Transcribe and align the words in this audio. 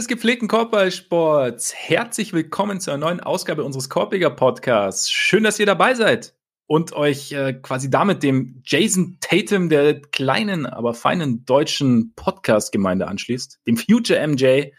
Des 0.00 0.08
gepflegten 0.08 0.48
Korbballsports, 0.48 1.74
herzlich 1.74 2.32
willkommen 2.32 2.80
zu 2.80 2.90
einer 2.90 3.04
neuen 3.04 3.20
Ausgabe 3.20 3.64
unseres 3.64 3.90
Korbiger 3.90 4.30
Podcasts. 4.30 5.10
Schön, 5.10 5.44
dass 5.44 5.60
ihr 5.60 5.66
dabei 5.66 5.92
seid 5.92 6.34
und 6.66 6.94
euch 6.94 7.32
äh, 7.32 7.52
quasi 7.52 7.90
damit 7.90 8.22
dem 8.22 8.62
Jason 8.64 9.18
Tatum 9.20 9.68
der 9.68 10.00
kleinen, 10.00 10.64
aber 10.64 10.94
feinen 10.94 11.44
deutschen 11.44 12.14
Podcast-Gemeinde 12.14 13.08
anschließt, 13.08 13.60
dem 13.66 13.76
Future 13.76 14.26
MJ, 14.26 14.70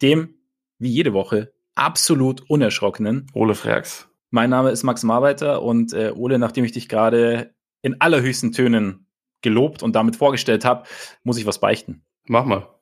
dem, 0.00 0.36
wie 0.78 0.90
jede 0.90 1.12
Woche, 1.12 1.52
absolut 1.74 2.48
unerschrockenen 2.48 3.26
Ole 3.34 3.54
Freaks. 3.54 4.08
Mein 4.30 4.48
Name 4.48 4.70
ist 4.70 4.84
Max 4.84 5.02
Marbeiter 5.02 5.60
und 5.60 5.92
äh, 5.92 6.12
Ole, 6.16 6.38
nachdem 6.38 6.64
ich 6.64 6.72
dich 6.72 6.88
gerade 6.88 7.54
in 7.82 8.00
allerhöchsten 8.00 8.52
Tönen 8.52 9.06
gelobt 9.42 9.82
und 9.82 9.94
damit 9.94 10.16
vorgestellt 10.16 10.64
habe, 10.64 10.84
muss 11.24 11.36
ich 11.36 11.44
was 11.44 11.60
beichten. 11.60 12.06
Mach 12.26 12.46
mal. 12.46 12.73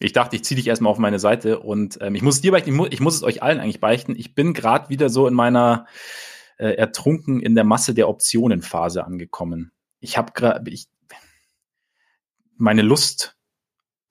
Ich 0.00 0.12
dachte, 0.12 0.36
ich 0.36 0.44
ziehe 0.44 0.56
dich 0.56 0.68
erstmal 0.68 0.90
auf 0.90 0.98
meine 0.98 1.18
Seite 1.18 1.58
und 1.58 1.98
ähm, 2.00 2.14
ich 2.14 2.22
muss 2.22 2.36
es 2.36 2.40
dir 2.40 2.52
beichten, 2.52 2.70
ich, 2.70 2.76
mu 2.76 2.86
ich 2.88 3.00
muss 3.00 3.16
es 3.16 3.22
euch 3.22 3.42
allen 3.42 3.60
eigentlich 3.60 3.80
beichten. 3.80 4.14
Ich 4.16 4.34
bin 4.34 4.54
gerade 4.54 4.88
wieder 4.88 5.08
so 5.08 5.26
in 5.26 5.34
meiner 5.34 5.86
äh, 6.56 6.70
ertrunken 6.70 7.40
in 7.40 7.54
der 7.54 7.64
Masse 7.64 7.94
der 7.94 8.08
Optionenphase 8.08 9.04
angekommen. 9.04 9.72
Ich 10.00 10.16
habe 10.16 10.32
gerade, 10.32 10.64
meine 12.56 12.82
Lust 12.82 13.36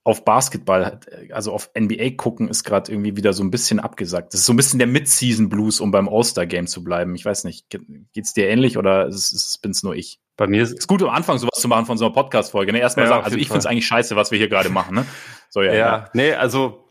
auf 0.07 0.23
Basketball, 0.23 1.01
also 1.31 1.51
auf 1.51 1.69
NBA 1.77 2.11
gucken, 2.11 2.47
ist 2.47 2.63
gerade 2.63 2.89
irgendwie 2.89 3.17
wieder 3.17 3.33
so 3.33 3.43
ein 3.43 3.51
bisschen 3.51 3.81
abgesagt. 3.81 4.33
Das 4.33 4.39
ist 4.39 4.45
so 4.45 4.53
ein 4.53 4.55
bisschen 4.55 4.79
der 4.79 4.87
Mid-Season 4.87 5.49
Blues, 5.49 5.81
um 5.81 5.91
beim 5.91 6.07
All-Star-Game 6.07 6.67
zu 6.67 6.81
bleiben. 6.81 7.13
Ich 7.13 7.25
weiß 7.25 7.43
nicht, 7.43 7.67
geht's 8.13 8.33
dir 8.33 8.47
ähnlich 8.47 8.77
oder 8.77 9.07
ist, 9.07 9.33
ist, 9.33 9.61
bin's 9.61 9.83
nur 9.83 9.95
ich? 9.95 10.21
Bei 10.37 10.47
mir 10.47 10.63
ist 10.63 10.79
es 10.79 10.87
gut, 10.87 11.03
am 11.03 11.09
Anfang 11.09 11.37
sowas 11.39 11.59
zu 11.59 11.67
machen 11.67 11.85
von 11.85 11.97
so 11.97 12.05
einer 12.05 12.13
Podcast-Folge. 12.13 12.71
Ne? 12.71 12.79
Erstmal 12.79 13.07
ja, 13.07 13.09
sagen, 13.09 13.25
also 13.25 13.35
ich 13.35 13.47
finde 13.47 13.59
es 13.59 13.65
eigentlich 13.65 13.87
scheiße, 13.87 14.15
was 14.15 14.31
wir 14.31 14.37
hier 14.37 14.47
gerade 14.47 14.69
machen. 14.69 14.95
Ne? 14.95 15.05
So, 15.57 15.63
ja, 15.63 15.73
ja, 15.73 15.77
ja. 15.79 16.09
nee, 16.13 16.33
also 16.33 16.87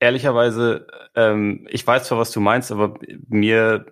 ehrlicherweise, 0.00 0.86
ähm, 1.14 1.66
ich 1.70 1.86
weiß 1.86 2.04
zwar, 2.04 2.18
was 2.18 2.30
du 2.30 2.40
meinst, 2.40 2.70
aber 2.70 2.98
mir, 3.26 3.86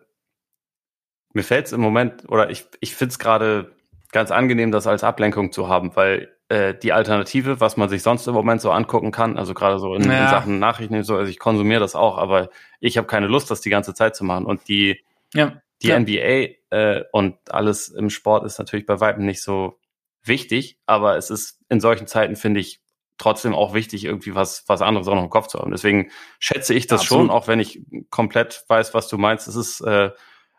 mir 1.33 1.43
fällt 1.43 1.65
es 1.65 1.73
im 1.73 1.81
Moment, 1.81 2.29
oder 2.29 2.51
ich, 2.51 2.67
ich 2.81 2.95
finde 2.95 3.13
es 3.13 3.19
gerade 3.19 3.73
ganz 4.13 4.31
angenehm, 4.31 4.73
das 4.73 4.87
als 4.87 5.05
Ablenkung 5.05 5.53
zu 5.53 5.69
haben, 5.69 5.97
weil 5.97 6.37
äh, 6.51 6.75
die 6.75 6.93
Alternative, 6.93 7.61
was 7.61 7.79
man 7.79 7.89
sich 7.89 8.03
sonst 8.03 8.27
im 8.27 8.35
Moment 8.35 8.61
so 8.61 8.71
angucken 8.71 9.11
kann, 9.11 9.39
also 9.39 9.55
gerade 9.55 9.79
so 9.79 9.95
in, 9.95 10.05
ja. 10.05 10.25
in, 10.25 10.29
Sachen 10.29 10.59
Nachrichten 10.59 11.03
so, 11.03 11.17
also 11.17 11.31
ich 11.31 11.39
konsumiere 11.39 11.81
das 11.81 11.95
auch, 11.95 12.19
aber 12.19 12.51
ich 12.79 12.99
habe 12.99 13.07
keine 13.07 13.27
Lust, 13.27 13.51
das 13.51 13.63
die 13.63 13.71
ganze 13.71 13.95
Zeit 13.95 14.15
zu 14.17 14.25
machen. 14.25 14.45
Und 14.45 14.69
die, 14.69 15.03
ja. 15.33 15.63
die 15.81 15.89
ja. 15.89 15.99
NBA 15.99 16.77
äh, 16.77 17.05
und 17.11 17.37
alles 17.49 17.89
im 17.89 18.11
Sport 18.11 18.45
ist 18.45 18.59
natürlich 18.59 18.85
bei 18.85 19.01
Weitem 19.01 19.25
nicht 19.25 19.43
so 19.43 19.79
wichtig, 20.23 20.77
aber 20.85 21.17
es 21.17 21.31
ist 21.31 21.59
in 21.71 21.81
solchen 21.81 22.07
Zeiten, 22.07 22.37
finde 22.37 22.61
ich, 22.61 22.84
trotzdem 23.19 23.55
auch 23.55 23.75
wichtig, 23.75 24.05
irgendwie 24.05 24.35
was, 24.35 24.65
was 24.67 24.83
anderes 24.83 25.09
auch 25.09 25.15
noch 25.15 25.23
im 25.23 25.31
Kopf 25.31 25.47
zu 25.47 25.59
haben. 25.59 25.71
Deswegen 25.71 26.11
schätze 26.39 26.75
ich 26.75 26.87
das 26.87 27.03
Absolut. 27.03 27.27
schon, 27.27 27.31
auch 27.31 27.49
wenn 27.49 27.61
ich 27.61 27.83
komplett 28.11 28.65
weiß, 28.69 28.95
was 28.95 29.09
du 29.09 29.19
meinst. 29.19 29.47
Es 29.49 29.57
ist, 29.57 29.81
äh, 29.81 30.11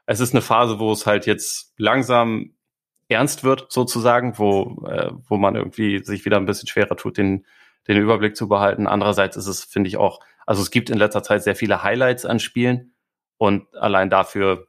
es 0.06 0.20
ist 0.20 0.34
eine 0.34 0.42
Phase, 0.42 0.80
wo 0.80 0.92
es 0.92 1.06
halt 1.06 1.26
jetzt 1.26 1.74
langsam 1.78 2.56
ernst 3.08 3.44
wird, 3.44 3.72
sozusagen, 3.72 4.38
wo, 4.38 4.86
äh, 4.88 5.12
wo 5.28 5.38
man 5.38 5.56
irgendwie 5.56 6.04
sich 6.04 6.26
wieder 6.26 6.38
ein 6.38 6.46
bisschen 6.46 6.68
schwerer 6.68 6.96
tut, 6.96 7.18
den, 7.18 7.46
den 7.88 7.98
Überblick 7.98 8.36
zu 8.36 8.48
behalten. 8.48 8.88
Andererseits 8.88 9.38
ist 9.38 9.48
es, 9.48 9.64
finde 9.64 9.90
ich, 9.90 9.98
auch, 9.98 10.22
also 10.46 10.62
es 10.62 10.72
gibt 10.72 10.90
in 10.90 10.98
letzter 10.98 11.24
Zeit 11.24 11.44
sehr 11.44 11.56
viele 11.56 11.84
Highlights 11.84 12.26
an 12.26 12.40
Spielen 12.40 12.94
und 13.38 13.74
allein 13.76 14.10
dafür 14.10 14.68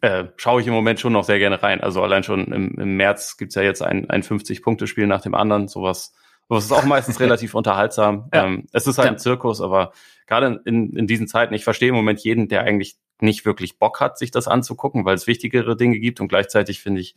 äh, 0.00 0.24
schaue 0.36 0.60
ich 0.60 0.66
im 0.66 0.72
Moment 0.72 1.00
schon 1.00 1.12
noch 1.12 1.24
sehr 1.24 1.38
gerne 1.38 1.62
rein. 1.62 1.80
Also 1.80 2.02
allein 2.02 2.22
schon 2.22 2.46
im, 2.52 2.78
im 2.78 2.96
März 2.96 3.36
gibt's 3.36 3.54
ja 3.54 3.62
jetzt 3.62 3.82
ein, 3.82 4.08
ein 4.08 4.22
50-Punkte-Spiel 4.22 5.06
nach 5.06 5.20
dem 5.20 5.34
anderen, 5.34 5.68
sowas. 5.68 6.14
Sowas 6.52 6.64
ist 6.66 6.72
auch 6.72 6.84
meistens 6.84 7.18
relativ 7.18 7.54
unterhaltsam. 7.54 8.28
Ja. 8.34 8.44
Ähm, 8.44 8.66
es 8.72 8.86
ist 8.86 8.98
halt 8.98 9.06
ja. 9.06 9.12
ein 9.12 9.18
Zirkus, 9.18 9.62
aber 9.62 9.92
gerade 10.26 10.60
in, 10.66 10.94
in 10.94 11.06
diesen 11.06 11.26
Zeiten, 11.26 11.54
ich 11.54 11.64
verstehe 11.64 11.88
im 11.88 11.94
Moment 11.94 12.20
jeden, 12.20 12.46
der 12.48 12.64
eigentlich 12.64 12.96
nicht 13.20 13.46
wirklich 13.46 13.78
Bock 13.78 14.00
hat, 14.00 14.18
sich 14.18 14.32
das 14.32 14.48
anzugucken, 14.48 15.06
weil 15.06 15.14
es 15.14 15.26
wichtigere 15.26 15.76
Dinge 15.78 15.98
gibt 15.98 16.20
und 16.20 16.28
gleichzeitig 16.28 16.82
finde 16.82 17.00
ich, 17.00 17.14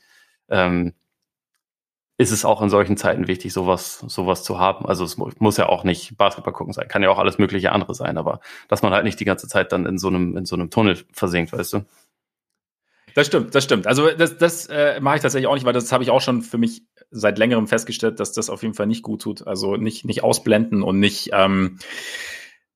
ähm, 0.48 0.94
ist 2.18 2.32
es 2.32 2.46
auch 2.46 2.62
in 2.62 2.70
solchen 2.70 2.96
Zeiten 2.96 3.28
wichtig, 3.28 3.52
sowas, 3.52 4.00
sowas 4.08 4.42
zu 4.42 4.58
haben. 4.58 4.86
Also 4.86 5.04
es 5.04 5.18
muss 5.18 5.58
ja 5.58 5.68
auch 5.68 5.84
nicht 5.84 6.18
Basketball 6.18 6.54
gucken 6.54 6.72
sein, 6.72 6.88
kann 6.88 7.04
ja 7.04 7.10
auch 7.10 7.20
alles 7.20 7.38
mögliche 7.38 7.74
andere 7.74 7.94
sein, 7.94 8.18
aber 8.18 8.40
dass 8.70 8.84
man 8.84 8.94
halt 8.94 9.04
nicht 9.04 9.20
die 9.20 9.26
ganze 9.26 9.50
Zeit 9.50 9.74
dann 9.74 9.86
in 9.86 9.98
so 9.98 10.08
einem, 10.08 10.38
in 10.38 10.46
so 10.46 10.56
einem 10.56 10.70
Tunnel 10.70 11.04
versinkt, 11.12 11.52
weißt 11.52 11.74
du? 11.74 11.86
Das 13.16 13.28
stimmt, 13.28 13.54
das 13.54 13.66
stimmt. 13.66 13.86
Also 13.86 14.12
das, 14.12 14.38
das 14.38 14.68
äh, 14.68 15.02
mache 15.02 15.18
ich 15.18 15.22
tatsächlich 15.22 15.48
auch 15.48 15.56
nicht, 15.56 15.66
weil 15.66 15.74
das 15.74 15.92
habe 15.92 16.06
ich 16.06 16.10
auch 16.10 16.22
schon 16.22 16.42
für 16.42 16.58
mich 16.58 16.84
seit 17.12 17.38
längerem 17.38 17.68
festgestellt, 17.68 18.20
dass 18.20 18.34
das 18.34 18.50
auf 18.50 18.62
jeden 18.62 18.74
Fall 18.74 18.88
nicht 18.88 19.04
gut 19.04 19.22
tut. 19.22 19.48
Also 19.48 19.76
nicht, 19.76 20.06
nicht 20.06 20.24
ausblenden 20.24 20.84
und 20.84 21.00
nicht, 21.00 21.30
ähm, 21.34 21.80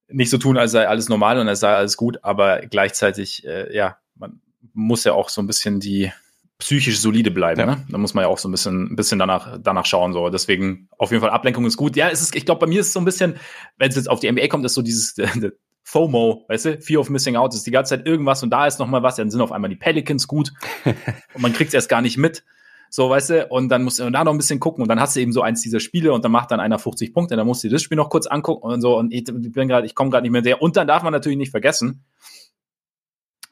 nicht 0.08 0.30
so 0.30 0.38
tun, 0.38 0.58
als 0.58 0.72
sei 0.72 0.88
alles 0.88 1.10
normal 1.10 1.40
und 1.40 1.48
als 1.48 1.60
sei 1.60 1.74
alles 1.74 1.98
gut, 1.98 2.24
aber 2.24 2.62
gleichzeitig, 2.62 3.46
äh, 3.46 3.76
ja, 3.76 3.98
man 4.16 4.42
muss 4.74 5.04
ja 5.04 5.14
auch 5.14 5.30
so 5.30 5.42
ein 5.42 5.48
bisschen 5.48 5.80
die, 5.80 6.12
psychisch 6.60 7.00
solide 7.00 7.32
bleiben. 7.32 7.62
Ja. 7.62 7.66
Ne? 7.66 7.86
Da 7.90 7.98
muss 7.98 8.14
man 8.14 8.24
ja 8.24 8.28
auch 8.28 8.38
so 8.38 8.48
ein 8.48 8.52
bisschen, 8.52 8.92
ein 8.92 8.96
bisschen 8.96 9.18
danach, 9.18 9.58
danach 9.62 9.86
schauen. 9.86 10.14
So. 10.14 10.30
Deswegen 10.30 10.90
auf 10.98 11.12
jeden 11.12 11.22
Fall 11.22 11.32
Ablenkung 11.32 11.66
ist 11.66 11.78
gut. 11.78 11.96
Ja, 11.96 12.10
es 12.10 12.22
ist, 12.22 12.36
ich 12.36 12.46
glaube, 12.46 12.60
bei 12.60 12.68
mir 12.68 12.82
ist 12.82 12.88
es 12.88 12.94
so 12.94 13.00
ein 13.00 13.06
bisschen, 13.06 13.38
wenn 13.78 13.90
es 13.90 13.96
jetzt 13.96 14.10
auf 14.10 14.20
die 14.20 14.32
NBA 14.32 14.48
kommt, 14.48 14.66
ist 14.66 14.74
so 14.74 14.82
dieses 14.82 15.16
FOMO, 15.84 16.46
weißt 16.50 16.66
du, 16.66 16.82
Fear 16.82 17.00
of 17.00 17.10
Missing 17.10 17.38
Out, 17.38 17.56
ist 17.56 17.66
die 17.66 17.72
ganze 17.72 17.96
Zeit 17.96 18.06
irgendwas 18.06 18.44
und 18.44 18.52
da 18.52 18.68
ist 18.68 18.78
noch 18.78 18.88
mal 18.88 19.02
was, 19.02 19.16
dann 19.16 19.32
sind 19.32 19.42
auf 19.42 19.52
einmal 19.52 19.70
die 19.70 19.76
Pelicans 19.76 20.28
gut 20.28 20.54
und 20.86 21.42
man 21.42 21.54
kriegt 21.54 21.70
es 21.70 21.74
erst 21.74 21.90
gar 21.90 22.02
nicht 22.02 22.18
mit. 22.18 22.44
So, 22.90 23.10
weißt 23.10 23.30
du, 23.30 23.48
und 23.48 23.70
dann 23.70 23.84
musst 23.84 24.00
du 24.00 24.10
da 24.10 24.24
noch 24.24 24.32
ein 24.32 24.38
bisschen 24.38 24.60
gucken 24.60 24.82
und 24.82 24.88
dann 24.88 25.00
hast 25.00 25.16
du 25.16 25.20
eben 25.20 25.32
so 25.32 25.42
eins 25.42 25.62
dieser 25.62 25.80
Spiele 25.80 26.12
und 26.12 26.26
dann 26.26 26.32
macht 26.32 26.52
dann 26.52 26.60
einer 26.60 26.80
50 26.80 27.14
Punkte, 27.14 27.36
dann 27.36 27.46
musst 27.46 27.64
du 27.64 27.68
dir 27.68 27.74
das 27.74 27.84
Spiel 27.84 27.98
noch 27.98 28.10
kurz 28.10 28.26
angucken 28.28 28.66
und 28.68 28.82
so 28.82 28.98
und 28.98 29.14
ich 29.14 29.26
bin 29.26 29.68
gerade, 29.68 29.86
ich 29.86 29.96
komme 29.96 30.10
gerade 30.10 30.24
nicht 30.24 30.32
mehr 30.32 30.44
sehr. 30.44 30.62
Und 30.62 30.76
dann 30.76 30.88
darf 30.88 31.04
man 31.04 31.14
natürlich 31.14 31.38
nicht 31.38 31.52
vergessen, 31.52 32.06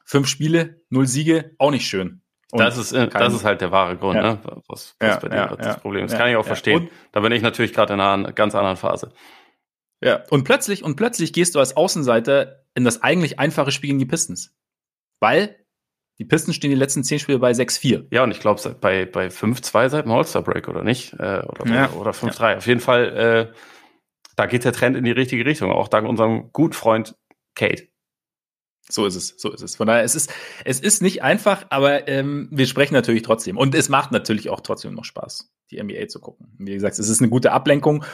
fünf 0.04 0.26
Spiele, 0.26 0.80
null 0.90 1.06
Siege, 1.06 1.54
auch 1.58 1.70
nicht 1.70 1.86
schön. 1.86 2.22
Und 2.50 2.60
das 2.60 2.78
ist, 2.78 2.92
äh, 2.92 3.08
das 3.08 3.34
ist 3.34 3.44
halt 3.44 3.60
der 3.60 3.70
wahre 3.70 3.96
Grund, 3.96 4.16
ja. 4.16 4.22
ne? 4.22 4.38
was, 4.68 4.96
was 4.98 5.08
ja, 5.08 5.16
bei 5.18 5.28
dir 5.28 5.36
ja, 5.36 5.56
das 5.56 5.80
Problem 5.80 6.06
ist. 6.06 6.12
Das 6.12 6.18
kann 6.18 6.30
ich 6.30 6.36
auch 6.36 6.46
verstehen. 6.46 6.84
Und, 6.84 6.90
da 7.12 7.20
bin 7.20 7.30
ich 7.32 7.42
natürlich 7.42 7.74
gerade 7.74 7.92
in 7.92 8.00
einer 8.00 8.32
ganz 8.32 8.54
anderen 8.54 8.78
Phase. 8.78 9.12
Ja, 10.00 10.24
und 10.30 10.44
plötzlich, 10.44 10.82
und 10.82 10.96
plötzlich 10.96 11.32
gehst 11.32 11.54
du 11.54 11.58
als 11.58 11.76
Außenseiter 11.76 12.64
in 12.74 12.84
das 12.84 13.02
eigentlich 13.02 13.38
einfache 13.38 13.70
Spiel 13.70 13.88
gegen 13.88 13.98
die 13.98 14.06
Pistons. 14.06 14.54
Weil 15.20 15.56
die 16.18 16.24
Pistons 16.24 16.56
stehen 16.56 16.70
die 16.70 16.76
letzten 16.76 17.04
zehn 17.04 17.18
Spiele 17.18 17.38
bei 17.38 17.52
6-4. 17.52 18.06
Ja, 18.10 18.24
und 18.24 18.32
ich 18.32 18.40
glaube 18.40 18.60
bei, 18.80 19.06
bei 19.06 19.28
5-2 19.28 19.88
seit 19.88 20.04
dem 20.04 20.12
All-Star-Break, 20.12 20.68
oder 20.68 20.82
nicht? 20.82 21.12
Äh, 21.14 21.42
oder 21.46 21.66
ja. 21.66 21.90
oder 21.92 22.10
5-3. 22.10 22.56
Auf 22.56 22.66
jeden 22.66 22.80
Fall, 22.80 23.52
äh, 23.52 23.54
da 24.34 24.46
geht 24.46 24.64
der 24.64 24.72
Trend 24.72 24.96
in 24.96 25.04
die 25.04 25.12
richtige 25.12 25.44
Richtung, 25.44 25.70
auch 25.70 25.88
dank 25.88 26.08
unserem 26.08 26.50
guten 26.52 26.74
Freund 26.74 27.16
Kate. 27.54 27.88
So 28.90 29.06
ist 29.06 29.16
es, 29.16 29.34
so 29.36 29.52
ist 29.52 29.62
es. 29.62 29.76
Von 29.76 29.86
daher, 29.86 30.02
es 30.02 30.14
ist, 30.14 30.32
es 30.64 30.80
ist 30.80 31.02
nicht 31.02 31.22
einfach, 31.22 31.66
aber 31.68 32.08
ähm, 32.08 32.48
wir 32.50 32.66
sprechen 32.66 32.94
natürlich 32.94 33.22
trotzdem. 33.22 33.56
Und 33.56 33.74
es 33.74 33.88
macht 33.88 34.12
natürlich 34.12 34.48
auch 34.48 34.60
trotzdem 34.60 34.94
noch 34.94 35.04
Spaß, 35.04 35.52
die 35.70 35.82
NBA 35.82 36.08
zu 36.08 36.20
gucken. 36.20 36.54
Wie 36.58 36.72
gesagt, 36.72 36.98
es 36.98 37.08
ist 37.08 37.20
eine 37.20 37.28
gute 37.28 37.52
Ablenkung. 37.52 38.04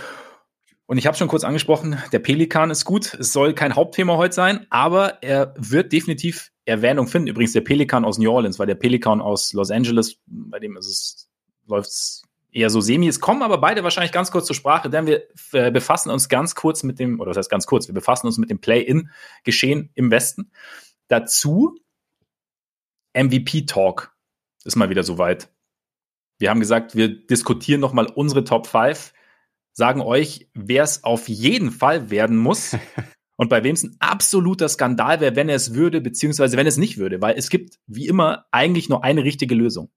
Und 0.86 0.98
ich 0.98 1.06
habe 1.06 1.16
schon 1.16 1.28
kurz 1.28 1.44
angesprochen, 1.44 1.98
der 2.12 2.18
Pelikan 2.18 2.70
ist 2.70 2.84
gut. 2.84 3.14
Es 3.14 3.32
soll 3.32 3.54
kein 3.54 3.74
Hauptthema 3.74 4.16
heute 4.16 4.34
sein, 4.34 4.66
aber 4.68 5.22
er 5.22 5.54
wird 5.56 5.92
definitiv 5.92 6.50
Erwähnung 6.66 7.08
finden. 7.08 7.28
Übrigens 7.28 7.52
der 7.52 7.62
Pelikan 7.62 8.04
aus 8.04 8.18
New 8.18 8.30
Orleans, 8.30 8.58
weil 8.58 8.66
der 8.66 8.74
Pelikan 8.74 9.20
aus 9.20 9.52
Los 9.54 9.70
Angeles, 9.70 10.18
bei 10.26 10.58
dem 10.58 10.76
ist 10.76 10.86
es, 10.86 11.30
läuft's 11.66 12.22
eher 12.52 12.70
so 12.70 12.80
semi. 12.80 13.08
Es 13.08 13.20
kommen 13.20 13.42
aber 13.42 13.58
beide 13.58 13.82
wahrscheinlich 13.82 14.12
ganz 14.12 14.30
kurz 14.30 14.46
zur 14.46 14.56
Sprache, 14.56 14.88
denn 14.90 15.06
wir 15.06 15.24
äh, 15.52 15.70
befassen 15.70 16.10
uns 16.10 16.28
ganz 16.28 16.54
kurz 16.54 16.82
mit 16.82 16.98
dem, 16.98 17.18
oder 17.18 17.30
das 17.30 17.38
heißt 17.38 17.50
ganz 17.50 17.66
kurz, 17.66 17.88
wir 17.88 17.94
befassen 17.94 18.26
uns 18.26 18.38
mit 18.38 18.50
dem 18.50 18.60
Play-In-Geschehen 18.60 19.90
im 19.94 20.10
Westen. 20.10 20.50
Dazu 21.08 21.74
MVP-Talk 23.14 24.14
ist 24.64 24.76
mal 24.76 24.90
wieder 24.90 25.02
soweit. 25.02 25.50
Wir 26.38 26.50
haben 26.50 26.60
gesagt, 26.60 26.94
wir 26.94 27.08
diskutieren 27.26 27.80
nochmal 27.80 28.06
unsere 28.06 28.44
Top 28.44 28.66
5, 28.66 29.12
sagen 29.74 30.00
euch, 30.00 30.48
wer 30.54 30.84
es 30.84 31.04
auf 31.04 31.28
jeden 31.28 31.70
Fall 31.70 32.10
werden 32.10 32.36
muss 32.36 32.76
und 33.36 33.50
bei 33.50 33.62
wem 33.64 33.74
es 33.74 33.82
ein 33.82 33.96
absoluter 33.98 34.68
Skandal 34.68 35.20
wäre, 35.20 35.36
wenn 35.36 35.48
er 35.48 35.56
es 35.56 35.74
würde, 35.74 36.00
beziehungsweise 36.00 36.56
wenn 36.56 36.66
es 36.66 36.76
nicht 36.76 36.96
würde, 36.96 37.20
weil 37.20 37.36
es 37.36 37.50
gibt 37.50 37.78
wie 37.86 38.06
immer 38.06 38.46
eigentlich 38.50 38.88
nur 38.88 39.04
eine 39.04 39.24
richtige 39.24 39.54
Lösung. 39.54 39.90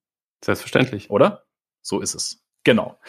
Selbstverständlich. 0.44 1.10
Oder? 1.10 1.46
So 1.82 2.02
ist 2.02 2.16
es. 2.16 2.44
Genau. 2.64 3.00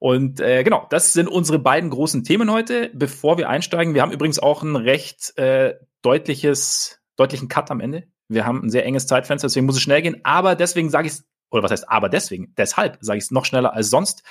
Und 0.00 0.40
äh, 0.40 0.64
genau, 0.64 0.86
das 0.90 1.12
sind 1.12 1.28
unsere 1.28 1.60
beiden 1.60 1.88
großen 1.88 2.24
Themen 2.24 2.50
heute. 2.50 2.90
Bevor 2.94 3.38
wir 3.38 3.48
einsteigen, 3.48 3.94
wir 3.94 4.02
haben 4.02 4.10
übrigens 4.10 4.40
auch 4.40 4.62
ein 4.64 4.74
recht 4.74 5.38
äh, 5.38 5.74
deutliches, 6.02 7.00
deutlichen 7.16 7.48
Cut 7.48 7.70
am 7.70 7.80
Ende. 7.80 8.08
Wir 8.28 8.44
haben 8.44 8.64
ein 8.64 8.70
sehr 8.70 8.84
enges 8.84 9.06
Zeitfenster, 9.06 9.46
deswegen 9.46 9.66
muss 9.66 9.76
es 9.76 9.82
schnell 9.82 10.02
gehen. 10.02 10.20
Aber 10.24 10.56
deswegen 10.56 10.90
sage 10.90 11.06
ich 11.06 11.12
es, 11.14 11.24
oder 11.50 11.62
was 11.62 11.70
heißt 11.70 11.88
aber 11.88 12.08
deswegen? 12.08 12.54
Deshalb 12.56 12.98
sage 13.00 13.18
ich 13.18 13.24
es 13.24 13.30
noch 13.30 13.44
schneller 13.44 13.74
als 13.74 13.90
sonst. 13.90 14.22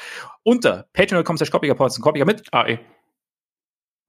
Unter 0.43 0.87
patreon.com 0.93 1.37
slash 1.37 1.51
mit 2.25 2.53
AE. 2.53 2.79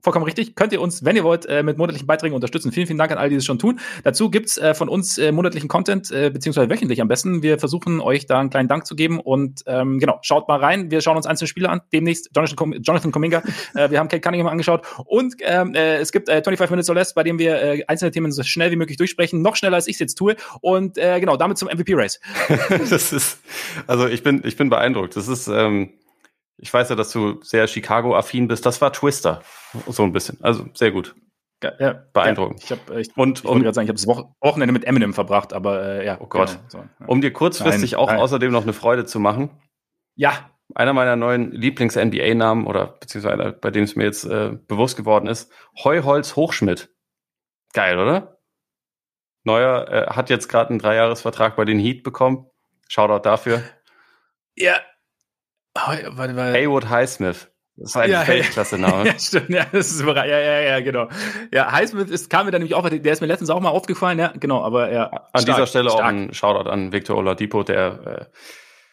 Vollkommen 0.04 0.24
richtig. 0.24 0.54
Könnt 0.54 0.72
ihr 0.72 0.80
uns, 0.80 1.04
wenn 1.04 1.16
ihr 1.16 1.24
wollt, 1.24 1.46
äh, 1.46 1.62
mit 1.62 1.78
monatlichen 1.78 2.06
Beiträgen 2.06 2.34
unterstützen. 2.34 2.70
Vielen, 2.70 2.86
vielen 2.86 2.98
Dank 2.98 3.10
an 3.10 3.18
all 3.18 3.28
die 3.28 3.36
das 3.36 3.44
schon 3.44 3.58
tun. 3.58 3.80
Dazu 4.04 4.30
gibt's 4.30 4.58
äh, 4.58 4.74
von 4.74 4.88
uns 4.88 5.18
äh, 5.18 5.32
monatlichen 5.32 5.68
Content, 5.68 6.08
beziehungsweise 6.10 6.68
wöchentlich 6.70 7.00
am 7.00 7.08
besten. 7.08 7.42
Wir 7.42 7.58
versuchen 7.58 8.00
euch 8.00 8.26
da 8.26 8.38
einen 8.38 8.50
kleinen 8.50 8.68
Dank 8.68 8.86
zu 8.86 8.94
geben 8.94 9.18
und 9.18 9.62
ähm, 9.66 9.98
genau, 9.98 10.18
schaut 10.22 10.48
mal 10.48 10.60
rein. 10.60 10.90
Wir 10.90 11.00
schauen 11.00 11.16
uns 11.16 11.26
einzelne 11.26 11.48
Spiele 11.48 11.68
an. 11.68 11.80
Demnächst 11.92 12.30
Jonathan, 12.34 12.56
Com 12.56 12.72
Jonathan 12.74 13.10
Cominga. 13.10 13.42
äh, 13.74 13.90
wir 13.90 13.98
haben 13.98 14.08
Kate 14.08 14.20
Cunningham 14.20 14.48
angeschaut 14.48 14.86
und 15.06 15.34
ähm, 15.40 15.74
äh, 15.74 15.96
es 15.96 16.12
gibt 16.12 16.28
äh, 16.28 16.42
25 16.42 16.70
Minutes 16.70 16.88
or 16.90 16.94
Less, 16.94 17.14
bei 17.14 17.22
dem 17.22 17.38
wir 17.38 17.62
äh, 17.62 17.84
einzelne 17.86 18.10
Themen 18.10 18.32
so 18.32 18.42
schnell 18.42 18.70
wie 18.70 18.76
möglich 18.76 18.96
durchsprechen. 18.96 19.42
Noch 19.42 19.56
schneller, 19.56 19.76
als 19.76 19.86
ich 19.86 19.94
es 19.94 20.00
jetzt 20.00 20.14
tue. 20.16 20.36
Und 20.60 20.98
äh, 20.98 21.20
genau, 21.20 21.36
damit 21.36 21.58
zum 21.58 21.68
MVP-Race. 21.68 22.20
das 22.90 23.12
ist, 23.12 23.38
also 23.86 24.06
ich 24.06 24.22
bin, 24.22 24.42
ich 24.44 24.56
bin 24.56 24.70
beeindruckt. 24.70 25.16
Das 25.16 25.28
ist, 25.28 25.48
ähm, 25.48 25.90
ich 26.56 26.72
weiß 26.72 26.88
ja, 26.90 26.96
dass 26.96 27.10
du 27.10 27.40
sehr 27.42 27.66
Chicago-affin 27.66 28.48
bist. 28.48 28.64
Das 28.64 28.80
war 28.80 28.92
Twister. 28.92 29.42
So 29.88 30.02
ein 30.02 30.12
bisschen. 30.12 30.38
Also 30.42 30.66
sehr 30.74 30.92
gut. 30.92 31.14
Ja, 31.78 32.04
beeindruckend. 32.12 32.68
Ja, 32.68 32.76
ich 32.76 32.82
hab, 32.88 32.96
ich, 32.96 33.16
und 33.16 33.38
ich 33.38 33.44
um, 33.44 33.62
gerade 33.62 33.74
sagen, 33.74 33.86
ich 33.86 33.88
habe 33.88 34.18
das 34.22 34.34
Wochenende 34.40 34.72
mit 34.72 34.84
Eminem 34.84 35.14
verbracht, 35.14 35.52
aber 35.52 35.82
äh, 35.82 36.06
ja. 36.06 36.18
Oh 36.20 36.26
Gott. 36.26 36.58
So, 36.68 36.78
ja. 36.78 36.88
Um 37.06 37.20
dir 37.20 37.32
kurzfristig 37.32 37.92
nein, 37.92 38.00
auch 38.00 38.08
nein. 38.08 38.18
außerdem 38.18 38.52
noch 38.52 38.64
eine 38.64 38.72
Freude 38.72 39.06
zu 39.06 39.18
machen. 39.18 39.50
Ja. 40.14 40.50
Einer 40.74 40.94
meiner 40.94 41.14
neuen 41.14 41.52
Lieblings-NBA-Namen 41.52 42.66
oder 42.66 42.86
beziehungsweise 42.98 43.34
einer, 43.34 43.52
bei 43.52 43.70
dem 43.70 43.84
es 43.84 43.96
mir 43.96 44.04
jetzt 44.04 44.24
äh, 44.24 44.56
bewusst 44.66 44.96
geworden 44.96 45.26
ist, 45.26 45.52
Heuholz 45.82 46.36
Hochschmidt. 46.36 46.90
Geil, 47.74 47.98
oder? 47.98 48.38
Neuer 49.44 49.88
äh, 49.88 50.06
hat 50.10 50.30
jetzt 50.30 50.48
gerade 50.48 50.70
einen 50.70 50.78
Dreijahresvertrag 50.78 51.54
bei 51.56 51.66
den 51.66 51.78
Heat 51.78 52.02
bekommen. 52.02 52.46
Shoutout 52.88 53.28
dafür. 53.28 53.62
Ja. 54.56 54.80
Warte, 55.75 56.17
warte. 56.17 56.53
Haywood 56.53 56.88
Highsmith. 56.88 57.50
Das 57.76 57.91
ist 57.91 57.97
ein 57.97 58.11
ja, 58.11 58.26
Weltklasse-Name. 58.26 59.06
ja, 59.06 59.19
stimmt, 59.19 59.50
ja, 59.50 59.67
das 59.73 59.91
ist 59.91 60.00
ja, 60.03 60.25
ja, 60.25 60.61
ja, 60.61 60.81
genau. 60.81 61.09
Ja, 61.53 61.73
Highsmith 61.73 62.09
ist, 62.09 62.31
kam 62.31 62.47
mir 62.47 62.53
dann 62.53 62.61
nämlich 62.61 62.75
auch, 62.75 62.88
der 62.88 63.12
ist 63.12 63.21
mir 63.21 63.26
letztens 63.26 63.50
auch 63.50 63.61
mal 63.61 63.71
aufgefallen, 63.71 64.19
ja, 64.19 64.32
genau, 64.38 64.62
aber 64.62 64.93
ja. 64.93 65.11
An 65.11 65.43
stark, 65.43 65.44
dieser 65.44 65.67
Stelle 65.67 65.91
stark. 65.91 66.03
auch 66.03 66.09
ein 66.09 66.32
Shoutout 66.32 66.71
an 66.71 66.93
Victor 66.93 67.17
Oladipo, 67.17 67.65
der 67.65 68.31
äh, 68.31 68.37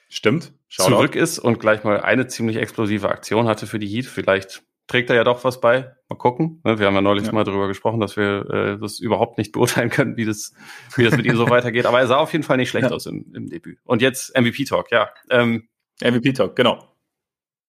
stimmt 0.10 0.54
Shoutout. 0.68 0.90
zurück 0.90 1.16
ist 1.16 1.38
und 1.38 1.60
gleich 1.60 1.84
mal 1.84 2.02
eine 2.02 2.26
ziemlich 2.28 2.58
explosive 2.58 3.10
Aktion 3.10 3.48
hatte 3.48 3.68
für 3.68 3.78
die 3.78 3.88
Heat. 3.88 4.08
Vielleicht 4.08 4.64
trägt 4.88 5.10
er 5.10 5.16
ja 5.16 5.24
doch 5.24 5.44
was 5.44 5.62
bei. 5.62 5.96
Mal 6.10 6.16
gucken. 6.16 6.60
Ne? 6.64 6.80
Wir 6.80 6.88
haben 6.88 6.96
ja 6.96 7.02
neulich 7.02 7.28
ja. 7.28 7.32
mal 7.32 7.44
darüber 7.44 7.68
gesprochen, 7.68 8.00
dass 8.00 8.18
wir 8.18 8.50
äh, 8.50 8.78
das 8.80 9.00
überhaupt 9.00 9.38
nicht 9.38 9.52
beurteilen 9.52 9.90
können, 9.90 10.18
wie 10.18 10.26
das, 10.26 10.54
wie 10.96 11.04
das 11.04 11.16
mit 11.16 11.26
ihm 11.26 11.38
so 11.38 11.50
weitergeht. 11.50 11.86
Aber 11.86 12.00
er 12.00 12.08
sah 12.08 12.18
auf 12.18 12.34
jeden 12.34 12.44
Fall 12.44 12.58
nicht 12.58 12.70
schlecht 12.70 12.90
ja. 12.90 12.96
aus 12.96 13.06
im, 13.06 13.32
im 13.34 13.48
Debüt. 13.48 13.78
Und 13.86 14.02
jetzt 14.02 14.38
MVP-Talk, 14.38 14.92
ja. 14.92 15.10
Ähm, 15.30 15.70
MVP-Talk, 16.02 16.56
genau. 16.56 16.88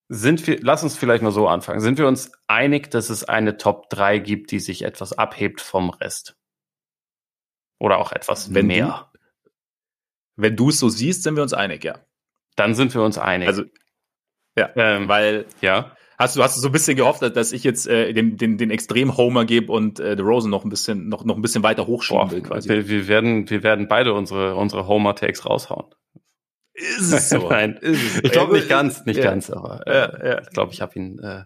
Sind 0.09 0.47
wir, 0.47 0.59
lass 0.61 0.83
uns 0.83 0.97
vielleicht 0.97 1.23
mal 1.23 1.31
so 1.33 1.49
anfangen. 1.49 1.81
Sind 1.81 1.97
wir 1.99 2.07
uns 2.07 2.33
einig, 2.47 2.91
dass 2.91 3.09
es 3.09 3.25
eine 3.25 3.57
Top 3.57 3.89
3 3.89 4.19
gibt, 4.19 4.51
die 4.51 4.61
sich 4.61 4.83
etwas 4.83 5.13
abhebt 5.15 5.61
vom 5.61 5.91
Rest? 5.91 6.37
Oder 7.79 7.99
auch 7.99 8.13
etwas 8.13 8.53
wenn 8.53 8.67
mehr? 8.67 9.11
Du, 9.13 9.19
wenn 10.37 10.57
du 10.57 10.69
es 10.69 10.79
so 10.79 10.89
siehst, 10.89 11.23
sind 11.23 11.37
wir 11.37 11.43
uns 11.43 11.55
einig, 11.55 11.85
ja. 11.85 11.99
Dann 12.57 12.75
sind 12.75 12.95
wir 12.95 13.03
uns 13.03 13.17
einig. 13.19 13.49
Also, 13.49 13.65
ja, 14.57 14.71
ähm, 14.77 15.09
weil, 15.09 15.47
ja. 15.61 15.97
Hast 16.19 16.37
du, 16.37 16.43
hast 16.43 16.57
du 16.57 16.61
so 16.61 16.69
ein 16.69 16.73
bisschen 16.73 16.97
gehofft, 16.97 17.23
dass 17.23 17.53
ich 17.53 17.65
jetzt 17.65 17.89
äh, 17.89 18.13
den, 18.13 18.37
den, 18.37 18.59
den 18.59 18.71
Extrem-Homer 18.71 19.45
gebe 19.45 19.73
und 19.73 19.99
äh, 19.99 20.15
The 20.17 20.23
Rosen 20.23 20.51
noch 20.51 20.63
ein 20.63 20.69
bisschen, 20.69 21.09
noch, 21.09 21.25
noch 21.25 21.37
ein 21.37 21.43
bisschen 21.43 21.63
weiter 21.63 21.87
hochschieben 21.87 22.21
Boah, 22.21 22.31
will, 22.31 22.43
quasi? 22.43 22.69
Wir, 22.69 22.87
wir, 22.87 23.09
werden, 23.09 23.49
wir 23.49 23.63
werden 23.63 23.89
beide 23.89 24.13
unsere, 24.13 24.55
unsere 24.55 24.87
Homer-Takes 24.87 25.47
raushauen. 25.47 25.87
Ist 26.75 27.13
es 27.13 27.29
so? 27.29 27.49
Nein, 27.51 27.77
ist 27.81 28.17
es 28.17 28.25
ich 28.25 28.33
glaube 28.33 28.55
nicht 28.55 28.69
ganz, 28.69 29.05
nicht 29.05 29.19
ja. 29.19 29.25
ganz, 29.25 29.51
aber 29.51 29.87
äh, 29.87 29.95
ja, 29.95 30.27
ja. 30.27 30.41
ich 30.41 30.51
glaube, 30.51 30.73
ich 30.73 30.81
habe 30.81 30.99
ihn 30.99 31.19
äh, 31.19 31.45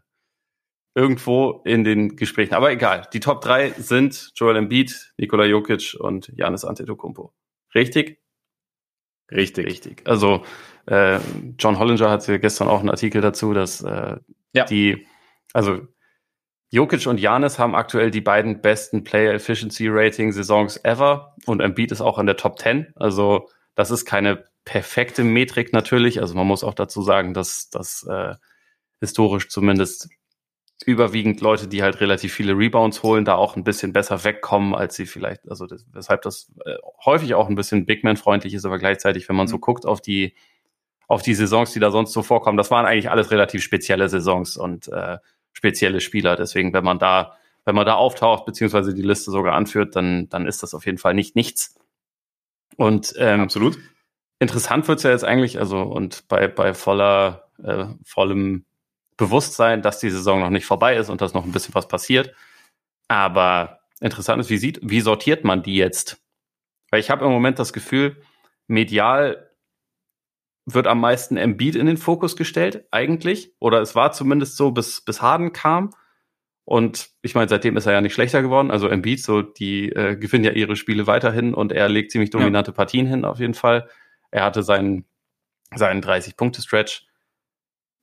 irgendwo 0.94 1.62
in 1.64 1.84
den 1.84 2.16
Gesprächen. 2.16 2.54
Aber 2.54 2.70
egal, 2.70 3.06
die 3.12 3.20
Top 3.20 3.42
3 3.42 3.72
sind 3.72 4.32
Joel 4.34 4.56
Embiid, 4.56 5.12
Nikola 5.18 5.44
Jokic 5.44 5.94
und 5.98 6.32
Janis 6.34 6.64
Antetokounmpo. 6.64 7.34
Richtig? 7.74 8.18
Richtig. 9.30 9.66
Richtig. 9.66 10.02
Also 10.06 10.44
äh, 10.86 11.18
John 11.58 11.78
Hollinger 11.78 12.10
hatte 12.10 12.38
gestern 12.40 12.68
auch 12.68 12.80
einen 12.80 12.90
Artikel 12.90 13.20
dazu, 13.20 13.52
dass 13.52 13.82
äh, 13.82 14.16
ja. 14.54 14.64
die, 14.64 15.06
also 15.52 15.82
Jokic 16.70 17.06
und 17.06 17.20
Janis 17.20 17.58
haben 17.58 17.74
aktuell 17.74 18.10
die 18.10 18.20
beiden 18.20 18.60
besten 18.60 19.04
Player 19.04 19.34
Efficiency 19.34 19.88
Rating 19.88 20.32
Saisons 20.32 20.82
ever 20.84 21.34
und 21.44 21.60
Embiid 21.60 21.92
ist 21.92 22.00
auch 22.00 22.18
in 22.18 22.26
der 22.26 22.36
Top 22.36 22.58
10. 22.58 22.92
Also 22.96 23.50
das 23.74 23.90
ist 23.90 24.04
keine 24.04 24.44
perfekte 24.66 25.24
Metrik 25.24 25.72
natürlich. 25.72 26.20
Also 26.20 26.34
man 26.34 26.46
muss 26.46 26.64
auch 26.64 26.74
dazu 26.74 27.00
sagen, 27.00 27.32
dass 27.32 27.70
das 27.70 28.04
äh, 28.10 28.34
historisch 29.00 29.48
zumindest 29.48 30.10
überwiegend 30.84 31.40
Leute, 31.40 31.68
die 31.68 31.82
halt 31.82 32.00
relativ 32.00 32.34
viele 32.34 32.52
Rebounds 32.52 33.02
holen, 33.02 33.24
da 33.24 33.36
auch 33.36 33.56
ein 33.56 33.64
bisschen 33.64 33.94
besser 33.94 34.24
wegkommen, 34.24 34.74
als 34.74 34.96
sie 34.96 35.06
vielleicht, 35.06 35.48
also 35.48 35.66
das, 35.66 35.86
weshalb 35.92 36.20
das 36.22 36.52
äh, 36.66 36.74
häufig 37.04 37.34
auch 37.34 37.48
ein 37.48 37.54
bisschen 37.54 37.86
Big 37.86 38.04
Man 38.04 38.18
freundlich 38.18 38.52
ist, 38.52 38.66
aber 38.66 38.78
gleichzeitig, 38.78 39.28
wenn 39.28 39.36
man 39.36 39.46
so 39.46 39.56
mhm. 39.56 39.62
guckt 39.62 39.86
auf 39.86 40.02
die 40.02 40.34
auf 41.08 41.22
die 41.22 41.34
Saisons, 41.34 41.72
die 41.72 41.78
da 41.78 41.92
sonst 41.92 42.12
so 42.12 42.22
vorkommen, 42.24 42.58
das 42.58 42.72
waren 42.72 42.84
eigentlich 42.84 43.10
alles 43.10 43.30
relativ 43.30 43.62
spezielle 43.62 44.08
Saisons 44.08 44.56
und 44.56 44.88
äh, 44.88 45.18
spezielle 45.52 46.00
Spieler. 46.00 46.34
Deswegen, 46.34 46.72
wenn 46.72 46.84
man 46.84 46.98
da 46.98 47.38
wenn 47.64 47.76
man 47.76 47.86
da 47.86 47.94
auftaucht 47.94 48.44
beziehungsweise 48.44 48.92
die 48.92 49.02
Liste 49.02 49.30
sogar 49.30 49.54
anführt, 49.54 49.94
dann 49.94 50.28
dann 50.28 50.46
ist 50.46 50.64
das 50.64 50.74
auf 50.74 50.84
jeden 50.84 50.98
Fall 50.98 51.14
nicht 51.14 51.36
nichts. 51.36 51.76
Und 52.76 53.14
ähm, 53.16 53.40
absolut 53.40 53.78
interessant 54.38 54.88
wird's 54.88 55.02
ja 55.02 55.10
jetzt 55.10 55.24
eigentlich, 55.24 55.58
also 55.58 55.82
und 55.82 56.28
bei, 56.28 56.48
bei 56.48 56.74
voller, 56.74 57.48
äh, 57.62 57.86
vollem 58.04 58.64
Bewusstsein, 59.16 59.82
dass 59.82 59.98
die 59.98 60.10
Saison 60.10 60.40
noch 60.40 60.50
nicht 60.50 60.66
vorbei 60.66 60.96
ist 60.96 61.08
und 61.08 61.20
dass 61.20 61.34
noch 61.34 61.44
ein 61.44 61.52
bisschen 61.52 61.74
was 61.74 61.88
passiert. 61.88 62.34
Aber 63.08 63.80
interessant 64.00 64.40
ist, 64.40 64.50
wie 64.50 64.58
sieht, 64.58 64.80
wie 64.82 65.00
sortiert 65.00 65.44
man 65.44 65.62
die 65.62 65.76
jetzt? 65.76 66.22
Weil 66.90 67.00
ich 67.00 67.10
habe 67.10 67.24
im 67.24 67.30
Moment 67.30 67.58
das 67.58 67.72
Gefühl, 67.72 68.22
medial 68.66 69.50
wird 70.66 70.86
am 70.86 71.00
meisten 71.00 71.36
Embiid 71.36 71.76
in 71.76 71.86
den 71.86 71.96
Fokus 71.96 72.36
gestellt, 72.36 72.86
eigentlich. 72.90 73.54
Oder 73.60 73.80
es 73.80 73.94
war 73.94 74.12
zumindest 74.12 74.56
so, 74.56 74.72
bis, 74.72 75.00
bis 75.00 75.22
Harden 75.22 75.52
kam. 75.52 75.94
Und 76.64 77.10
ich 77.22 77.36
meine, 77.36 77.48
seitdem 77.48 77.76
ist 77.76 77.86
er 77.86 77.92
ja 77.92 78.00
nicht 78.00 78.14
schlechter 78.14 78.42
geworden. 78.42 78.72
Also 78.72 78.88
Embiid, 78.88 79.22
so, 79.22 79.42
die 79.42 79.90
äh, 79.90 80.16
gewinnen 80.16 80.44
ja 80.44 80.50
ihre 80.50 80.74
Spiele 80.74 81.06
weiterhin 81.06 81.54
und 81.54 81.70
er 81.70 81.88
legt 81.88 82.10
ziemlich 82.10 82.30
dominante 82.30 82.72
ja. 82.72 82.74
Partien 82.74 83.06
hin, 83.06 83.24
auf 83.24 83.38
jeden 83.38 83.54
Fall. 83.54 83.88
Er 84.36 84.44
hatte 84.44 84.62
seinen, 84.62 85.06
seinen 85.74 86.02
30-Punkte-Stretch. 86.02 87.06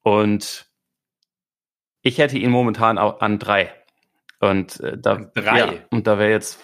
Und 0.01 0.67
ich 2.01 2.17
hätte 2.17 2.39
ihn 2.39 2.49
momentan 2.49 2.97
auch 2.97 3.21
an 3.21 3.37
drei. 3.37 3.71
Und 4.39 4.79
äh, 4.79 4.97
da, 4.97 5.29
drei. 5.35 5.59
Ja, 5.59 5.73
und 5.91 6.07
da 6.07 6.17
wäre 6.17 6.31
jetzt, 6.31 6.59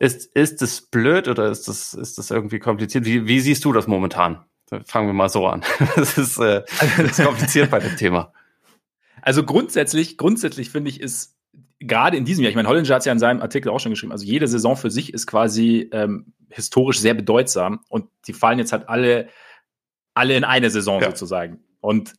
ist, 0.00 0.34
ist 0.34 0.60
das 0.60 0.80
blöd 0.80 1.28
oder 1.28 1.48
ist 1.52 1.68
das, 1.68 1.94
ist 1.94 2.18
das 2.18 2.32
irgendwie 2.32 2.58
kompliziert? 2.58 3.04
Wie, 3.04 3.28
wie 3.28 3.38
siehst 3.38 3.64
du 3.64 3.72
das 3.72 3.86
momentan? 3.86 4.44
Fangen 4.86 5.06
wir 5.06 5.14
mal 5.14 5.28
so 5.28 5.46
an. 5.46 5.62
Das 5.94 6.18
ist, 6.18 6.38
äh, 6.38 6.64
das 6.96 7.16
ist 7.16 7.24
kompliziert 7.24 7.70
bei 7.70 7.78
dem 7.78 7.96
Thema. 7.96 8.32
Also 9.22 9.44
grundsätzlich, 9.44 10.18
grundsätzlich 10.18 10.70
finde 10.70 10.90
ich, 10.90 11.00
ist 11.00 11.36
gerade 11.78 12.16
in 12.16 12.24
diesem 12.24 12.42
Jahr, 12.42 12.50
ich 12.50 12.56
meine, 12.56 12.66
Hollinger 12.66 12.88
hat 12.88 13.02
es 13.02 13.04
ja 13.04 13.12
in 13.12 13.20
seinem 13.20 13.40
Artikel 13.40 13.68
auch 13.68 13.78
schon 13.78 13.90
geschrieben, 13.90 14.10
also 14.10 14.24
jede 14.24 14.48
Saison 14.48 14.76
für 14.76 14.90
sich 14.90 15.14
ist 15.14 15.28
quasi 15.28 15.88
ähm, 15.92 16.32
historisch 16.50 17.00
sehr 17.00 17.14
bedeutsam 17.14 17.80
und 17.88 18.08
die 18.26 18.32
fallen 18.32 18.58
jetzt 18.58 18.72
halt 18.72 18.88
alle, 18.88 19.28
alle 20.14 20.36
in 20.36 20.44
eine 20.44 20.70
Saison 20.70 21.00
ja. 21.00 21.08
sozusagen. 21.08 21.64
Und 21.80 22.14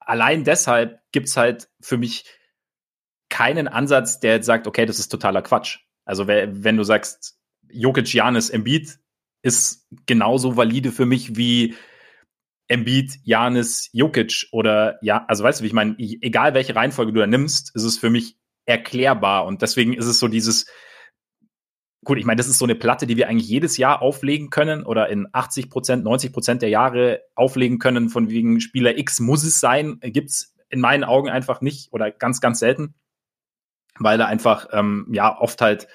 allein 0.00 0.44
deshalb 0.44 1.00
gibt 1.12 1.28
es 1.28 1.36
halt 1.36 1.68
für 1.80 1.96
mich 1.96 2.24
keinen 3.28 3.68
Ansatz, 3.68 4.20
der 4.20 4.34
jetzt 4.34 4.46
sagt, 4.46 4.66
okay, 4.66 4.86
das 4.86 4.98
ist 4.98 5.08
totaler 5.08 5.42
Quatsch. 5.42 5.78
Also 6.04 6.26
wenn 6.26 6.76
du 6.76 6.84
sagst, 6.84 7.38
Jokic, 7.70 8.12
Janis, 8.12 8.50
Embiid 8.50 8.98
ist 9.42 9.86
genauso 10.06 10.56
valide 10.56 10.90
für 10.90 11.06
mich 11.06 11.36
wie 11.36 11.74
Embiid, 12.66 13.18
Janis, 13.24 13.90
Jokic 13.92 14.48
oder 14.52 14.98
ja, 15.02 15.24
also 15.26 15.44
weißt 15.44 15.60
du, 15.60 15.64
wie 15.64 15.68
ich 15.68 15.72
meine, 15.72 15.96
egal 15.98 16.54
welche 16.54 16.74
Reihenfolge 16.74 17.12
du 17.12 17.20
da 17.20 17.26
nimmst, 17.26 17.74
ist 17.74 17.84
es 17.84 17.98
für 17.98 18.10
mich 18.10 18.36
erklärbar. 18.66 19.46
Und 19.46 19.62
deswegen 19.62 19.94
ist 19.94 20.06
es 20.06 20.18
so 20.18 20.28
dieses, 20.28 20.66
gut, 22.04 22.18
ich 22.18 22.24
meine, 22.24 22.38
das 22.38 22.48
ist 22.48 22.58
so 22.58 22.64
eine 22.64 22.74
Platte, 22.74 23.06
die 23.06 23.16
wir 23.16 23.28
eigentlich 23.28 23.48
jedes 23.48 23.76
Jahr 23.76 24.02
auflegen 24.02 24.50
können 24.50 24.84
oder 24.84 25.08
in 25.08 25.26
80 25.32 25.68
Prozent, 25.70 26.04
90 26.04 26.32
Prozent 26.32 26.62
der 26.62 26.68
Jahre 26.68 27.22
auflegen 27.34 27.78
können, 27.78 28.08
von 28.08 28.30
wegen 28.30 28.60
Spieler 28.60 28.96
X 28.98 29.20
muss 29.20 29.44
es 29.44 29.60
sein, 29.60 29.98
gibt 30.00 30.30
es 30.30 30.54
in 30.68 30.80
meinen 30.80 31.04
Augen 31.04 31.28
einfach 31.28 31.60
nicht 31.60 31.92
oder 31.92 32.10
ganz, 32.10 32.40
ganz 32.40 32.60
selten, 32.60 32.94
weil 33.98 34.18
da 34.18 34.26
einfach, 34.26 34.68
ähm, 34.72 35.08
ja, 35.12 35.36
oft 35.38 35.60
halt, 35.60 35.88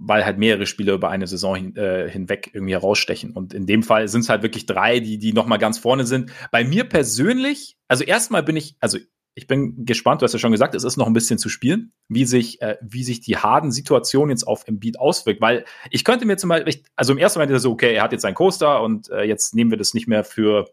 weil 0.00 0.24
halt 0.24 0.38
mehrere 0.38 0.66
Spieler 0.66 0.94
über 0.94 1.10
eine 1.10 1.26
Saison 1.26 1.56
hin, 1.56 1.76
äh, 1.76 2.08
hinweg 2.08 2.50
irgendwie 2.52 2.74
herausstechen. 2.74 3.32
Und 3.32 3.52
in 3.52 3.66
dem 3.66 3.82
Fall 3.82 4.06
sind 4.06 4.20
es 4.20 4.28
halt 4.28 4.42
wirklich 4.42 4.64
drei, 4.64 5.00
die, 5.00 5.18
die 5.18 5.32
nochmal 5.32 5.58
ganz 5.58 5.78
vorne 5.78 6.06
sind. 6.06 6.30
Bei 6.52 6.62
mir 6.62 6.84
persönlich, 6.84 7.76
also 7.88 8.04
erstmal 8.04 8.44
bin 8.44 8.56
ich, 8.56 8.76
also 8.80 8.98
ich 9.38 9.46
bin 9.46 9.86
gespannt, 9.86 10.20
du 10.20 10.24
hast 10.24 10.32
ja 10.32 10.40
schon 10.40 10.50
gesagt, 10.50 10.74
es 10.74 10.82
ist 10.82 10.96
noch 10.96 11.06
ein 11.06 11.12
bisschen 11.12 11.38
zu 11.38 11.48
spielen, 11.48 11.92
wie 12.08 12.24
sich, 12.24 12.60
äh, 12.60 12.76
wie 12.82 13.04
sich 13.04 13.20
die 13.20 13.36
Harden-Situation 13.36 14.30
jetzt 14.30 14.42
auf 14.42 14.66
Embiid 14.66 14.98
auswirkt. 14.98 15.40
Weil 15.40 15.64
ich 15.92 16.02
könnte 16.04 16.26
mir 16.26 16.36
zum 16.36 16.48
Beispiel, 16.48 16.82
also 16.96 17.12
im 17.12 17.18
ersten 17.18 17.38
Moment 17.38 17.56
ist 17.56 17.62
so, 17.62 17.70
okay, 17.70 17.94
er 17.94 18.02
hat 18.02 18.10
jetzt 18.10 18.22
seinen 18.22 18.34
Coaster 18.34 18.82
und 18.82 19.08
äh, 19.10 19.22
jetzt 19.22 19.54
nehmen 19.54 19.70
wir 19.70 19.78
das 19.78 19.94
nicht 19.94 20.08
mehr 20.08 20.24
für 20.24 20.68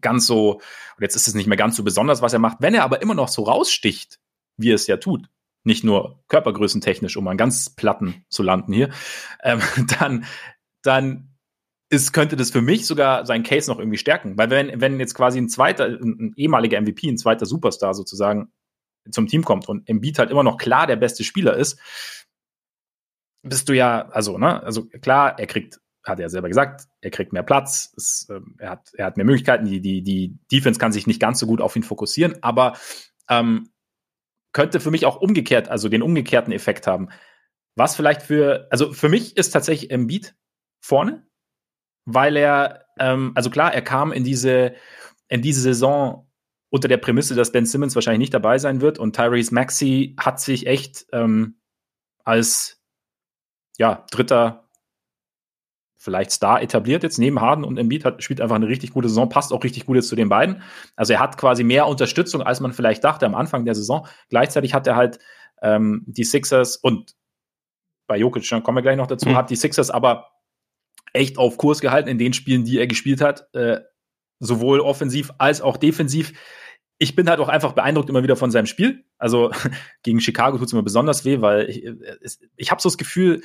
ganz 0.00 0.26
so, 0.26 0.52
und 0.54 1.02
jetzt 1.02 1.16
ist 1.16 1.28
es 1.28 1.34
nicht 1.34 1.46
mehr 1.46 1.58
ganz 1.58 1.76
so 1.76 1.84
besonders, 1.84 2.22
was 2.22 2.32
er 2.32 2.38
macht. 2.38 2.58
Wenn 2.60 2.72
er 2.72 2.82
aber 2.82 3.02
immer 3.02 3.14
noch 3.14 3.28
so 3.28 3.42
raussticht, 3.42 4.20
wie 4.56 4.70
er 4.70 4.76
es 4.76 4.86
ja 4.86 4.96
tut, 4.96 5.28
nicht 5.64 5.84
nur 5.84 6.24
körpergrößentechnisch, 6.28 7.18
um 7.18 7.28
an 7.28 7.36
ganz 7.36 7.68
platten 7.68 8.24
zu 8.30 8.42
landen 8.42 8.72
hier, 8.72 8.88
ähm, 9.42 9.60
dann, 9.98 10.24
dann 10.80 11.33
ist, 11.94 12.12
könnte 12.12 12.36
das 12.36 12.50
für 12.50 12.60
mich 12.60 12.86
sogar 12.86 13.24
sein 13.26 13.42
Case 13.42 13.70
noch 13.70 13.78
irgendwie 13.78 13.98
stärken. 13.98 14.36
Weil 14.36 14.50
wenn, 14.50 14.80
wenn 14.80 15.00
jetzt 15.00 15.14
quasi 15.14 15.38
ein 15.38 15.48
zweiter, 15.48 15.86
ein, 15.86 16.16
ein 16.20 16.32
ehemaliger 16.36 16.80
MVP, 16.80 17.08
ein 17.08 17.18
zweiter 17.18 17.46
Superstar 17.46 17.94
sozusagen 17.94 18.52
zum 19.10 19.26
Team 19.26 19.44
kommt 19.44 19.68
und 19.68 19.88
Embiid 19.88 20.18
halt 20.18 20.30
immer 20.30 20.42
noch 20.42 20.58
klar 20.58 20.86
der 20.86 20.96
beste 20.96 21.24
Spieler 21.24 21.56
ist, 21.56 21.78
bist 23.42 23.68
du 23.68 23.74
ja, 23.74 24.08
also, 24.08 24.38
ne, 24.38 24.62
also 24.62 24.86
klar, 24.86 25.38
er 25.38 25.46
kriegt, 25.46 25.80
hat 26.02 26.18
er 26.18 26.30
selber 26.30 26.48
gesagt, 26.48 26.86
er 27.00 27.10
kriegt 27.10 27.32
mehr 27.32 27.42
Platz, 27.42 27.92
es, 27.96 28.26
äh, 28.30 28.40
er, 28.58 28.70
hat, 28.70 28.90
er 28.94 29.06
hat 29.06 29.16
mehr 29.16 29.26
Möglichkeiten, 29.26 29.66
die, 29.66 29.80
die, 29.80 30.02
die 30.02 30.38
Defense 30.50 30.80
kann 30.80 30.92
sich 30.92 31.06
nicht 31.06 31.20
ganz 31.20 31.38
so 31.38 31.46
gut 31.46 31.60
auf 31.60 31.76
ihn 31.76 31.82
fokussieren, 31.82 32.42
aber 32.42 32.76
ähm, 33.28 33.70
könnte 34.52 34.80
für 34.80 34.90
mich 34.90 35.04
auch 35.04 35.20
umgekehrt, 35.20 35.68
also 35.68 35.88
den 35.88 36.02
umgekehrten 36.02 36.52
Effekt 36.52 36.86
haben. 36.86 37.08
Was 37.76 37.96
vielleicht 37.96 38.22
für, 38.22 38.68
also 38.70 38.92
für 38.92 39.08
mich 39.08 39.36
ist 39.36 39.50
tatsächlich 39.50 39.90
Embiid 39.90 40.34
vorne, 40.80 41.26
weil 42.04 42.36
er, 42.36 42.86
ähm, 42.98 43.32
also 43.34 43.50
klar, 43.50 43.74
er 43.74 43.82
kam 43.82 44.12
in 44.12 44.24
diese, 44.24 44.74
in 45.28 45.42
diese 45.42 45.60
Saison 45.60 46.30
unter 46.70 46.88
der 46.88 46.96
Prämisse, 46.96 47.34
dass 47.34 47.52
Ben 47.52 47.66
Simmons 47.66 47.94
wahrscheinlich 47.94 48.18
nicht 48.18 48.34
dabei 48.34 48.58
sein 48.58 48.80
wird 48.80 48.98
und 48.98 49.14
Tyrese 49.14 49.54
Maxey 49.54 50.16
hat 50.18 50.40
sich 50.40 50.66
echt 50.66 51.06
ähm, 51.12 51.56
als 52.24 52.82
ja, 53.78 54.04
dritter 54.10 54.64
vielleicht 55.96 56.32
Star 56.32 56.60
etabliert 56.60 57.02
jetzt 57.02 57.18
neben 57.18 57.40
Harden 57.40 57.64
und 57.64 57.78
Embiid 57.78 58.04
hat, 58.04 58.22
spielt 58.22 58.40
einfach 58.40 58.56
eine 58.56 58.68
richtig 58.68 58.92
gute 58.92 59.08
Saison, 59.08 59.30
passt 59.30 59.52
auch 59.52 59.64
richtig 59.64 59.86
gut 59.86 59.96
jetzt 59.96 60.08
zu 60.08 60.16
den 60.16 60.28
beiden. 60.28 60.62
Also 60.96 61.14
er 61.14 61.20
hat 61.20 61.38
quasi 61.38 61.64
mehr 61.64 61.86
Unterstützung, 61.86 62.42
als 62.42 62.60
man 62.60 62.74
vielleicht 62.74 63.02
dachte 63.02 63.24
am 63.24 63.34
Anfang 63.34 63.64
der 63.64 63.74
Saison. 63.74 64.06
Gleichzeitig 64.28 64.74
hat 64.74 64.86
er 64.86 64.96
halt 64.96 65.18
ähm, 65.62 66.04
die 66.06 66.24
Sixers 66.24 66.76
und 66.76 67.14
bei 68.06 68.18
Jokic, 68.18 68.46
dann 68.50 68.62
kommen 68.62 68.76
wir 68.76 68.82
gleich 68.82 68.98
noch 68.98 69.06
dazu, 69.06 69.30
mhm. 69.30 69.36
hat 69.36 69.48
die 69.48 69.56
Sixers 69.56 69.90
aber 69.90 70.33
echt 71.14 71.38
auf 71.38 71.56
Kurs 71.56 71.80
gehalten 71.80 72.10
in 72.10 72.18
den 72.18 72.34
Spielen, 72.34 72.64
die 72.64 72.78
er 72.78 72.86
gespielt 72.86 73.22
hat, 73.22 73.48
äh, 73.54 73.80
sowohl 74.40 74.80
offensiv 74.80 75.30
als 75.38 75.62
auch 75.62 75.78
defensiv. 75.78 76.34
Ich 76.98 77.16
bin 77.16 77.30
halt 77.30 77.40
auch 77.40 77.48
einfach 77.48 77.72
beeindruckt 77.72 78.10
immer 78.10 78.22
wieder 78.22 78.36
von 78.36 78.50
seinem 78.50 78.66
Spiel. 78.66 79.04
Also 79.16 79.50
gegen 80.02 80.20
Chicago 80.20 80.58
tut 80.58 80.66
es 80.66 80.72
immer 80.72 80.82
besonders 80.82 81.24
weh, 81.24 81.40
weil 81.40 81.70
ich, 81.70 81.84
äh, 81.84 81.94
ich 82.56 82.70
habe 82.70 82.82
so 82.82 82.88
das 82.88 82.98
Gefühl, 82.98 83.42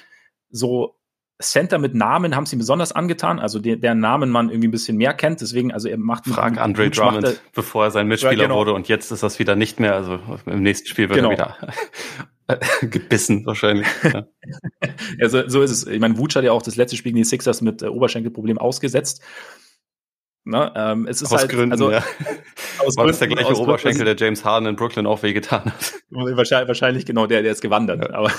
so 0.50 0.99
Center 1.42 1.78
mit 1.78 1.96
Namen 1.96 2.36
haben 2.36 2.46
ihm 2.52 2.60
besonders 2.60 2.92
angetan, 2.92 3.40
also 3.40 3.60
der, 3.60 3.78
deren 3.78 4.00
Namen 4.00 4.30
man 4.30 4.50
irgendwie 4.50 4.68
ein 4.68 4.72
bisschen 4.72 4.98
mehr 4.98 5.14
kennt. 5.14 5.40
Deswegen, 5.40 5.72
also 5.72 5.88
er 5.88 5.98
macht. 5.98 6.26
Frag 6.26 6.60
Andre 6.60 6.90
Drummond, 6.90 7.24
er, 7.24 7.34
bevor 7.54 7.86
er 7.86 7.92
sein 7.92 8.08
Mitspieler 8.08 8.34
ja, 8.34 8.44
genau. 8.44 8.58
wurde 8.58 8.74
und 8.74 8.90
jetzt 8.90 9.12
ist 9.12 9.24
das 9.24 9.40
wieder 9.40 9.56
nicht 9.56 9.80
mehr. 9.80 9.96
Also 9.96 10.20
im 10.46 10.62
nächsten 10.62 10.88
Spiel 10.88 11.08
wird 11.08 11.22
genau. 11.22 11.32
er 11.32 11.56
wieder 11.58 11.58
gebissen 12.82 13.46
wahrscheinlich. 13.46 13.88
Ja. 14.04 14.26
ja 15.18 15.30
so, 15.30 15.48
so, 15.48 15.62
ist 15.62 15.72
es. 15.72 15.88
Ich 15.88 16.02
meine, 16.02 16.18
Wutsch 16.18 16.36
hat 16.36 16.44
ja 16.44 16.52
auch 16.52 16.62
das 16.62 16.76
letzte 16.76 16.98
Spiel 16.98 17.14
gegen 17.14 17.24
die 17.24 17.30
Sixers 17.30 17.62
mit 17.62 17.82
äh, 17.84 17.88
Oberschenkelproblem 17.88 18.58
ausgesetzt. 18.58 19.22
Ne? 20.46 20.72
Ähm, 20.76 21.06
es 21.08 21.22
ist 21.22 21.32
aus 21.32 21.42
halt, 21.42 21.52
Gründen, 21.52 21.74
also, 21.74 21.92
ja. 21.92 21.98
Aus 22.80 22.96
War 22.96 23.04
Gründen, 23.04 23.08
das 23.08 23.20
der 23.20 23.28
gleiche 23.28 23.58
Oberschenkel, 23.58 24.06
der 24.06 24.16
James 24.16 24.46
Harden 24.46 24.68
in 24.70 24.76
Brooklyn 24.78 25.06
auch 25.06 25.22
wehgetan 25.22 25.66
hat? 25.66 25.94
Wahrscheinlich, 26.10 26.68
wahrscheinlich 26.68 27.06
genau 27.06 27.28
der, 27.28 27.44
der 27.44 27.52
ist 27.52 27.62
gewandert. 27.62 28.02
Ja. 28.02 28.16
Aber, 28.16 28.32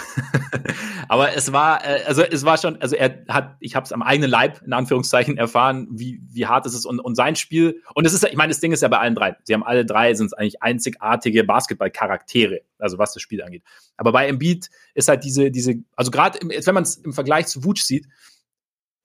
aber 1.08 1.36
es 1.36 1.52
war, 1.52 1.84
äh, 1.84 2.02
also 2.06 2.22
es 2.22 2.44
war 2.44 2.58
schon, 2.58 2.80
also 2.80 2.96
er 2.96 3.22
hat, 3.28 3.56
ich 3.60 3.76
habe 3.76 3.84
es 3.84 3.92
am 3.92 4.02
eigenen 4.02 4.30
Leib 4.30 4.60
in 4.64 4.72
Anführungszeichen 4.72 5.36
erfahren, 5.36 5.86
wie, 5.90 6.20
wie 6.32 6.46
hart 6.46 6.66
es 6.66 6.74
ist 6.74 6.84
und, 6.84 6.98
und 6.98 7.14
sein 7.14 7.36
Spiel. 7.36 7.80
Und 7.94 8.06
es 8.06 8.12
ist, 8.12 8.24
ich 8.24 8.36
meine, 8.36 8.50
das 8.50 8.60
Ding 8.60 8.72
ist 8.72 8.80
ja 8.82 8.88
bei 8.88 8.98
allen 8.98 9.14
drei. 9.14 9.36
Sie 9.44 9.54
haben 9.54 9.62
alle 9.62 9.84
drei, 9.84 10.14
sind 10.14 10.36
eigentlich 10.36 10.62
einzigartige 10.62 11.44
Basketball-Charaktere, 11.44 12.62
also 12.78 12.98
was 12.98 13.12
das 13.12 13.22
Spiel 13.22 13.42
angeht. 13.42 13.62
Aber 13.96 14.10
bei 14.10 14.26
Embiid 14.26 14.68
ist 14.94 15.08
halt 15.08 15.22
diese, 15.22 15.50
diese, 15.50 15.74
also 15.94 16.10
gerade 16.10 16.40
wenn 16.42 16.74
man 16.74 16.82
es 16.82 16.96
im 16.96 17.12
Vergleich 17.12 17.46
zu 17.46 17.62
Wutsch 17.62 17.82
sieht, 17.82 18.08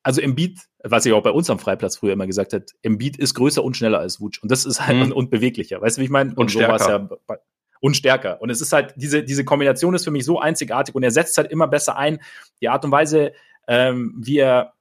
also 0.02 0.22
Embiid, 0.22 0.62
was 0.88 1.06
ich 1.06 1.14
auch 1.14 1.24
bei 1.24 1.32
uns 1.32 1.50
am 1.50 1.60
Freiplatz 1.60 1.98
früher 1.98 2.14
immer 2.14 2.28
gesagt 2.28 2.54
hat, 2.54 2.72
Embiid 2.84 3.18
ist 3.18 3.34
größer 3.34 3.64
und 3.64 3.76
schneller 3.76 4.00
als 4.00 4.22
Wutsch. 4.22 4.42
Und 4.42 4.52
das 4.52 4.66
ist 4.66 4.86
halt 4.86 5.08
mhm. 5.08 5.12
und 5.12 5.30
beweglicher. 5.30 5.82
Weißt 5.82 5.98
du, 5.98 6.02
wie 6.02 6.06
ich 6.06 6.12
meine? 6.12 6.32
Und, 6.32 6.38
und. 6.38 6.52
So 6.52 6.60
ja 6.60 6.98
und 7.82 7.96
stärker. 7.96 8.42
Und 8.42 8.50
es 8.50 8.62
ist 8.62 8.74
halt, 8.74 8.94
diese, 8.96 9.24
diese 9.24 9.46
Kombination 9.46 9.94
ist 9.94 10.06
für 10.06 10.12
mich 10.12 10.26
so 10.26 10.40
einzigartig 10.40 10.96
und 10.96 11.04
er 11.04 11.12
setzt 11.12 11.38
halt 11.38 11.52
immer 11.52 11.68
besser 11.68 11.96
ein. 11.98 12.20
Die 12.60 12.70
Art 12.70 12.84
und 12.84 12.92
Weise, 12.92 13.34
ähm, 13.68 14.16
wie 14.18 14.38
er 14.40 14.74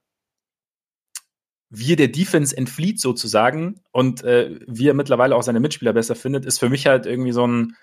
wie 1.69 1.93
er 1.93 1.97
der 1.97 2.07
Defense 2.07 2.55
entflieht 2.55 2.99
sozusagen 2.99 3.81
und 3.91 4.23
äh, 4.23 4.59
wie 4.65 4.87
er 4.87 4.93
mittlerweile 4.93 5.35
auch 5.35 5.43
seine 5.43 5.59
Mitspieler 5.59 5.93
besser 5.93 6.15
findet, 6.15 6.45
ist 6.45 6.59
für 6.59 6.69
mich 6.69 6.87
halt 6.87 7.05
irgendwie 7.05 7.31
so 7.31 7.45
ein, 7.45 7.75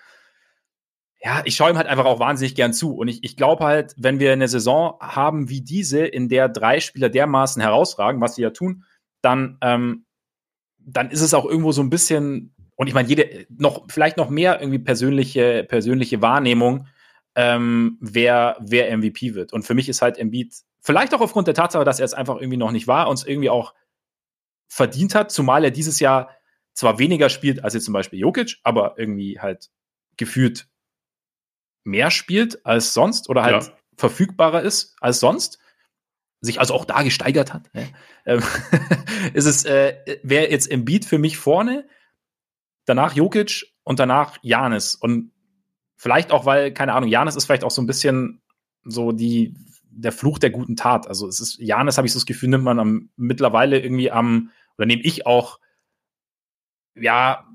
ja, 1.23 1.41
ich 1.45 1.55
schaue 1.55 1.69
ihm 1.69 1.77
halt 1.77 1.87
einfach 1.87 2.05
auch 2.05 2.19
wahnsinnig 2.19 2.53
gern 2.53 2.73
zu. 2.73 2.95
Und 2.95 3.07
ich, 3.07 3.23
ich 3.23 3.37
glaube 3.37 3.63
halt, 3.63 3.95
wenn 3.97 4.19
wir 4.19 4.33
eine 4.33 4.49
Saison 4.49 4.97
haben 4.99 5.47
wie 5.47 5.61
diese, 5.61 6.05
in 6.05 6.27
der 6.27 6.49
drei 6.49 6.81
Spieler 6.81 7.07
dermaßen 7.09 7.61
herausragen, 7.61 8.19
was 8.19 8.35
sie 8.35 8.41
ja 8.41 8.49
tun, 8.49 8.83
dann, 9.21 9.57
ähm, 9.61 10.05
dann 10.79 11.11
ist 11.11 11.21
es 11.21 11.33
auch 11.33 11.45
irgendwo 11.45 11.71
so 11.71 11.81
ein 11.81 11.89
bisschen, 11.89 12.53
und 12.75 12.87
ich 12.87 12.93
meine, 12.93 13.07
jede, 13.07 13.45
noch, 13.49 13.85
vielleicht 13.89 14.17
noch 14.17 14.29
mehr 14.29 14.59
irgendwie 14.59 14.79
persönliche, 14.79 15.63
persönliche 15.63 16.21
Wahrnehmung, 16.21 16.87
ähm, 17.35 17.97
wer, 18.01 18.57
wer 18.59 18.95
MVP 18.95 19.33
wird. 19.33 19.53
Und 19.53 19.63
für 19.63 19.75
mich 19.75 19.87
ist 19.87 20.01
halt 20.01 20.17
Embiid, 20.17 20.53
vielleicht 20.81 21.13
auch 21.13 21.21
aufgrund 21.21 21.47
der 21.47 21.53
Tatsache, 21.55 21.85
dass 21.85 21.99
er 21.99 22.05
es 22.05 22.13
einfach 22.13 22.35
irgendwie 22.35 22.57
noch 22.57 22.71
nicht 22.71 22.87
war, 22.87 23.07
uns 23.07 23.23
irgendwie 23.23 23.49
auch 23.49 23.73
verdient 24.67 25.15
hat, 25.15 25.31
zumal 25.31 25.63
er 25.63 25.71
dieses 25.71 26.01
Jahr 26.01 26.31
zwar 26.73 26.99
weniger 26.99 27.29
spielt 27.29 27.63
als 27.63 27.75
jetzt 27.75 27.85
zum 27.85 27.93
Beispiel 27.93 28.19
Jokic, 28.19 28.57
aber 28.63 28.95
irgendwie 28.97 29.39
halt 29.39 29.69
gefühlt 30.17 30.67
mehr 31.83 32.11
spielt 32.11 32.65
als 32.65 32.93
sonst 32.93 33.29
oder 33.29 33.43
halt 33.43 33.63
ja. 33.63 33.73
verfügbarer 33.97 34.61
ist 34.61 34.95
als 34.99 35.19
sonst, 35.19 35.59
sich 36.41 36.59
also 36.59 36.73
auch 36.73 36.85
da 36.85 37.03
gesteigert 37.03 37.53
hat, 37.53 37.73
ne? 37.73 37.87
ähm, 38.25 38.41
ist 39.33 39.45
es, 39.45 39.65
äh, 39.65 39.95
wäre 40.23 40.51
jetzt 40.51 40.67
im 40.67 40.85
Beat 40.85 41.05
für 41.05 41.17
mich 41.17 41.37
vorne, 41.37 41.87
danach 42.85 43.13
Jokic 43.13 43.65
und 43.83 43.99
danach 43.99 44.37
Janis. 44.41 44.95
Und 44.95 45.31
vielleicht 45.95 46.31
auch, 46.31 46.45
weil, 46.45 46.73
keine 46.73 46.93
Ahnung, 46.93 47.09
Janis 47.09 47.35
ist 47.35 47.45
vielleicht 47.45 47.63
auch 47.63 47.71
so 47.71 47.81
ein 47.81 47.87
bisschen 47.87 48.41
so 48.83 49.11
die, 49.13 49.55
der 49.89 50.11
Fluch 50.11 50.39
der 50.39 50.49
guten 50.49 50.75
Tat. 50.75 51.07
Also 51.07 51.27
es 51.27 51.39
ist, 51.39 51.59
Janis 51.59 51.97
habe 51.97 52.07
ich 52.07 52.13
so 52.13 52.19
das 52.19 52.25
Gefühl, 52.25 52.49
nimmt 52.49 52.65
man 52.65 52.79
am, 52.79 53.09
mittlerweile 53.15 53.79
irgendwie 53.79 54.11
am, 54.11 54.51
oder 54.77 54.85
nehme 54.85 55.03
ich 55.03 55.25
auch, 55.25 55.59
ja, 56.95 57.47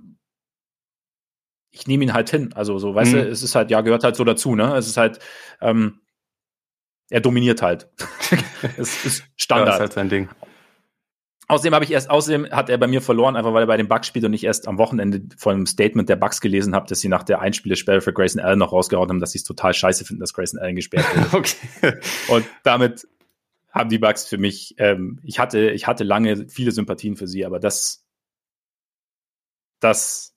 ich 1.70 1.87
nehme 1.87 2.04
ihn 2.04 2.14
halt 2.14 2.30
hin. 2.30 2.52
Also 2.54 2.78
so, 2.78 2.94
weißt 2.94 3.12
mhm. 3.12 3.16
du, 3.16 3.28
es 3.28 3.42
ist 3.42 3.54
halt, 3.54 3.70
ja, 3.70 3.80
gehört 3.80 4.04
halt 4.04 4.16
so 4.16 4.25
dazu, 4.25 4.54
ne? 4.54 4.76
Es 4.76 4.87
ist 4.87 4.96
halt, 4.96 5.18
ähm, 5.60 6.00
er 7.10 7.20
dominiert 7.20 7.62
halt. 7.62 7.88
es 8.76 9.04
ist 9.04 9.25
Standard. 9.37 9.68
Ja, 9.68 9.75
ist 9.75 9.80
halt 9.80 9.92
sein 9.92 10.08
Ding. 10.08 10.28
Außerdem 11.50 11.75
habe 11.75 11.84
ich 11.87 11.90
erst, 11.90 12.10
außerdem 12.10 12.50
hat 12.50 12.68
er 12.68 12.76
bei 12.76 12.87
mir 12.87 13.00
verloren, 13.00 13.34
einfach 13.34 13.54
weil 13.54 13.62
er 13.62 13.66
bei 13.66 13.78
den 13.78 13.88
Bucks 13.88 14.06
spielt 14.06 14.26
und 14.26 14.34
ich 14.34 14.44
erst 14.44 14.68
am 14.68 14.76
Wochenende 14.76 15.22
von 15.38 15.54
einem 15.54 15.66
Statement 15.66 16.06
der 16.10 16.16
Bucks 16.16 16.42
gelesen 16.42 16.75
habe, 16.75 16.87
dass 16.87 17.00
sie 17.00 17.08
nach 17.08 17.22
der 17.22 17.40
Einspielersperre 17.40 18.02
für 18.02 18.12
Grayson 18.12 18.42
Allen 18.42 18.58
noch 18.58 18.72
rausgehauen 18.72 19.08
haben, 19.08 19.20
dass 19.20 19.32
sie 19.32 19.38
es 19.38 19.44
total 19.44 19.72
scheiße 19.72 20.04
finden, 20.04 20.20
dass 20.20 20.34
Grayson 20.34 20.60
Allen 20.60 20.76
gesperrt 20.76 21.06
wird. 21.32 21.34
okay. 21.34 22.00
Und 22.28 22.44
damit 22.64 23.08
haben 23.70 23.88
die 23.88 23.98
Bucks 23.98 24.26
für 24.26 24.37
mich, 24.37 24.75
ähm, 24.76 25.20
ich 25.22 25.38
hatte, 25.38 25.70
ich 25.70 25.87
hatte 25.87 26.04
lange 26.04 26.48
viele 26.50 26.70
Sympathien 26.70 27.16
für 27.16 27.26
sie, 27.26 27.46
aber 27.46 27.58
das, 27.58 28.04
das 29.80 30.34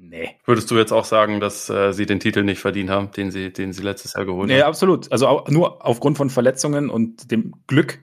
Nee. 0.00 0.36
Würdest 0.44 0.70
du 0.70 0.76
jetzt 0.76 0.92
auch 0.92 1.04
sagen, 1.04 1.40
dass 1.40 1.68
äh, 1.68 1.92
sie 1.92 2.06
den 2.06 2.20
Titel 2.20 2.44
nicht 2.44 2.60
verdient 2.60 2.88
haben, 2.88 3.10
den 3.10 3.32
sie, 3.32 3.52
den 3.52 3.72
sie 3.72 3.82
letztes 3.82 4.14
Jahr 4.14 4.24
geholt 4.24 4.46
nee, 4.46 4.54
haben? 4.54 4.60
Nee, 4.60 4.64
absolut. 4.64 5.10
Also 5.10 5.26
auch 5.26 5.48
nur 5.48 5.84
aufgrund 5.84 6.16
von 6.16 6.30
Verletzungen 6.30 6.88
und 6.88 7.32
dem 7.32 7.52
Glück 7.66 8.00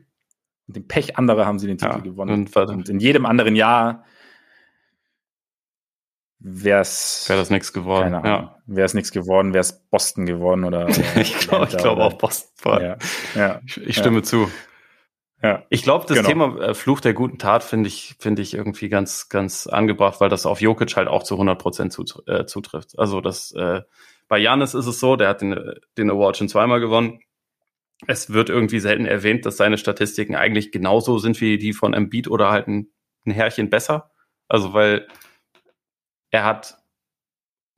und 0.68 0.76
dem 0.76 0.88
Pech 0.88 1.18
anderer 1.18 1.46
haben 1.46 1.58
sie 1.58 1.68
den 1.68 1.78
Titel 1.78 1.94
ja, 1.94 2.00
gewonnen. 2.00 2.50
Und, 2.54 2.70
und, 2.70 2.90
in 2.90 3.00
jedem 3.00 3.26
anderen 3.26 3.56
Jahr 3.56 4.04
wäre 6.40 6.82
es. 6.82 7.26
Wäre 7.30 7.40
das 7.40 7.50
nichts 7.50 7.72
geworden. 7.72 8.12
Keine 8.12 8.18
Ahnung. 8.18 8.50
Ja. 8.50 8.58
Wäre 8.66 8.86
es 8.86 8.94
nichts 8.94 9.12
geworden, 9.12 9.54
wäre 9.54 9.62
es 9.62 9.88
Boston 9.90 10.26
geworden 10.26 10.66
oder. 10.66 10.90
ich 11.16 11.38
glaube 11.40 11.68
glaub 11.78 12.00
auch 12.00 12.14
Boston. 12.14 12.82
Ja. 12.82 12.98
ja. 13.36 13.62
Ich, 13.66 13.78
ich 13.78 13.98
stimme 13.98 14.22
zu. 14.22 14.50
Ja. 15.46 15.64
Ich 15.70 15.84
glaube, 15.84 16.06
das 16.08 16.18
genau. 16.18 16.28
Thema 16.28 16.60
äh, 16.60 16.74
Fluch 16.74 17.02
der 17.02 17.14
guten 17.14 17.38
Tat 17.38 17.64
finde 17.64 17.88
ich, 17.88 18.16
finde 18.18 18.42
ich 18.42 18.56
irgendwie 18.56 18.90
ganz, 18.90 19.30
ganz 19.30 19.68
angebracht, 19.68 20.20
weil 20.20 20.30
das 20.30 20.48
auf 20.48 20.60
Jokic 20.60 20.96
halt 20.96 21.08
auch 21.08 21.22
zu 21.22 21.36
100 21.36 21.62
Prozent 21.62 21.94
zut 21.94 22.28
äh, 22.28 22.48
zutrifft. 22.48 22.98
Also 22.98 23.22
das, 23.22 23.52
äh, 23.52 23.82
bei 24.28 24.40
Janis 24.40 24.74
ist 24.74 24.88
es 24.88 25.00
so, 25.00 25.16
der 25.16 25.30
hat 25.30 25.42
den, 25.42 25.56
den 26.00 26.10
Award 26.10 26.38
schon 26.38 26.50
zweimal 26.50 26.80
gewonnen. 26.80 27.20
Es 28.08 28.34
wird 28.34 28.50
irgendwie 28.50 28.80
selten 28.80 29.06
erwähnt, 29.06 29.46
dass 29.46 29.58
seine 29.58 29.78
Statistiken 29.78 30.36
eigentlich 30.36 30.72
genauso 30.72 31.20
sind 31.20 31.40
wie 31.42 31.60
die 31.60 31.74
von 31.74 31.94
Embiid 31.94 32.28
oder 32.28 32.50
halt 32.50 32.68
ein, 32.68 32.90
ein 33.28 33.32
Härchen 33.32 33.70
besser. 33.70 34.10
Also 34.48 34.74
weil 34.74 35.08
er 36.32 36.44
hat 36.44 36.80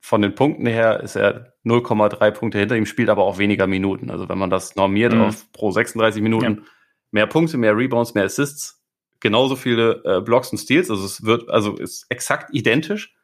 von 0.00 0.22
den 0.22 0.34
Punkten 0.34 0.64
her 0.64 1.00
ist 1.00 1.16
er 1.16 1.52
0,3 1.66 2.30
Punkte 2.30 2.58
hinter 2.58 2.76
ihm, 2.76 2.86
spielt 2.86 3.10
aber 3.10 3.24
auch 3.24 3.36
weniger 3.36 3.66
Minuten. 3.66 4.10
Also 4.10 4.26
wenn 4.30 4.38
man 4.38 4.48
das 4.48 4.74
normiert 4.74 5.12
mhm. 5.12 5.20
auf 5.20 5.52
pro 5.52 5.70
36 5.70 6.22
Minuten, 6.22 6.62
ja 6.62 6.62
mehr 7.10 7.26
Punkte, 7.26 7.56
mehr 7.56 7.76
Rebounds, 7.76 8.14
mehr 8.14 8.24
Assists, 8.24 8.82
genauso 9.20 9.56
viele 9.56 10.02
äh, 10.04 10.20
Blocks 10.20 10.50
und 10.50 10.58
Steals, 10.58 10.90
also 10.90 11.04
es 11.04 11.24
wird, 11.24 11.48
also 11.48 11.76
ist 11.76 12.06
exakt 12.08 12.54
identisch. 12.54 13.14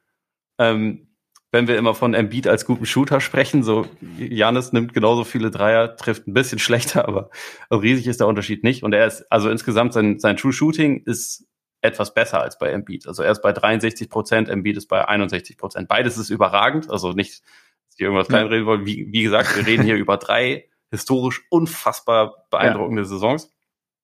Ähm, 0.59 1.09
wenn 1.55 1.69
wir 1.69 1.79
immer 1.79 1.95
von 1.95 2.15
Embiid 2.15 2.49
als 2.49 2.65
guten 2.65 2.85
Shooter 2.85 3.21
sprechen, 3.21 3.63
so 3.63 3.87
Janis 4.19 4.73
nimmt 4.73 4.93
genauso 4.93 5.23
viele 5.23 5.53
Dreier, 5.53 5.97
trifft 5.97 6.27
ein 6.27 6.35
bisschen 6.35 6.59
schlechter, 6.61 7.07
aber 7.07 7.31
riesig 7.71 8.09
ist 8.09 8.19
der 8.19 8.27
Unterschied 8.27 8.65
nicht. 8.65 8.83
Und 8.83 8.93
er 8.93 9.07
ist, 9.07 9.25
also 9.31 9.49
insgesamt 9.49 9.93
sein, 9.93 10.19
sein 10.19 10.37
True 10.37 10.53
Shooting 10.53 11.05
ist 11.05 11.47
etwas 11.81 12.13
besser 12.13 12.41
als 12.41 12.59
bei 12.59 12.71
Embiid. 12.71 13.07
Also 13.07 13.23
er 13.23 13.31
ist 13.31 13.41
bei 13.41 13.53
63 13.53 14.11
Prozent, 14.11 14.49
Embiid 14.49 14.79
ist 14.79 14.89
bei 14.89 15.07
61 15.07 15.57
Prozent. 15.57 15.87
Beides 15.87 16.19
ist 16.19 16.31
überragend, 16.31 16.91
also 16.91 17.13
nicht, 17.13 17.43
dass 17.87 17.95
ich 17.95 18.01
irgendwas 18.01 18.27
klein 18.27 18.49
reden 18.49 18.67
wollen. 18.67 18.85
Wie, 18.85 19.13
wie 19.13 19.23
gesagt, 19.23 19.57
wir 19.57 19.65
reden 19.65 19.85
hier 19.85 19.95
über 19.97 20.17
drei 20.17 20.69
historisch 20.91 21.43
unfassbar 21.51 22.47
beeindruckende 22.51 23.03
ja. 23.03 23.07
Saisons. 23.07 23.54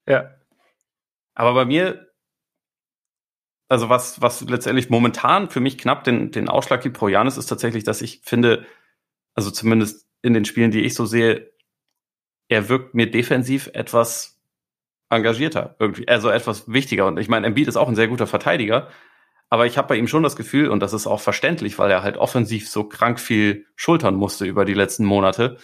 Ja. 0.07 0.35
Aber 1.35 1.55
bei 1.55 1.65
mir 1.65 2.11
also 3.71 3.89
was, 3.89 4.21
was 4.21 4.41
letztendlich 4.43 4.91
momentan 4.91 5.49
für 5.49 5.61
mich 5.61 5.79
knapp 5.79 6.03
den, 6.03 6.33
den 6.33 6.49
Ausschlag 6.49 6.83
gibt 6.83 6.99
pro 6.99 7.07
Janis, 7.07 7.37
ist 7.37 7.47
tatsächlich, 7.47 7.85
dass 7.85 8.03
ich 8.03 8.21
finde, 8.25 8.67
also 9.35 9.53
zumindest 9.53 10.09
in 10.23 10.35
den 10.35 10.45
Spielen, 10.45 10.73
die 10.73 10.81
ich 10.81 10.95
so 10.95 11.07
sehe, 11.07 11.53
er 12.49 12.69
wirkt 12.69 12.95
mir 12.95 13.09
defensiv 13.09 13.71
etwas 13.73 14.41
engagierter, 15.09 15.77
irgendwie, 15.79 16.09
also 16.09 16.31
etwas 16.31 16.71
wichtiger. 16.71 17.07
Und 17.07 17.19
ich 17.21 17.29
meine, 17.29 17.47
Embiid 17.47 17.69
ist 17.69 17.77
auch 17.77 17.89
ein 17.89 17.95
sehr 17.95 18.09
guter 18.09 18.27
Verteidiger, 18.27 18.89
aber 19.49 19.67
ich 19.67 19.79
habe 19.79 19.87
bei 19.87 19.97
ihm 19.97 20.09
schon 20.09 20.25
das 20.25 20.35
Gefühl, 20.35 20.69
und 20.69 20.81
das 20.81 20.93
ist 20.93 21.07
auch 21.07 21.21
verständlich, 21.21 21.79
weil 21.79 21.93
er 21.93 22.03
halt 22.03 22.17
offensiv 22.17 22.69
so 22.69 22.85
krank 22.85 23.21
viel 23.21 23.67
schultern 23.77 24.17
musste 24.17 24.47
über 24.47 24.65
die 24.65 24.75
letzten 24.75 25.05
Monate, 25.05 25.59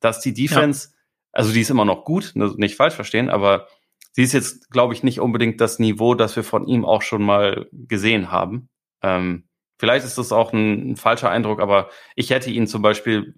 dass 0.00 0.20
die 0.20 0.32
Defense, 0.32 0.88
ja. 0.88 0.91
Also 1.32 1.52
die 1.52 1.60
ist 1.60 1.70
immer 1.70 1.84
noch 1.84 2.04
gut, 2.04 2.32
ne, 2.34 2.52
nicht 2.56 2.76
falsch 2.76 2.94
verstehen, 2.94 3.30
aber 3.30 3.66
sie 4.12 4.22
ist 4.22 4.32
jetzt, 4.32 4.70
glaube 4.70 4.94
ich, 4.94 5.02
nicht 5.02 5.20
unbedingt 5.20 5.60
das 5.60 5.78
Niveau, 5.78 6.14
das 6.14 6.36
wir 6.36 6.44
von 6.44 6.66
ihm 6.68 6.84
auch 6.84 7.02
schon 7.02 7.22
mal 7.22 7.68
gesehen 7.72 8.30
haben. 8.30 8.68
Ähm, 9.02 9.44
vielleicht 9.78 10.04
ist 10.04 10.18
das 10.18 10.32
auch 10.32 10.52
ein, 10.52 10.92
ein, 10.92 10.96
falscher 10.96 11.30
Eindruck, 11.30 11.60
aber 11.60 11.88
ich 12.14 12.30
hätte 12.30 12.50
ihn 12.50 12.66
zum 12.66 12.82
Beispiel 12.82 13.34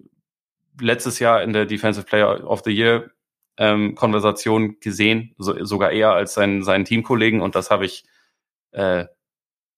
letztes 0.79 1.19
Jahr 1.19 1.41
in 1.41 1.53
der 1.53 1.65
Defensive 1.65 2.05
Player 2.05 2.45
of 2.45 2.61
the 2.65 2.71
Year 2.71 3.11
ähm, 3.57 3.95
Konversation 3.95 4.79
gesehen, 4.81 5.33
so, 5.37 5.63
sogar 5.63 5.91
eher 5.91 6.11
als 6.11 6.33
seinen, 6.33 6.63
seinen 6.63 6.83
Teamkollegen 6.83 7.41
und 7.41 7.55
das 7.55 7.71
habe 7.71 7.85
ich, 7.85 8.03
äh, 8.71 9.05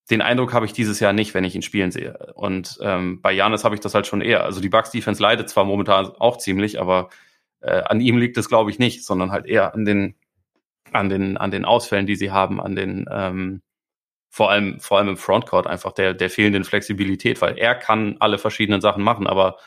den 0.09 0.21
Eindruck 0.21 0.53
habe 0.53 0.65
ich 0.65 0.73
dieses 0.73 0.99
Jahr 0.99 1.13
nicht, 1.13 1.35
wenn 1.35 1.43
ich 1.43 1.53
ihn 1.53 1.61
spielen 1.61 1.91
sehe. 1.91 2.33
Und 2.33 2.79
ähm, 2.81 3.21
bei 3.21 3.33
Janis 3.33 3.65
habe 3.65 3.75
ich 3.75 3.81
das 3.81 3.93
halt 3.93 4.07
schon 4.07 4.21
eher. 4.21 4.45
Also 4.45 4.61
die 4.61 4.69
Bucks 4.69 4.89
Defense 4.89 5.21
leidet 5.21 5.49
zwar 5.49 5.65
momentan 5.65 6.07
auch 6.07 6.37
ziemlich, 6.37 6.79
aber 6.79 7.09
äh, 7.61 7.81
an 7.83 8.01
ihm 8.01 8.17
liegt 8.17 8.37
es, 8.37 8.49
glaube 8.49 8.71
ich, 8.71 8.79
nicht, 8.79 9.05
sondern 9.05 9.31
halt 9.31 9.45
eher 9.45 9.73
an 9.73 9.85
den 9.85 10.15
an 10.93 11.09
den, 11.09 11.37
an 11.37 11.51
den 11.51 11.65
Ausfällen, 11.65 12.05
die 12.05 12.15
sie 12.15 12.31
haben, 12.31 12.61
an 12.61 12.75
den, 12.75 13.05
ähm, 13.11 13.61
vor 14.29 14.51
allem, 14.51 14.79
vor 14.79 14.97
allem 14.97 15.09
im 15.09 15.17
Frontcourt 15.17 15.67
einfach 15.67 15.93
der, 15.93 16.13
der 16.13 16.29
fehlenden 16.29 16.63
Flexibilität, 16.63 17.41
weil 17.41 17.57
er 17.57 17.75
kann 17.75 18.17
alle 18.19 18.37
verschiedenen 18.37 18.81
Sachen 18.81 19.03
machen, 19.03 19.27
aber 19.27 19.57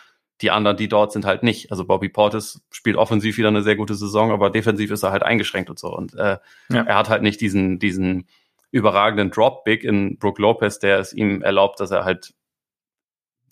die 0.43 0.51
anderen, 0.51 0.77
die 0.77 0.89
dort 0.89 1.13
sind, 1.13 1.27
halt 1.27 1.43
nicht. 1.43 1.71
Also 1.71 1.85
Bobby 1.85 2.09
Portis 2.09 2.63
spielt 2.71 2.97
offensiv 2.97 3.37
wieder 3.37 3.49
eine 3.49 3.63
sehr 3.63 3.77
gute 3.77 3.95
Saison, 3.95 4.33
aber 4.33 4.49
defensiv 4.51 4.91
ist 4.91 5.03
er 5.03 5.13
halt 5.13 5.23
eingeschränkt 5.23 5.69
und 5.69 5.79
so. 5.79 5.95
Und 5.95 6.15
äh, 6.15 6.39
ja. 6.71 6.83
er 6.83 6.97
hat 6.97 7.11
halt 7.11 7.23
nicht 7.23 7.41
diesen, 7.41 7.79
diesen 7.79 8.27
überragenden 8.71 9.31
Drop-Big 9.31 9.85
in 9.85 10.19
Brook 10.19 10.39
Lopez, 10.39 10.79
der 10.79 10.99
es 10.99 11.13
ihm 11.13 11.43
erlaubt, 11.43 11.81
dass 11.81 11.91
er 11.91 12.05
halt 12.05 12.33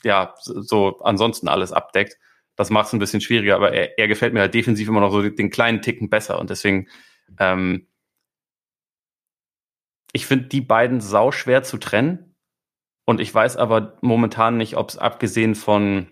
ja 0.02 0.34
so 0.38 0.98
ansonsten 1.00 1.48
alles 1.48 1.72
abdeckt. 1.72 2.16
Das 2.58 2.68
macht 2.68 2.88
es 2.88 2.92
ein 2.92 2.98
bisschen 2.98 3.22
schwieriger, 3.22 3.56
aber 3.56 3.72
er, 3.72 3.98
er 3.98 4.08
gefällt 4.08 4.34
mir 4.34 4.40
halt 4.40 4.52
defensiv 4.52 4.88
immer 4.88 5.00
noch 5.00 5.12
so 5.12 5.26
den 5.26 5.48
kleinen 5.48 5.80
Ticken 5.80 6.10
besser. 6.10 6.38
Und 6.38 6.50
deswegen 6.50 6.88
ähm, 7.38 7.86
ich 10.12 10.26
finde 10.26 10.46
die 10.46 10.60
beiden 10.60 11.00
sau 11.00 11.32
schwer 11.32 11.62
zu 11.62 11.78
trennen. 11.78 12.34
Und 13.04 13.20
ich 13.20 13.34
weiß 13.34 13.56
aber 13.56 13.96
momentan 14.02 14.56
nicht, 14.56 14.76
ob 14.76 14.90
es 14.90 14.98
abgesehen 14.98 15.54
von 15.54 16.08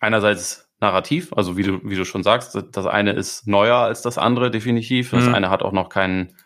einerseits 0.00 0.68
Narrativ, 0.80 1.32
also 1.34 1.56
wie 1.56 1.62
du, 1.62 1.80
wie 1.88 1.94
du 1.94 2.04
schon 2.04 2.24
sagst, 2.24 2.58
das 2.72 2.86
eine 2.86 3.12
ist 3.12 3.46
neuer 3.46 3.76
als 3.76 4.02
das 4.02 4.18
andere, 4.18 4.50
definitiv. 4.50 5.10
Das 5.10 5.26
mhm. 5.26 5.34
eine 5.34 5.50
hat 5.50 5.62
auch 5.62 5.70
noch 5.70 5.88
keinen 5.88 6.36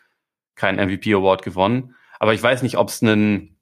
keinen 0.56 0.86
MVP 0.86 1.14
Award 1.14 1.42
gewonnen. 1.42 1.94
Aber 2.18 2.34
ich 2.34 2.42
weiß 2.42 2.62
nicht, 2.62 2.76
ob 2.76 2.88
es 2.88 3.02
einen 3.02 3.58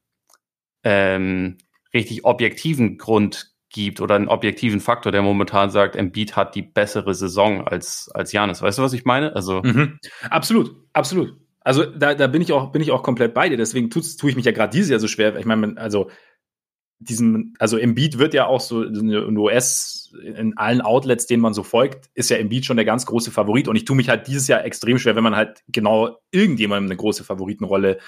ähm, 0.83 1.59
richtig 1.93 2.25
objektiven 2.25 2.99
Grund 2.99 3.54
gibt 3.75 4.01
oder 4.01 4.15
einen 4.15 4.29
objektiven 4.29 4.81
Faktor, 4.81 5.13
der 5.13 5.21
momentan 5.21 5.69
sagt, 5.69 5.97
Embiid 5.97 6.37
hat 6.37 6.55
die 6.55 6.63
bessere 6.63 7.13
Saison 7.13 7.67
als, 7.67 8.09
als 8.15 8.33
Janis. 8.33 8.63
Weißt 8.63 8.79
du, 8.79 8.83
was 8.83 8.93
ich 8.93 9.05
meine? 9.05 9.35
Also. 9.35 9.63
Mhm. 9.63 9.99
Absolut, 10.31 10.75
absolut. 10.93 11.37
Also 11.61 11.85
da, 11.85 12.15
da 12.15 12.27
bin 12.29 12.41
ich 12.41 12.53
auch, 12.53 12.73
bin 12.73 12.83
ich 12.83 12.93
auch 12.93 13.03
komplett 13.03 13.35
bei 13.35 13.49
dir. 13.49 13.57
Deswegen 13.57 13.91
tue 13.91 14.03
tu 14.03 14.29
ich 14.29 14.37
mich 14.37 14.45
ja 14.45 14.53
gerade 14.53 14.71
dieses 14.71 14.91
Jahr 14.91 15.01
so 15.01 15.09
schwer. 15.09 15.37
Ich 15.37 15.45
meine, 15.45 15.77
also 15.77 16.11
diesen, 17.01 17.55
also 17.59 17.77
Embiid 17.77 18.19
wird 18.19 18.33
ja 18.33 18.47
auch 18.47 18.61
so 18.61 18.83
in 18.83 19.37
US, 19.37 20.13
in 20.23 20.57
allen 20.57 20.81
Outlets, 20.81 21.27
denen 21.27 21.43
man 21.43 21.53
so 21.53 21.65
folgt, 21.65 22.11
ist 22.15 22.31
ja 22.31 22.37
Embiid 22.37 22.65
schon 22.65 22.77
der 22.77 22.87
ganz 22.87 23.07
große 23.07 23.33
Favorit. 23.33 23.67
Und 23.67 23.77
ich 23.77 23.85
tue 23.85 23.97
mich 23.97 24.09
halt 24.09 24.29
dieses 24.29 24.47
Jahr 24.47 24.65
extrem 24.65 24.99
schwer, 24.99 25.17
wenn 25.17 25.25
man 25.25 25.35
halt 25.35 25.65
genau 25.69 26.19
irgendjemandem 26.31 26.91
eine 26.91 26.97
große 26.97 27.25
Favoritenrolle 27.25 27.99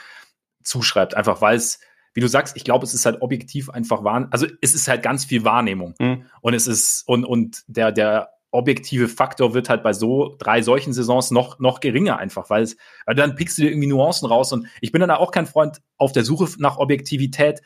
zuschreibt. 0.63 1.17
Einfach 1.17 1.41
weil 1.41 1.57
es 1.57 1.81
wie 2.17 2.21
du 2.21 2.29
sagst, 2.29 2.57
ich 2.57 2.65
glaube, 2.65 2.85
es 2.87 2.95
ist 2.95 3.05
halt 3.05 3.21
objektiv 3.21 3.69
einfach 3.69 4.03
wahr, 4.03 4.27
also 4.31 4.47
es 4.63 4.75
ist 4.75 4.89
halt 4.89 5.03
ganz 5.03 5.27
viel 5.27 5.45
Wahrnehmung. 5.45 5.95
Mhm. 5.99 6.25
Und 6.41 6.55
es 6.55 6.67
ist, 6.67 7.07
und, 7.07 7.27
und 7.27 7.63
der, 7.67 7.93
der 7.93 8.31
objektive 8.53 9.09
Faktor 9.09 9.53
wird 9.53 9.69
halt 9.69 9.83
bei 9.83 9.93
so 9.93 10.35
drei 10.39 10.63
solchen 10.63 10.95
Saisons 10.95 11.31
noch, 11.31 11.59
noch 11.59 11.81
geringer 11.81 12.17
einfach, 12.17 12.49
weil 12.49 12.63
es, 12.63 12.79
weil 13.05 13.15
dann 13.15 13.35
pickst 13.35 13.59
du 13.59 13.63
dir 13.63 13.71
irgendwie 13.71 13.89
Nuancen 13.89 14.27
raus 14.27 14.51
und 14.55 14.67
ich 14.81 14.93
bin 14.93 15.01
dann 15.03 15.11
auch 15.11 15.31
kein 15.31 15.47
Freund 15.47 15.83
auf 15.99 16.13
der 16.13 16.25
Suche 16.25 16.49
nach 16.59 16.79
Objektivität, 16.79 17.61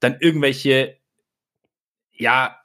dann 0.00 0.18
irgendwelche, 0.20 0.98
ja, 2.12 2.58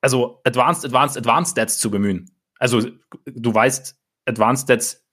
also 0.00 0.40
Advanced, 0.42 0.84
Advanced, 0.84 1.16
Advanced 1.18 1.52
Stats 1.52 1.78
zu 1.78 1.88
bemühen. 1.88 2.32
Also 2.58 2.82
du 3.26 3.54
weißt, 3.54 3.96
Advanced 4.24 4.64
Stats 4.64 5.06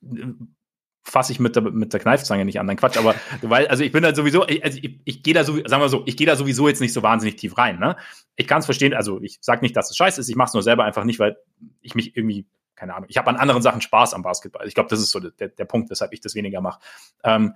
fasse 1.05 1.31
ich 1.31 1.39
mit 1.39 1.55
der, 1.55 1.63
mit 1.63 1.93
der 1.93 1.99
Kneifzange 1.99 2.43
nicht 2.45 2.59
an. 2.59 2.65
Nein, 2.65 2.77
Quatsch, 2.77 2.97
aber 2.97 3.15
weil, 3.41 3.67
also 3.67 3.83
ich 3.83 3.91
bin 3.91 4.03
da 4.03 4.13
sowieso, 4.13 4.47
ich, 4.47 4.63
also 4.63 4.79
ich, 4.81 4.99
ich 5.05 5.23
gehe 5.23 5.33
da 5.33 5.43
so, 5.43 5.55
sagen 5.65 5.81
wir 5.81 5.89
so, 5.89 6.03
ich 6.05 6.17
gehe 6.17 6.27
da 6.27 6.35
sowieso 6.35 6.67
jetzt 6.67 6.81
nicht 6.81 6.93
so 6.93 7.03
wahnsinnig 7.03 7.35
tief 7.37 7.57
rein. 7.57 7.79
Ne? 7.79 7.95
Ich 8.35 8.47
kann 8.47 8.59
es 8.59 8.65
verstehen, 8.65 8.93
also 8.93 9.21
ich 9.21 9.37
sage 9.41 9.61
nicht, 9.61 9.75
dass 9.77 9.91
es 9.91 9.97
scheiße 9.97 10.19
ist, 10.19 10.29
ich 10.29 10.35
mache 10.35 10.47
es 10.47 10.53
nur 10.53 10.63
selber 10.63 10.83
einfach 10.83 11.03
nicht, 11.03 11.19
weil 11.19 11.37
ich 11.81 11.95
mich 11.95 12.17
irgendwie, 12.17 12.47
keine 12.75 12.95
Ahnung, 12.95 13.07
ich 13.09 13.17
habe 13.17 13.29
an 13.29 13.37
anderen 13.37 13.61
Sachen 13.61 13.81
Spaß 13.81 14.13
am 14.13 14.23
Basketball. 14.23 14.67
Ich 14.67 14.73
glaube, 14.73 14.89
das 14.89 14.99
ist 14.99 15.11
so 15.11 15.19
der, 15.19 15.49
der 15.49 15.65
Punkt, 15.65 15.89
weshalb 15.91 16.11
ich 16.11 16.21
das 16.21 16.35
weniger 16.35 16.59
mache. 16.59 16.79
Ähm, 17.23 17.53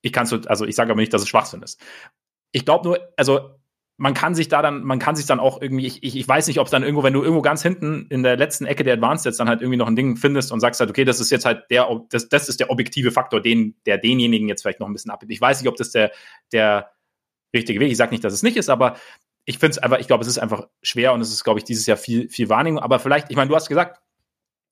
ich 0.00 0.12
kann 0.12 0.26
so, 0.26 0.38
also 0.46 0.64
ich 0.64 0.76
sage 0.76 0.92
aber 0.92 1.00
nicht, 1.00 1.12
dass 1.12 1.22
es 1.22 1.28
Schwachsinn 1.28 1.62
ist. 1.62 1.80
Ich 2.52 2.64
glaube 2.64 2.86
nur, 2.86 3.12
also 3.16 3.56
man 4.02 4.14
kann 4.14 4.34
sich 4.34 4.48
da 4.48 4.62
dann, 4.62 4.82
man 4.82 4.98
kann 4.98 5.14
sich 5.14 5.26
dann 5.26 5.38
auch 5.38 5.62
irgendwie, 5.62 5.86
ich, 5.86 6.02
ich, 6.02 6.16
ich 6.16 6.26
weiß 6.26 6.48
nicht, 6.48 6.58
ob 6.58 6.68
dann 6.68 6.82
irgendwo, 6.82 7.04
wenn 7.04 7.12
du 7.12 7.22
irgendwo 7.22 7.40
ganz 7.40 7.62
hinten 7.62 8.08
in 8.10 8.24
der 8.24 8.36
letzten 8.36 8.66
Ecke 8.66 8.82
der 8.82 8.94
Advanced 8.94 9.24
jetzt 9.24 9.38
dann 9.38 9.48
halt 9.48 9.60
irgendwie 9.60 9.76
noch 9.76 9.86
ein 9.86 9.94
Ding 9.94 10.16
findest 10.16 10.50
und 10.50 10.58
sagst 10.58 10.80
halt, 10.80 10.90
okay, 10.90 11.04
das 11.04 11.20
ist 11.20 11.30
jetzt 11.30 11.44
halt 11.44 11.70
der, 11.70 11.88
das, 12.10 12.28
das 12.28 12.48
ist 12.48 12.58
der 12.58 12.70
objektive 12.70 13.12
Faktor, 13.12 13.40
den, 13.40 13.76
der 13.86 13.98
denjenigen 13.98 14.48
jetzt 14.48 14.62
vielleicht 14.62 14.80
noch 14.80 14.88
ein 14.88 14.92
bisschen 14.92 15.12
abbildet. 15.12 15.36
Ich 15.36 15.40
weiß 15.40 15.60
nicht, 15.60 15.68
ob 15.68 15.76
das 15.76 15.92
der, 15.92 16.10
der 16.50 16.90
richtige 17.54 17.78
Weg. 17.78 17.92
Ich 17.92 17.96
sage 17.96 18.10
nicht, 18.10 18.24
dass 18.24 18.32
es 18.32 18.42
nicht 18.42 18.56
ist, 18.56 18.70
aber 18.70 18.96
ich 19.44 19.58
finde 19.58 19.70
es 19.70 19.78
einfach, 19.78 20.00
ich 20.00 20.08
glaube, 20.08 20.22
es 20.22 20.28
ist 20.28 20.38
einfach 20.38 20.66
schwer 20.82 21.12
und 21.12 21.20
es 21.20 21.30
ist, 21.30 21.44
glaube 21.44 21.60
ich, 21.60 21.64
dieses 21.64 21.86
Jahr 21.86 21.96
viel, 21.96 22.28
viel 22.28 22.48
Wahrnehmung. 22.48 22.82
Aber 22.82 22.98
vielleicht, 22.98 23.30
ich 23.30 23.36
meine, 23.36 23.50
du 23.50 23.54
hast 23.54 23.68
gesagt, 23.68 24.00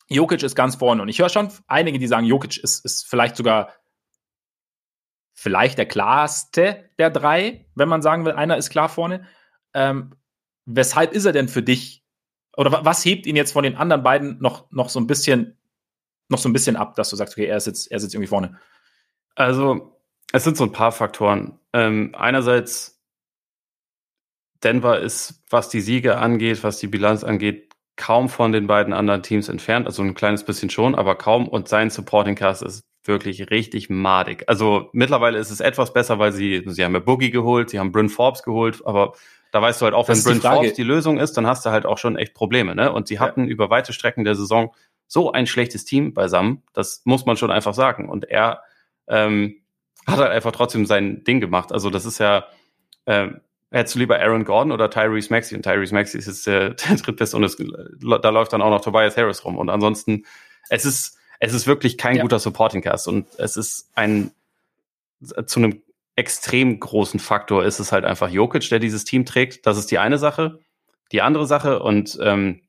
Jokic 0.08 0.42
ist 0.42 0.56
ganz 0.56 0.74
vorne 0.74 1.02
und 1.02 1.08
ich 1.08 1.20
höre 1.20 1.28
schon 1.28 1.52
einige, 1.68 2.00
die 2.00 2.08
sagen, 2.08 2.26
Jokic 2.26 2.56
ist, 2.56 2.84
ist 2.84 3.06
vielleicht 3.06 3.36
sogar 3.36 3.72
vielleicht 5.40 5.78
der 5.78 5.86
klarste 5.86 6.84
der 6.98 7.08
drei, 7.08 7.64
wenn 7.74 7.88
man 7.88 8.02
sagen 8.02 8.26
will, 8.26 8.32
einer 8.32 8.58
ist 8.58 8.68
klar 8.68 8.90
vorne. 8.90 9.26
Ähm, 9.72 10.14
weshalb 10.66 11.14
ist 11.14 11.24
er 11.24 11.32
denn 11.32 11.48
für 11.48 11.62
dich? 11.62 12.04
Oder 12.58 12.84
was 12.84 13.06
hebt 13.06 13.24
ihn 13.24 13.36
jetzt 13.36 13.52
von 13.52 13.64
den 13.64 13.74
anderen 13.74 14.02
beiden 14.02 14.38
noch, 14.42 14.70
noch 14.70 14.90
so 14.90 15.00
ein 15.00 15.06
bisschen, 15.06 15.56
noch 16.28 16.38
so 16.38 16.46
ein 16.50 16.52
bisschen 16.52 16.76
ab, 16.76 16.94
dass 16.94 17.08
du 17.08 17.16
sagst, 17.16 17.32
okay, 17.32 17.46
er 17.46 17.56
ist 17.56 17.66
jetzt, 17.66 17.90
er 17.90 17.96
ist 17.96 18.12
irgendwie 18.12 18.26
vorne? 18.26 18.58
Also, 19.34 19.98
es 20.30 20.44
sind 20.44 20.58
so 20.58 20.64
ein 20.64 20.72
paar 20.72 20.92
Faktoren. 20.92 21.58
Ähm, 21.72 22.14
einerseits, 22.14 23.02
Denver 24.62 25.00
ist, 25.00 25.42
was 25.48 25.70
die 25.70 25.80
Siege 25.80 26.18
angeht, 26.18 26.62
was 26.62 26.80
die 26.80 26.88
Bilanz 26.88 27.24
angeht, 27.24 27.69
kaum 28.00 28.30
von 28.30 28.50
den 28.50 28.66
beiden 28.66 28.94
anderen 28.94 29.22
Teams 29.22 29.48
entfernt. 29.50 29.86
Also 29.86 30.02
ein 30.02 30.14
kleines 30.14 30.42
bisschen 30.44 30.70
schon, 30.70 30.94
aber 30.94 31.16
kaum. 31.16 31.46
Und 31.46 31.68
sein 31.68 31.90
Supporting 31.90 32.34
Cast 32.34 32.62
ist 32.62 32.82
wirklich 33.04 33.50
richtig 33.50 33.90
madig. 33.90 34.44
Also 34.46 34.88
mittlerweile 34.92 35.38
ist 35.38 35.50
es 35.50 35.60
etwas 35.60 35.92
besser, 35.92 36.18
weil 36.18 36.32
sie, 36.32 36.62
sie 36.66 36.84
haben 36.84 36.94
ja 36.94 37.00
Boogie 37.00 37.30
geholt, 37.30 37.68
sie 37.70 37.78
haben 37.78 37.92
Bryn 37.92 38.08
Forbes 38.08 38.42
geholt, 38.42 38.84
aber 38.86 39.12
da 39.52 39.60
weißt 39.60 39.80
du 39.80 39.84
halt 39.84 39.94
auch, 39.94 40.08
wenn 40.08 40.22
Bryn 40.22 40.40
Forbes 40.40 40.74
die 40.74 40.82
Lösung 40.82 41.18
ist, 41.18 41.34
dann 41.34 41.46
hast 41.46 41.66
du 41.66 41.70
halt 41.70 41.84
auch 41.84 41.98
schon 41.98 42.16
echt 42.16 42.34
Probleme, 42.34 42.74
ne? 42.74 42.92
Und 42.92 43.08
sie 43.08 43.14
ja. 43.14 43.20
hatten 43.20 43.48
über 43.48 43.68
weite 43.68 43.92
Strecken 43.92 44.24
der 44.24 44.34
Saison 44.34 44.74
so 45.06 45.32
ein 45.32 45.46
schlechtes 45.46 45.84
Team 45.84 46.14
beisammen, 46.14 46.62
das 46.72 47.02
muss 47.04 47.26
man 47.26 47.36
schon 47.36 47.50
einfach 47.50 47.74
sagen. 47.74 48.08
Und 48.08 48.24
er 48.30 48.62
ähm, 49.08 49.56
hat 50.06 50.18
halt 50.18 50.30
einfach 50.30 50.52
trotzdem 50.52 50.86
sein 50.86 51.24
Ding 51.24 51.40
gemacht. 51.40 51.72
Also 51.72 51.90
das 51.90 52.06
ist 52.06 52.18
ja, 52.18 52.46
ähm, 53.06 53.40
hättest 53.70 53.94
du 53.94 53.98
lieber 54.00 54.18
Aaron 54.18 54.44
Gordon 54.44 54.72
oder 54.72 54.90
Tyrese 54.90 55.32
Maxey? 55.32 55.56
Und 55.56 55.62
Tyrese 55.62 55.94
Maxey 55.94 56.18
ist 56.18 56.26
jetzt 56.26 56.46
der, 56.46 56.70
der 56.74 56.96
drittbeste 56.96 57.36
und 57.36 57.44
es, 57.44 57.56
da 57.56 58.28
läuft 58.30 58.52
dann 58.52 58.62
auch 58.62 58.70
noch 58.70 58.80
Tobias 58.80 59.16
Harris 59.16 59.44
rum. 59.44 59.58
Und 59.58 59.70
ansonsten, 59.70 60.24
es 60.68 60.84
ist, 60.84 61.18
es 61.38 61.54
ist 61.54 61.66
wirklich 61.66 61.98
kein 61.98 62.16
ja. 62.16 62.22
guter 62.22 62.38
Supporting 62.38 62.82
Cast 62.82 63.08
und 63.08 63.26
es 63.38 63.56
ist 63.56 63.90
ein 63.94 64.32
zu 65.46 65.60
einem 65.60 65.82
extrem 66.16 66.80
großen 66.80 67.20
Faktor 67.20 67.64
ist 67.64 67.78
es 67.78 67.92
halt 67.92 68.04
einfach 68.04 68.28
Jokic, 68.28 68.68
der 68.68 68.78
dieses 68.78 69.04
Team 69.04 69.24
trägt. 69.24 69.66
Das 69.66 69.78
ist 69.78 69.90
die 69.90 69.98
eine 69.98 70.18
Sache. 70.18 70.60
Die 71.12 71.22
andere 71.22 71.46
Sache 71.46 71.82
und 71.82 72.18
ähm, 72.22 72.62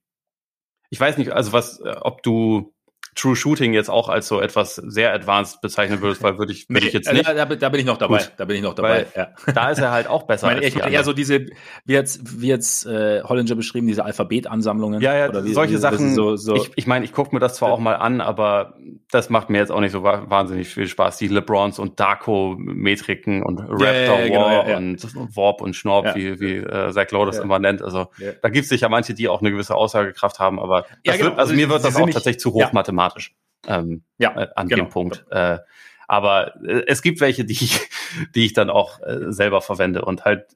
ich 0.89 0.99
weiß 0.99 1.17
nicht, 1.17 1.31
also 1.31 1.53
was, 1.53 1.79
äh, 1.79 1.95
ob 2.01 2.23
du 2.23 2.70
True 3.13 3.35
Shooting 3.35 3.73
jetzt 3.73 3.89
auch 3.89 4.07
als 4.07 4.27
so 4.27 4.39
etwas 4.39 4.75
sehr 4.75 5.13
advanced 5.13 5.59
bezeichnen 5.59 6.01
würdest, 6.01 6.23
weil 6.23 6.37
würde 6.37 6.53
ich, 6.53 6.69
würde 6.69 6.87
ich 6.87 6.93
jetzt 6.93 7.11
nicht. 7.11 7.27
Da, 7.27 7.45
da, 7.45 7.69
bin 7.69 7.79
ich 7.79 7.85
noch 7.85 7.97
dabei. 7.97 8.19
Gut, 8.19 8.31
da 8.37 8.45
bin 8.45 8.55
ich 8.55 8.61
noch 8.61 8.73
dabei. 8.73 9.05
Ja. 9.15 9.29
Da 9.53 9.69
ist 9.69 9.79
er 9.79 9.91
halt 9.91 10.07
auch 10.07 10.23
besser. 10.23 10.41
Ich 10.61 10.75
meine, 10.75 10.87
ich, 10.87 10.93
eher 10.93 11.03
so 11.03 11.13
diese, 11.13 11.45
wie 11.85 11.93
jetzt, 11.93 12.41
wie 12.41 12.47
jetzt 12.47 12.85
äh, 12.85 13.21
Hollinger 13.21 13.55
beschrieben, 13.55 13.87
diese 13.87 14.05
Alphabetansammlungen. 14.05 15.01
Ja, 15.01 15.15
ja, 15.15 15.29
oder 15.29 15.43
wie, 15.43 15.53
solche 15.53 15.75
wie, 15.75 15.77
Sachen. 15.77 16.15
So, 16.15 16.35
so 16.35 16.55
ich 16.55 16.71
ich 16.75 16.87
meine, 16.87 17.05
ich 17.05 17.13
gucke 17.13 17.35
mir 17.35 17.39
das 17.39 17.55
zwar 17.55 17.71
auch 17.71 17.79
mal 17.79 17.95
an, 17.95 18.21
aber 18.21 18.75
das 19.11 19.29
macht 19.29 19.49
mir 19.49 19.57
jetzt 19.57 19.71
auch 19.71 19.81
nicht 19.81 19.91
so 19.91 20.03
wahnsinnig 20.03 20.69
viel 20.69 20.87
Spaß. 20.87 21.17
Die 21.17 21.27
LeBrons 21.27 21.79
und 21.79 21.99
Darko-Metriken 21.99 23.43
und 23.43 23.59
Raptor 23.59 23.87
ja, 23.87 24.19
ja, 24.19 24.27
genau, 24.27 24.41
War 24.41 24.77
und 24.77 25.35
Warp 25.35 25.61
und 25.61 25.75
Schnorp, 25.75 26.15
wie, 26.15 26.39
wie 26.39 26.55
äh, 26.57 26.91
Zach 26.91 27.11
Lowe 27.11 27.25
das 27.25 27.39
immer 27.39 27.59
nennt. 27.59 27.81
Also 27.81 28.07
da 28.41 28.49
gibt 28.49 28.63
es 28.63 28.69
sicher 28.69 28.89
manche, 28.89 29.13
die 29.13 29.27
auch 29.27 29.41
eine 29.41 29.51
gewisse 29.51 29.75
Aussagekraft 29.75 30.39
haben, 30.39 30.59
aber 30.59 30.85
genau. 31.03 31.19
wird, 31.19 31.39
also 31.39 31.53
mir 31.53 31.69
wird 31.69 31.83
das 31.83 31.95
auch 31.95 32.09
tatsächlich 32.09 32.39
zu 32.39 32.53
hoch 32.53 32.71
mathematisch 32.71 33.00
mathematisch 33.01 33.35
ähm, 33.67 34.03
ja, 34.17 34.35
äh, 34.35 34.47
an 34.55 34.67
genau. 34.67 34.85
dem 34.85 34.89
Punkt. 34.89 35.25
Äh, 35.31 35.59
aber 36.07 36.55
äh, 36.63 36.83
es 36.87 37.01
gibt 37.01 37.21
welche, 37.21 37.45
die 37.45 37.53
ich, 37.53 37.89
die 38.35 38.45
ich 38.45 38.53
dann 38.53 38.69
auch 38.69 39.01
äh, 39.01 39.31
selber 39.31 39.61
verwende. 39.61 40.03
Und 40.03 40.25
halt 40.25 40.55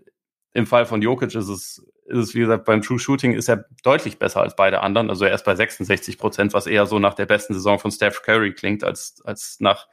im 0.53 0.65
Fall 0.65 0.86
von 0.86 1.01
Jokic 1.01 1.36
ist 1.36 1.47
es, 1.47 1.86
ist 2.05 2.17
es, 2.17 2.36
wie 2.36 2.39
gesagt, 2.39 2.65
beim 2.65 2.81
True 2.81 2.99
Shooting 2.99 3.34
ist 3.34 3.49
er 3.49 3.65
deutlich 3.84 4.19
besser 4.19 4.41
als 4.41 4.55
beide 4.55 4.81
anderen. 4.81 5.10
Also 5.10 5.25
er 5.25 5.36
ist 5.36 5.45
bei 5.45 5.55
66 5.55 6.17
Prozent, 6.17 6.53
was 6.53 6.67
eher 6.67 6.86
so 6.86 6.99
nach 6.99 7.13
der 7.13 7.25
besten 7.25 7.53
Saison 7.53 7.79
von 7.79 7.91
Steph 7.91 8.21
Curry 8.21 8.53
klingt, 8.53 8.84
als, 8.84 9.21
als 9.25 9.58
nach 9.60 9.88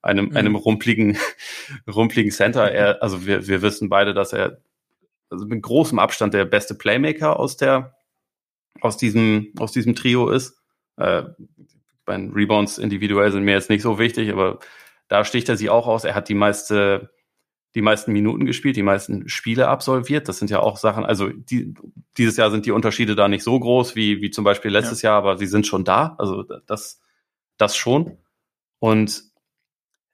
einem, 0.00 0.26
mhm. 0.26 0.36
einem 0.36 0.54
rumpligen, 0.54 1.18
rumpligen 1.86 2.30
Center. 2.30 2.70
Er, 2.70 3.02
also 3.02 3.26
wir, 3.26 3.46
wir 3.46 3.62
wissen 3.62 3.88
beide, 3.88 4.14
dass 4.14 4.32
er 4.32 4.58
also 5.30 5.44
mit 5.44 5.62
großem 5.62 5.98
Abstand 5.98 6.32
der 6.32 6.46
beste 6.46 6.74
Playmaker 6.74 7.38
aus 7.38 7.58
der, 7.58 7.96
aus 8.80 8.96
diesem, 8.96 9.52
aus 9.58 9.72
diesem 9.72 9.94
Trio 9.94 10.30
ist. 10.30 10.58
Äh, 10.96 11.24
bei 12.08 12.16
Rebounds 12.16 12.78
individuell 12.78 13.30
sind 13.30 13.44
mir 13.44 13.52
jetzt 13.52 13.70
nicht 13.70 13.82
so 13.82 13.98
wichtig, 13.98 14.32
aber 14.32 14.58
da 15.06 15.24
sticht 15.24 15.48
er 15.48 15.56
sie 15.56 15.70
auch 15.70 15.86
aus. 15.86 16.04
Er 16.04 16.14
hat 16.14 16.28
die 16.28 16.34
meiste, 16.34 17.10
die 17.74 17.82
meisten 17.82 18.12
Minuten 18.12 18.46
gespielt, 18.46 18.76
die 18.76 18.82
meisten 18.82 19.28
Spiele 19.28 19.68
absolviert. 19.68 20.28
Das 20.28 20.38
sind 20.38 20.50
ja 20.50 20.60
auch 20.60 20.78
Sachen, 20.78 21.04
also 21.04 21.28
die, 21.28 21.74
dieses 22.16 22.36
Jahr 22.36 22.50
sind 22.50 22.66
die 22.66 22.72
Unterschiede 22.72 23.14
da 23.14 23.28
nicht 23.28 23.44
so 23.44 23.60
groß 23.60 23.94
wie, 23.94 24.20
wie 24.22 24.30
zum 24.30 24.42
Beispiel 24.42 24.70
letztes 24.70 25.02
ja. 25.02 25.10
Jahr, 25.10 25.18
aber 25.18 25.36
sie 25.36 25.46
sind 25.46 25.66
schon 25.66 25.84
da. 25.84 26.16
Also 26.18 26.42
das, 26.42 27.00
das 27.58 27.76
schon. 27.76 28.18
Und 28.78 29.22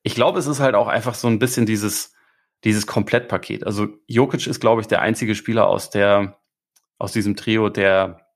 ich 0.02 0.14
glaube, 0.14 0.38
es 0.38 0.46
ist 0.46 0.60
halt 0.60 0.74
auch 0.74 0.88
einfach 0.88 1.14
so 1.14 1.28
ein 1.28 1.38
bisschen 1.38 1.64
dieses, 1.64 2.12
dieses 2.64 2.86
Komplettpaket. 2.86 3.64
Also 3.64 3.88
Jokic 4.06 4.46
ist, 4.46 4.60
glaube 4.60 4.80
ich, 4.80 4.88
der 4.88 5.00
einzige 5.00 5.34
Spieler 5.34 5.68
aus 5.68 5.90
der, 5.90 6.40
aus 6.98 7.12
diesem 7.12 7.36
Trio, 7.36 7.68
der 7.68 8.26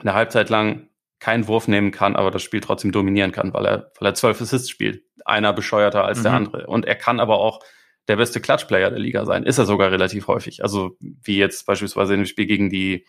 eine 0.00 0.14
Halbzeit 0.14 0.50
lang 0.50 0.88
keinen 1.18 1.48
Wurf 1.48 1.68
nehmen 1.68 1.90
kann, 1.90 2.16
aber 2.16 2.30
das 2.30 2.42
Spiel 2.42 2.60
trotzdem 2.60 2.92
dominieren 2.92 3.32
kann, 3.32 3.52
weil 3.54 3.66
er, 3.66 3.92
weil 3.98 4.10
er 4.10 4.14
zwölf 4.14 4.40
Assists 4.40 4.68
spielt. 4.68 5.02
Einer 5.24 5.52
bescheuerter 5.52 6.04
als 6.04 6.18
mhm. 6.18 6.22
der 6.22 6.32
andere. 6.32 6.66
Und 6.66 6.84
er 6.84 6.94
kann 6.94 7.20
aber 7.20 7.38
auch 7.38 7.60
der 8.08 8.16
beste 8.16 8.40
Clutch-Player 8.40 8.90
der 8.90 8.98
Liga 8.98 9.24
sein. 9.24 9.44
Ist 9.44 9.58
er 9.58 9.66
sogar 9.66 9.90
relativ 9.90 10.28
häufig. 10.28 10.62
Also 10.62 10.96
wie 11.00 11.38
jetzt 11.38 11.66
beispielsweise 11.66 12.14
im 12.14 12.26
Spiel 12.26 12.46
gegen 12.46 12.70
die, 12.70 13.06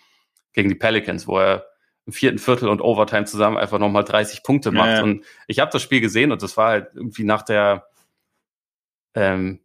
gegen 0.54 0.70
die 0.70 0.76
Pelicans, 0.76 1.28
wo 1.28 1.38
er 1.38 1.66
im 2.06 2.14
vierten 2.14 2.40
Viertel 2.40 2.70
und 2.70 2.82
Overtime 2.82 3.26
zusammen 3.26 3.58
einfach 3.58 3.80
nochmal 3.80 4.06
30 4.06 4.42
Punkte 4.42 4.72
macht. 4.72 4.88
Ja, 4.88 4.96
ja. 4.96 5.04
Und 5.04 5.26
ich 5.46 5.60
habe 5.60 5.72
das 5.72 5.82
Spiel 5.82 6.02
gesehen 6.02 6.32
und 6.32 6.42
das 6.42 6.56
war 6.56 6.70
halt 6.70 6.88
irgendwie 6.96 7.26
nach 7.26 7.44
der 7.44 7.88
ähm, 9.14 9.60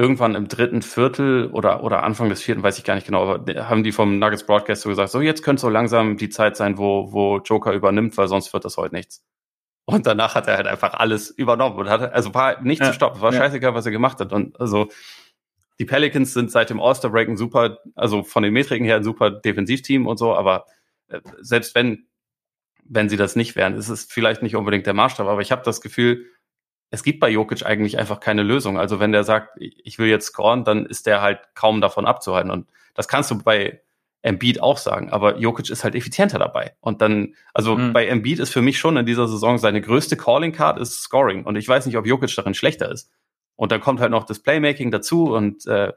irgendwann 0.00 0.34
im 0.34 0.48
dritten 0.48 0.80
Viertel 0.80 1.50
oder, 1.52 1.84
oder 1.84 2.02
Anfang 2.02 2.30
des 2.30 2.40
vierten, 2.40 2.62
weiß 2.62 2.78
ich 2.78 2.84
gar 2.84 2.94
nicht 2.94 3.06
genau, 3.06 3.30
aber 3.30 3.68
haben 3.68 3.84
die 3.84 3.92
vom 3.92 4.18
Nuggets 4.18 4.46
Broadcast 4.46 4.80
so 4.82 4.88
gesagt, 4.88 5.10
so 5.10 5.20
jetzt 5.20 5.42
könnte 5.42 5.60
so 5.60 5.68
langsam 5.68 6.16
die 6.16 6.30
Zeit 6.30 6.56
sein, 6.56 6.78
wo, 6.78 7.12
wo 7.12 7.38
Joker 7.38 7.72
übernimmt, 7.72 8.16
weil 8.16 8.26
sonst 8.26 8.50
wird 8.54 8.64
das 8.64 8.78
heute 8.78 8.94
nichts. 8.94 9.22
Und 9.84 10.06
danach 10.06 10.34
hat 10.34 10.46
er 10.48 10.56
halt 10.56 10.66
einfach 10.66 10.94
alles 10.94 11.28
übernommen 11.28 11.76
und 11.76 11.90
hat, 11.90 12.14
also 12.14 12.32
war 12.32 12.62
nicht 12.62 12.80
ja, 12.80 12.86
zu 12.86 12.94
stoppen, 12.94 13.20
war 13.20 13.34
ja. 13.34 13.40
scheißegal, 13.40 13.74
was 13.74 13.84
er 13.84 13.92
gemacht 13.92 14.20
hat. 14.20 14.32
Und 14.32 14.58
also 14.58 14.88
die 15.78 15.84
Pelicans 15.84 16.32
sind 16.32 16.50
seit 16.50 16.70
dem 16.70 16.80
All-Star-Break 16.80 17.28
ein 17.28 17.36
super, 17.36 17.78
also 17.94 18.22
von 18.22 18.42
den 18.42 18.54
Metriken 18.54 18.86
her 18.86 18.96
ein 18.96 19.04
super 19.04 19.30
Defensivteam 19.30 20.06
und 20.06 20.16
so, 20.16 20.34
aber 20.34 20.64
äh, 21.08 21.20
selbst 21.40 21.74
wenn, 21.74 22.06
wenn 22.84 23.10
sie 23.10 23.18
das 23.18 23.36
nicht 23.36 23.54
wären, 23.54 23.74
ist 23.74 23.90
es 23.90 24.04
vielleicht 24.04 24.42
nicht 24.42 24.56
unbedingt 24.56 24.86
der 24.86 24.94
Maßstab, 24.94 25.26
aber 25.26 25.42
ich 25.42 25.52
habe 25.52 25.62
das 25.62 25.82
Gefühl, 25.82 26.24
es 26.90 27.02
gibt 27.02 27.20
bei 27.20 27.30
Jokic 27.30 27.64
eigentlich 27.64 27.98
einfach 27.98 28.20
keine 28.20 28.42
Lösung. 28.42 28.78
Also 28.78 28.98
wenn 28.98 29.12
der 29.12 29.24
sagt, 29.24 29.56
ich 29.60 29.98
will 29.98 30.08
jetzt 30.08 30.26
scoren, 30.26 30.64
dann 30.64 30.86
ist 30.86 31.06
der 31.06 31.22
halt 31.22 31.40
kaum 31.54 31.80
davon 31.80 32.04
abzuhalten. 32.04 32.50
Und 32.50 32.68
das 32.94 33.06
kannst 33.06 33.30
du 33.30 33.38
bei 33.38 33.80
Embiid 34.22 34.60
auch 34.60 34.76
sagen. 34.76 35.10
Aber 35.10 35.38
Jokic 35.38 35.70
ist 35.70 35.84
halt 35.84 35.94
effizienter 35.94 36.38
dabei. 36.38 36.74
Und 36.80 37.00
dann, 37.00 37.34
also 37.54 37.76
mhm. 37.76 37.92
bei 37.92 38.06
Embiid 38.06 38.40
ist 38.40 38.52
für 38.52 38.60
mich 38.60 38.78
schon 38.78 38.96
in 38.96 39.06
dieser 39.06 39.28
Saison 39.28 39.58
seine 39.58 39.80
größte 39.80 40.16
Calling 40.16 40.52
Card 40.52 40.78
ist 40.78 41.02
Scoring. 41.02 41.44
Und 41.44 41.56
ich 41.56 41.68
weiß 41.68 41.86
nicht, 41.86 41.96
ob 41.96 42.06
Jokic 42.06 42.34
darin 42.34 42.54
schlechter 42.54 42.90
ist. 42.90 43.10
Und 43.54 43.72
dann 43.72 43.80
kommt 43.80 44.00
halt 44.00 44.10
noch 44.10 44.24
das 44.24 44.40
Playmaking 44.40 44.90
dazu 44.90 45.34
und 45.34 45.66
äh, 45.66 45.92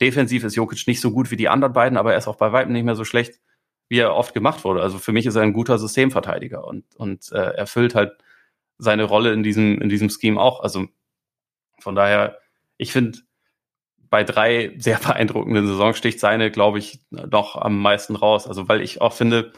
defensiv 0.00 0.44
ist 0.44 0.54
Jokic 0.54 0.86
nicht 0.86 1.00
so 1.00 1.10
gut 1.10 1.30
wie 1.30 1.36
die 1.36 1.48
anderen 1.48 1.72
beiden, 1.72 1.96
aber 1.96 2.12
er 2.12 2.18
ist 2.18 2.28
auch 2.28 2.36
bei 2.36 2.52
weitem 2.52 2.72
nicht 2.72 2.84
mehr 2.84 2.94
so 2.94 3.04
schlecht, 3.04 3.40
wie 3.88 3.98
er 3.98 4.14
oft 4.14 4.34
gemacht 4.34 4.62
wurde. 4.64 4.82
Also 4.82 4.98
für 4.98 5.12
mich 5.12 5.26
ist 5.26 5.34
er 5.34 5.42
ein 5.42 5.54
guter 5.54 5.78
Systemverteidiger 5.78 6.66
und, 6.66 6.84
und 6.96 7.32
äh, 7.32 7.54
erfüllt 7.54 7.94
halt 7.94 8.12
seine 8.78 9.04
Rolle 9.04 9.32
in 9.32 9.42
diesem, 9.42 9.80
in 9.80 9.88
diesem 9.88 10.08
Scheme 10.08 10.40
auch. 10.40 10.60
Also 10.60 10.86
von 11.80 11.94
daher, 11.94 12.38
ich 12.76 12.92
finde, 12.92 13.18
bei 14.10 14.24
drei 14.24 14.74
sehr 14.78 14.98
beeindruckenden 15.04 15.66
Saisons 15.66 15.98
sticht 15.98 16.20
seine, 16.20 16.50
glaube 16.50 16.78
ich, 16.78 17.00
noch 17.10 17.56
am 17.56 17.80
meisten 17.80 18.16
raus. 18.16 18.46
Also 18.46 18.68
weil 18.68 18.80
ich 18.80 19.00
auch 19.00 19.12
finde, 19.12 19.52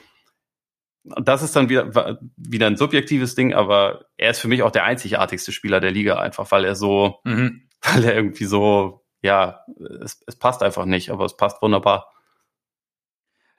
das 1.05 1.43
ist 1.43 1.57
dann 1.57 1.69
wieder, 1.69 2.19
wieder 2.37 2.67
ein 2.67 2.77
subjektives 2.77 3.35
Ding, 3.35 3.55
aber 3.55 4.07
er 4.17 4.31
ist 4.31 4.41
für 4.41 4.49
mich 4.49 4.63
auch 4.63 4.71
der 4.71 4.85
einzigartigste 4.85 5.53
Spieler 5.53 5.81
der 5.81 5.91
Liga, 5.91 6.17
einfach 6.17 6.51
weil 6.51 6.65
er 6.65 6.75
so, 6.75 7.21
mhm. 7.25 7.69
weil 7.81 8.05
er 8.05 8.15
irgendwie 8.15 8.45
so, 8.45 9.05
ja, 9.23 9.65
es, 10.03 10.23
es 10.27 10.37
passt 10.37 10.63
einfach 10.63 10.85
nicht, 10.85 11.11
aber 11.11 11.25
es 11.25 11.37
passt 11.37 11.63
wunderbar. 11.63 12.13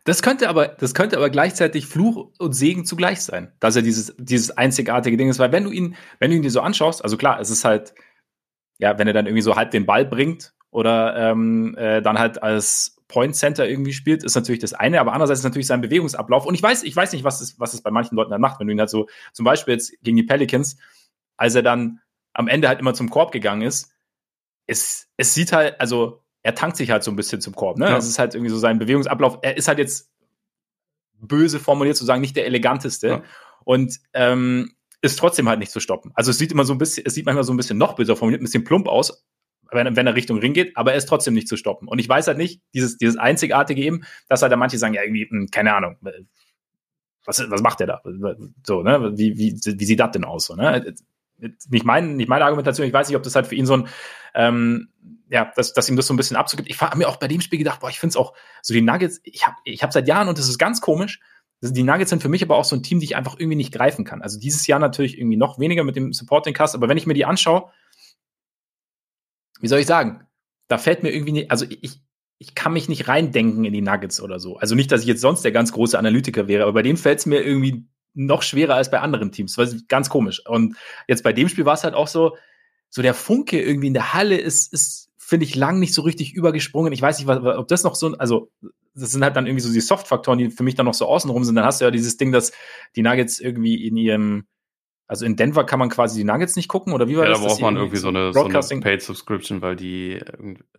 Das 0.03 0.23
könnte 0.23 0.49
aber, 0.49 0.69
das 0.69 0.93
könnte 0.93 1.17
aber 1.17 1.29
gleichzeitig 1.29 1.85
Fluch 1.85 2.31
und 2.39 2.53
Segen 2.53 2.85
zugleich 2.85 3.21
sein, 3.21 3.53
dass 3.59 3.75
er 3.75 3.83
dieses, 3.83 4.15
dieses 4.17 4.51
einzigartige 4.51 5.15
Ding 5.15 5.29
ist, 5.29 5.37
weil 5.37 5.51
wenn 5.51 5.63
du 5.63 5.71
ihn, 5.71 5.95
wenn 6.19 6.31
du 6.31 6.37
ihn 6.37 6.41
dir 6.41 6.49
so 6.49 6.61
anschaust, 6.61 7.03
also 7.03 7.17
klar, 7.17 7.39
es 7.39 7.51
ist 7.51 7.65
halt, 7.65 7.93
ja, 8.79 8.97
wenn 8.97 9.07
er 9.07 9.13
dann 9.13 9.27
irgendwie 9.27 9.43
so 9.43 9.55
halb 9.55 9.69
den 9.71 9.85
Ball 9.85 10.05
bringt 10.05 10.53
oder 10.71 11.15
ähm, 11.15 11.75
äh, 11.77 12.01
dann 12.01 12.17
halt 12.17 12.41
als 12.41 12.97
Point 13.07 13.35
Center 13.35 13.67
irgendwie 13.67 13.93
spielt, 13.93 14.23
ist 14.23 14.35
natürlich 14.35 14.61
das 14.61 14.73
eine, 14.73 14.99
aber 14.99 15.13
andererseits 15.13 15.41
ist 15.41 15.43
natürlich 15.43 15.67
sein 15.67 15.81
Bewegungsablauf. 15.81 16.45
Und 16.45 16.55
ich 16.55 16.63
weiß, 16.63 16.83
ich 16.83 16.95
weiß 16.95 17.11
nicht, 17.11 17.23
was 17.23 17.41
es, 17.41 17.59
was 17.59 17.73
es 17.73 17.81
bei 17.81 17.91
manchen 17.91 18.15
Leuten 18.15 18.31
dann 18.31 18.41
macht, 18.41 18.59
wenn 18.59 18.67
du 18.67 18.73
ihn 18.73 18.79
halt 18.79 18.89
so, 18.89 19.07
zum 19.33 19.43
Beispiel 19.43 19.73
jetzt 19.75 19.93
gegen 20.01 20.17
die 20.17 20.23
Pelicans, 20.23 20.77
als 21.37 21.53
er 21.53 21.61
dann 21.61 21.99
am 22.33 22.47
Ende 22.47 22.69
halt 22.69 22.79
immer 22.79 22.93
zum 22.93 23.09
Korb 23.09 23.31
gegangen 23.31 23.61
ist, 23.61 23.91
es, 24.65 25.09
es 25.17 25.33
sieht 25.33 25.51
halt, 25.51 25.79
also 25.81 26.20
er 26.43 26.55
tankt 26.55 26.77
sich 26.77 26.91
halt 26.91 27.03
so 27.03 27.11
ein 27.11 27.15
bisschen 27.15 27.41
zum 27.41 27.55
Korb. 27.55 27.77
Ne? 27.77 27.85
Ja. 27.85 27.95
Das 27.95 28.07
ist 28.07 28.19
halt 28.19 28.33
irgendwie 28.33 28.51
so 28.51 28.57
sein 28.57 28.79
Bewegungsablauf. 28.79 29.39
Er 29.41 29.57
ist 29.57 29.67
halt 29.67 29.77
jetzt 29.77 30.11
böse 31.19 31.59
formuliert 31.59 31.97
zu 31.97 32.05
sagen, 32.05 32.21
nicht 32.21 32.35
der 32.35 32.45
eleganteste. 32.45 33.07
Ja. 33.07 33.23
Und 33.63 33.99
ähm, 34.13 34.73
ist 35.01 35.19
trotzdem 35.19 35.49
halt 35.49 35.59
nicht 35.59 35.71
zu 35.71 35.79
stoppen. 35.79 36.11
Also 36.15 36.31
es 36.31 36.37
sieht 36.37 36.51
immer 36.51 36.65
so 36.65 36.73
ein 36.73 36.77
bisschen, 36.77 37.03
es 37.05 37.13
sieht 37.13 37.25
manchmal 37.25 37.43
so 37.43 37.53
ein 37.53 37.57
bisschen 37.57 37.77
noch 37.77 37.95
böser 37.95 38.15
formuliert, 38.15 38.41
ein 38.41 38.45
bisschen 38.45 38.63
plump 38.63 38.87
aus, 38.87 39.25
wenn, 39.71 39.95
wenn 39.95 40.07
er 40.07 40.15
Richtung 40.15 40.37
Ring 40.39 40.53
geht, 40.53 40.75
aber 40.77 40.91
er 40.91 40.97
ist 40.97 41.07
trotzdem 41.07 41.33
nicht 41.33 41.47
zu 41.47 41.57
stoppen. 41.57 41.87
Und 41.87 41.99
ich 41.99 42.07
weiß 42.07 42.27
halt 42.27 42.37
nicht, 42.37 42.61
dieses, 42.73 42.97
dieses 42.97 43.17
Einzigartige 43.17 43.81
eben, 43.81 44.03
dass 44.27 44.41
halt 44.41 44.51
da 44.51 44.57
manche 44.57 44.77
sagen, 44.77 44.93
ja, 44.93 45.01
irgendwie, 45.03 45.25
mh, 45.29 45.39
hm, 45.39 45.47
keine 45.51 45.73
Ahnung, 45.73 45.97
was, 47.25 47.49
was 47.49 47.61
macht 47.61 47.79
der 47.79 47.87
da? 47.87 48.01
So, 48.65 48.81
ne? 48.81 49.11
Wie, 49.15 49.37
wie, 49.37 49.53
wie 49.53 49.85
sieht 49.85 49.99
das 49.99 50.11
denn 50.11 50.23
aus? 50.23 50.45
So, 50.45 50.55
ne? 50.55 50.93
Nicht, 51.41 51.85
mein, 51.85 52.15
nicht 52.15 52.29
meine 52.29 52.45
Argumentation, 52.45 52.87
ich 52.87 52.93
weiß 52.93 53.07
nicht, 53.07 53.17
ob 53.17 53.23
das 53.23 53.35
halt 53.35 53.47
für 53.47 53.55
ihn 53.55 53.65
so 53.65 53.73
ein 53.73 53.87
ähm, 54.33 54.89
ja, 55.29 55.51
dass, 55.55 55.73
dass 55.73 55.87
ihm 55.87 55.95
das 55.95 56.07
so 56.07 56.13
ein 56.13 56.17
bisschen 56.17 56.35
abzugibt. 56.35 56.69
Ich 56.69 56.79
habe 56.81 56.97
mir 56.97 57.07
auch 57.07 57.15
bei 57.15 57.27
dem 57.27 57.41
Spiel 57.41 57.57
gedacht, 57.57 57.79
boah, 57.79 57.89
ich 57.89 57.99
finde 57.99 58.11
es 58.11 58.17
auch, 58.17 58.33
so 58.61 58.73
die 58.73 58.81
Nuggets, 58.81 59.21
ich 59.23 59.47
habe 59.47 59.55
ich 59.63 59.81
hab 59.81 59.93
seit 59.93 60.07
Jahren, 60.07 60.27
und 60.27 60.37
das 60.37 60.49
ist 60.49 60.57
ganz 60.57 60.81
komisch, 60.81 61.21
die 61.61 61.83
Nuggets 61.83 62.09
sind 62.09 62.21
für 62.21 62.29
mich 62.29 62.43
aber 62.43 62.57
auch 62.57 62.65
so 62.65 62.75
ein 62.75 62.83
Team, 62.83 62.99
die 62.99 63.05
ich 63.05 63.15
einfach 63.15 63.35
irgendwie 63.39 63.55
nicht 63.55 63.73
greifen 63.73 64.03
kann. 64.03 64.21
Also 64.21 64.39
dieses 64.39 64.65
Jahr 64.67 64.79
natürlich 64.79 65.17
irgendwie 65.17 65.37
noch 65.37 65.59
weniger 65.59 65.83
mit 65.83 65.95
dem 65.95 66.11
Supporting 66.11 66.53
Cast, 66.53 66.75
aber 66.75 66.89
wenn 66.89 66.97
ich 66.97 67.05
mir 67.05 67.13
die 67.13 67.25
anschaue, 67.25 67.71
wie 69.61 69.67
soll 69.67 69.79
ich 69.79 69.85
sagen, 69.85 70.25
da 70.67 70.77
fällt 70.77 71.03
mir 71.03 71.11
irgendwie 71.11 71.33
nicht, 71.33 71.51
also 71.51 71.65
ich, 71.69 72.01
ich 72.39 72.55
kann 72.55 72.73
mich 72.73 72.89
nicht 72.89 73.07
reindenken 73.07 73.63
in 73.63 73.73
die 73.73 73.81
Nuggets 73.81 74.19
oder 74.21 74.39
so. 74.39 74.57
Also 74.57 74.73
nicht, 74.73 74.91
dass 74.91 75.01
ich 75.01 75.07
jetzt 75.07 75.21
sonst 75.21 75.43
der 75.43 75.51
ganz 75.51 75.71
große 75.71 75.97
Analytiker 75.97 76.47
wäre, 76.47 76.63
aber 76.63 76.73
bei 76.73 76.81
dem 76.81 76.97
fällt 76.97 77.19
es 77.19 77.25
mir 77.25 77.41
irgendwie 77.41 77.85
noch 78.13 78.43
schwerer 78.43 78.75
als 78.75 78.91
bei 78.91 78.99
anderen 78.99 79.31
Teams. 79.31 79.55
Das 79.55 79.73
ist 79.73 79.87
ganz 79.87 80.09
komisch. 80.09 80.45
Und 80.45 80.75
jetzt 81.07 81.23
bei 81.23 81.33
dem 81.33 81.49
Spiel 81.49 81.65
war 81.65 81.75
es 81.75 81.83
halt 81.83 81.93
auch 81.93 82.07
so, 82.07 82.37
so 82.89 83.01
der 83.01 83.13
Funke 83.13 83.61
irgendwie 83.61 83.87
in 83.87 83.93
der 83.93 84.13
Halle 84.13 84.37
ist, 84.37 84.73
ist 84.73 85.11
finde 85.17 85.45
ich, 85.45 85.55
lang 85.55 85.79
nicht 85.79 85.93
so 85.93 86.01
richtig 86.01 86.33
übergesprungen. 86.33 86.91
Ich 86.91 87.01
weiß 87.01 87.17
nicht, 87.17 87.29
ob 87.29 87.67
das 87.69 87.85
noch 87.85 87.95
so, 87.95 88.17
also 88.17 88.51
das 88.93 89.11
sind 89.11 89.23
halt 89.23 89.37
dann 89.37 89.47
irgendwie 89.47 89.63
so 89.63 89.71
die 89.71 89.79
Soft-Faktoren, 89.79 90.37
die 90.37 90.51
für 90.51 90.63
mich 90.63 90.75
dann 90.75 90.85
noch 90.85 90.93
so 90.93 91.05
außenrum 91.05 91.45
sind. 91.45 91.55
Dann 91.55 91.63
hast 91.63 91.79
du 91.79 91.85
ja 91.85 91.91
dieses 91.91 92.17
Ding, 92.17 92.33
dass 92.33 92.51
die 92.97 93.01
Nuggets 93.01 93.39
irgendwie 93.39 93.87
in 93.87 93.95
ihrem, 93.95 94.45
Also 95.07 95.25
in 95.25 95.37
Denver 95.37 95.65
kann 95.65 95.79
man 95.79 95.87
quasi 95.87 96.19
die 96.19 96.25
Nuggets 96.25 96.57
nicht 96.57 96.67
gucken 96.67 96.91
oder 96.91 97.07
wie 97.07 97.15
war 97.15 97.23
ja, 97.23 97.29
das? 97.29 97.39
da 97.39 97.47
braucht 97.47 97.61
man 97.61 97.77
irgendwie 97.77 97.95
so 97.95 98.09
eine, 98.09 98.33
so 98.33 98.43
eine 98.43 98.81
Paid 98.81 99.01
Subscription, 99.01 99.61
weil 99.61 99.77
die 99.77 100.19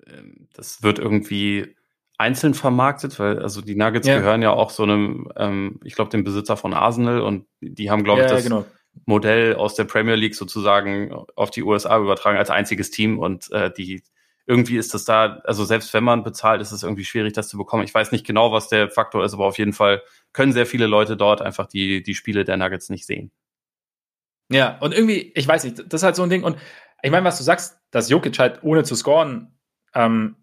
ähm, 0.07 0.49
das 0.53 0.83
wird 0.83 0.99
irgendwie 0.99 1.75
einzeln 2.23 2.55
vermarktet, 2.55 3.19
weil 3.19 3.41
also 3.41 3.61
die 3.61 3.75
Nuggets 3.75 4.07
ja. 4.07 4.17
gehören 4.17 4.43
ja 4.43 4.51
auch 4.51 4.71
so 4.71 4.85
einem, 4.85 5.31
ähm, 5.37 5.81
ich 5.83 5.95
glaube, 5.95 6.11
dem 6.11 6.23
Besitzer 6.23 6.57
von 6.57 6.73
Arsenal 6.73 7.21
und 7.21 7.47
die 7.61 7.91
haben, 7.91 8.05
glaube 8.05 8.23
ich, 8.23 8.29
das 8.29 8.45
genau. 8.45 8.65
Modell 9.07 9.57
aus 9.57 9.75
der 9.75 9.85
Premier 9.85 10.15
League 10.15 10.37
sozusagen 10.37 11.13
auf 11.35 11.51
die 11.51 11.65
USA 11.65 11.99
übertragen 11.99 12.39
als 12.39 12.51
einziges 12.51 12.91
Team 12.91 13.19
und 13.19 13.51
äh, 13.51 13.73
die 13.73 14.03
irgendwie 14.47 14.77
ist 14.77 14.95
das 14.95 15.05
da, 15.05 15.41
also 15.45 15.65
selbst 15.65 15.93
wenn 15.95 16.05
man 16.05 16.25
bezahlt, 16.25 16.61
ist 16.61 16.73
es 16.73 16.83
irgendwie 16.83 17.05
schwierig, 17.05 17.33
das 17.33 17.49
zu 17.49 17.57
bekommen. 17.57 17.85
Ich 17.85 17.95
weiß 17.95 18.13
nicht 18.13 18.27
genau, 18.27 18.53
was 18.53 18.69
der 18.69 18.91
Faktor 18.91 19.25
ist, 19.25 19.35
aber 19.35 19.47
auf 19.47 19.59
jeden 19.59 19.73
Fall 19.73 20.03
können 20.33 20.53
sehr 20.53 20.67
viele 20.67 20.87
Leute 20.87 21.17
dort 21.17 21.43
einfach 21.43 21.67
die, 21.67 22.03
die 22.03 22.15
Spiele 22.15 22.45
der 22.45 22.57
Nuggets 22.57 22.89
nicht 22.89 23.07
sehen. 23.07 23.31
Ja, 24.49 24.79
und 24.79 24.93
irgendwie, 24.93 25.33
ich 25.35 25.47
weiß 25.47 25.65
nicht, 25.65 25.79
das 25.79 26.01
ist 26.01 26.03
halt 26.03 26.17
so 26.17 26.23
ein 26.23 26.31
Ding. 26.31 26.45
Und 26.45 26.57
ich 27.03 27.11
meine, 27.11 27.25
was 27.25 27.39
du 27.39 27.45
sagst, 27.45 27.81
dass 27.91 28.11
Jokic 28.11 28.39
halt 28.39 28.63
ohne 28.63 28.85
zu 28.85 28.95
scoren 28.95 29.57
ähm, 29.95 30.37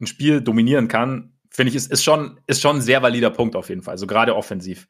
ein 0.00 0.06
Spiel 0.06 0.40
dominieren 0.40 0.88
kann, 0.88 1.38
finde 1.50 1.70
ich, 1.70 1.76
ist, 1.76 1.90
ist, 1.90 2.04
schon, 2.04 2.40
ist 2.46 2.60
schon 2.60 2.76
ein 2.76 2.82
sehr 2.82 3.02
valider 3.02 3.30
Punkt 3.30 3.56
auf 3.56 3.68
jeden 3.68 3.82
Fall. 3.82 3.92
Also 3.92 4.06
gerade 4.06 4.36
offensiv. 4.36 4.86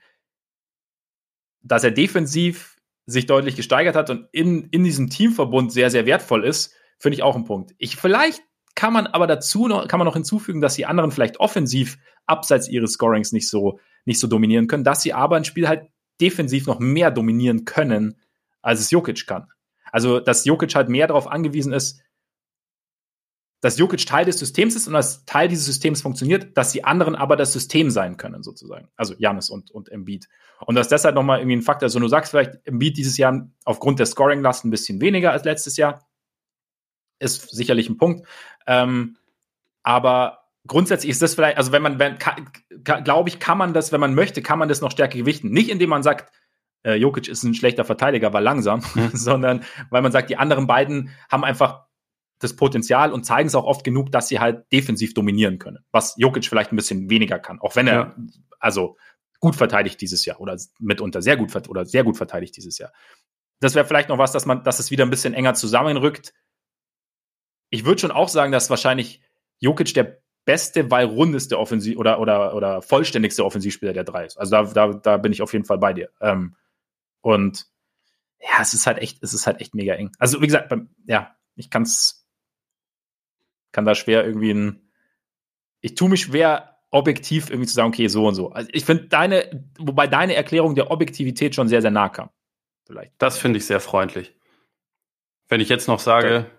Dass 1.63 1.85
er 1.85 1.91
defensiv 1.91 2.77
sich 3.07 3.27
deutlich 3.27 3.57
gesteigert 3.57 3.97
hat 3.97 4.11
und 4.11 4.29
in, 4.33 4.69
in 4.71 4.85
diesem 4.85 5.09
Teamverbund 5.09 5.73
sehr, 5.73 5.91
sehr 5.91 6.05
wertvoll 6.05 6.45
ist, 6.45 6.75
finde 6.99 7.15
ich 7.17 7.23
auch 7.23 7.37
ein 7.37 7.45
Punkt. 7.45 7.75
Ich, 7.79 7.97
vielleicht 7.97 8.43
kann 8.75 8.93
man 8.93 9.07
aber 9.07 9.27
dazu 9.27 9.67
noch, 9.67 9.89
kann 9.89 9.99
man 9.99 10.07
noch 10.07 10.15
hinzufügen, 10.15 10.61
dass 10.61 10.75
die 10.75 10.87
anderen 10.87 11.11
vielleicht 11.11 11.41
offensiv 11.41 11.99
abseits 12.27 12.69
ihres 12.69 12.93
Scorings 12.93 13.33
nicht 13.33 13.49
so, 13.49 13.81
nicht 14.05 14.21
so 14.21 14.27
dominieren 14.27 14.67
können, 14.67 14.85
dass 14.85 15.03
sie 15.03 15.15
aber 15.15 15.37
ein 15.37 15.45
Spiel 15.45 15.69
halt 15.69 15.89
defensiv 16.21 16.67
noch 16.67 16.79
mehr 16.81 17.11
dominieren 17.11 17.65
können, 17.65 18.21
als 18.61 18.81
es 18.81 18.91
Jokic 18.91 19.27
kann. 19.27 19.49
Also, 19.91 20.21
dass 20.21 20.45
Jokic 20.45 20.75
halt 20.75 20.89
mehr 20.89 21.07
darauf 21.07 21.29
angewiesen 21.29 21.73
ist, 21.73 22.01
dass 23.61 23.79
Jokic 23.79 24.07
Teil 24.07 24.25
des 24.25 24.39
Systems 24.39 24.77
ist 24.77 24.87
und 24.87 24.95
als 24.95 25.25
Teil 25.25 25.49
dieses 25.49 25.67
Systems 25.67 26.01
funktioniert, 26.01 26.57
dass 26.57 26.71
die 26.71 26.85
anderen 26.85 27.17
aber 27.17 27.37
das 27.37 27.53
System 27.53 27.91
sein 27.91 28.17
können, 28.17 28.43
sozusagen. 28.43 28.89
Also 28.97 29.15
Janis 29.19 29.51
und, 29.51 29.71
und 29.71 29.91
Embiid. 29.91 30.29
Und 30.65 30.77
dass 30.77 30.89
das 30.89 31.05
halt 31.05 31.15
nochmal 31.15 31.41
irgendwie 31.41 31.57
ein 31.57 31.63
Faktor 31.63 31.87
ist. 31.87 31.91
Also 31.91 32.01
du 32.01 32.09
sagst 32.09 32.31
vielleicht, 32.31 32.61
Embiid 32.65 32.97
dieses 32.97 33.17
Jahr 33.17 33.49
aufgrund 33.65 33.99
der 33.99 34.07
Scoring-Last 34.07 34.65
ein 34.65 34.71
bisschen 34.71 35.01
weniger 35.01 35.33
als 35.33 35.45
letztes 35.45 35.77
Jahr. 35.77 36.07
Ist 37.19 37.51
sicherlich 37.51 37.89
ein 37.89 37.97
Punkt. 37.97 38.27
Ähm, 38.67 39.17
aber 39.83 40.45
grundsätzlich 40.67 41.11
ist 41.11 41.23
das 41.23 41.35
vielleicht, 41.35 41.57
also 41.57 41.73
wenn 41.73 41.83
man, 41.83 41.99
wenn, 41.99 42.17
glaube 43.03 43.29
ich, 43.29 43.41
kann 43.41 43.59
man 43.59 43.75
das, 43.75 43.91
wenn 43.91 44.01
man 44.01 44.15
möchte, 44.15 44.41
kann 44.41 44.61
man 44.61 44.69
das 44.69 44.81
noch 44.81 44.93
stärker 44.93 45.19
gewichten. 45.19 45.51
Nicht 45.51 45.71
indem 45.71 45.91
man 45.91 46.05
sagt, 46.05 46.33
äh, 46.85 46.95
Jokic 46.95 47.27
ist 47.27 47.43
ein 47.43 47.55
schlechter 47.55 47.85
Verteidiger, 47.85 48.33
war 48.33 48.41
langsam, 48.41 48.83
sondern 49.13 49.65
weil 49.91 50.03
man 50.03 50.13
sagt, 50.13 50.31
die 50.31 50.37
anderen 50.37 50.69
beiden 50.69 51.11
haben 51.29 51.43
einfach 51.43 51.88
das 52.39 52.55
Potenzial 52.55 53.13
und 53.13 53.25
zeigen 53.25 53.49
es 53.49 53.55
auch 53.55 53.65
oft 53.65 53.85
genug, 53.85 54.13
dass 54.13 54.29
sie 54.29 54.41
halt 54.41 54.71
defensiv 54.73 55.15
dominieren 55.15 55.59
können. 55.59 55.79
Was 55.91 56.15
Jokic 56.17 56.47
vielleicht 56.47 56.73
ein 56.73 56.77
bisschen 56.77 57.11
weniger 57.11 57.39
kann, 57.39 57.61
auch 57.61 57.77
wenn 57.77 57.89
er 57.89 57.95
ja. 57.95 58.17
also 58.61 58.97
gut 59.41 59.57
verteidigt 59.57 60.01
dieses 60.01 60.25
Jahr 60.25 60.41
oder 60.41 60.57
mitunter 60.79 61.23
sehr 61.23 61.37
gut 61.37 61.55
oder 61.69 61.85
sehr 61.85 62.05
gut 62.05 62.17
verteidigt 62.17 62.57
dieses 62.57 62.79
Jahr. 62.79 62.93
Das 63.61 63.75
wäre 63.75 63.87
vielleicht 63.87 64.09
noch 64.09 64.19
was, 64.19 64.33
dass 64.33 64.47
man, 64.47 64.63
dass 64.63 64.79
es 64.79 64.91
wieder 64.91 65.05
ein 65.05 65.11
bisschen 65.11 65.35
enger 65.35 65.55
zusammenrückt. 65.55 66.33
Ich 67.71 67.85
würde 67.85 68.01
schon 68.01 68.11
auch 68.11 68.29
sagen, 68.29 68.53
dass 68.53 68.71
wahrscheinlich 68.71 69.21
Jokic 69.59 69.95
der 69.95 70.19
beste, 70.45 70.91
weil 70.91 71.07
rundeste 71.07 71.59
Offensiv 71.59 71.99
oder, 71.99 72.21
oder, 72.21 72.55
oder 72.55 72.81
vollständigste 72.83 73.45
Offensivspieler 73.45 73.93
der 73.93 74.05
drei 74.05 74.25
ist. 74.25 74.39
Also 74.39 74.51
da, 74.53 74.63
da, 74.65 74.93
da 74.95 75.17
bin 75.19 75.33
ich 75.33 75.43
auf 75.43 75.53
jeden 75.53 75.65
Fall 75.65 75.79
bei 75.79 75.93
dir. 75.93 76.11
Ähm, 76.21 76.57
und 77.21 77.67
ja, 78.41 78.63
es 78.63 78.73
ist 78.73 78.87
halt 78.87 78.99
echt, 78.99 79.23
es 79.23 79.35
ist 79.35 79.47
halt 79.47 79.61
echt 79.61 79.75
mega 79.75 79.95
eng. 79.95 80.13
Also 80.19 80.41
wie 80.41 80.47
gesagt, 80.47 80.69
beim, 80.69 80.89
ja, 81.05 81.37
ich 81.55 81.71
kann 81.71 81.83
es, 81.83 82.18
kann 83.79 83.85
da 83.85 83.95
schwer 83.95 84.27
irgendwie 84.27 84.51
ein, 84.51 84.91
ich 85.81 85.95
tue 85.95 86.09
mich 86.09 86.23
schwer, 86.23 86.81
objektiv 86.91 87.49
irgendwie 87.49 87.69
zu 87.69 87.75
sagen, 87.75 87.91
okay, 87.91 88.09
so 88.09 88.27
und 88.27 88.35
so. 88.35 88.51
Also 88.51 88.69
ich 88.73 88.85
finde 88.85 89.05
deine, 89.05 89.65
wobei 89.79 90.09
deine 90.09 90.35
Erklärung 90.35 90.75
der 90.75 90.91
Objektivität 90.91 91.55
schon 91.55 91.69
sehr, 91.69 91.81
sehr 91.81 91.93
nah 91.93 92.09
kam. 92.09 92.31
Vielleicht. 92.87 93.13
Das 93.19 93.39
finde 93.39 93.59
ich 93.59 93.67
sehr 93.67 93.81
freundlich. 93.81 94.35
Wenn 95.49 95.61
ich 95.61 95.69
jetzt 95.69 95.87
noch 95.87 96.01
sage, 96.01 96.47
okay 96.47 96.59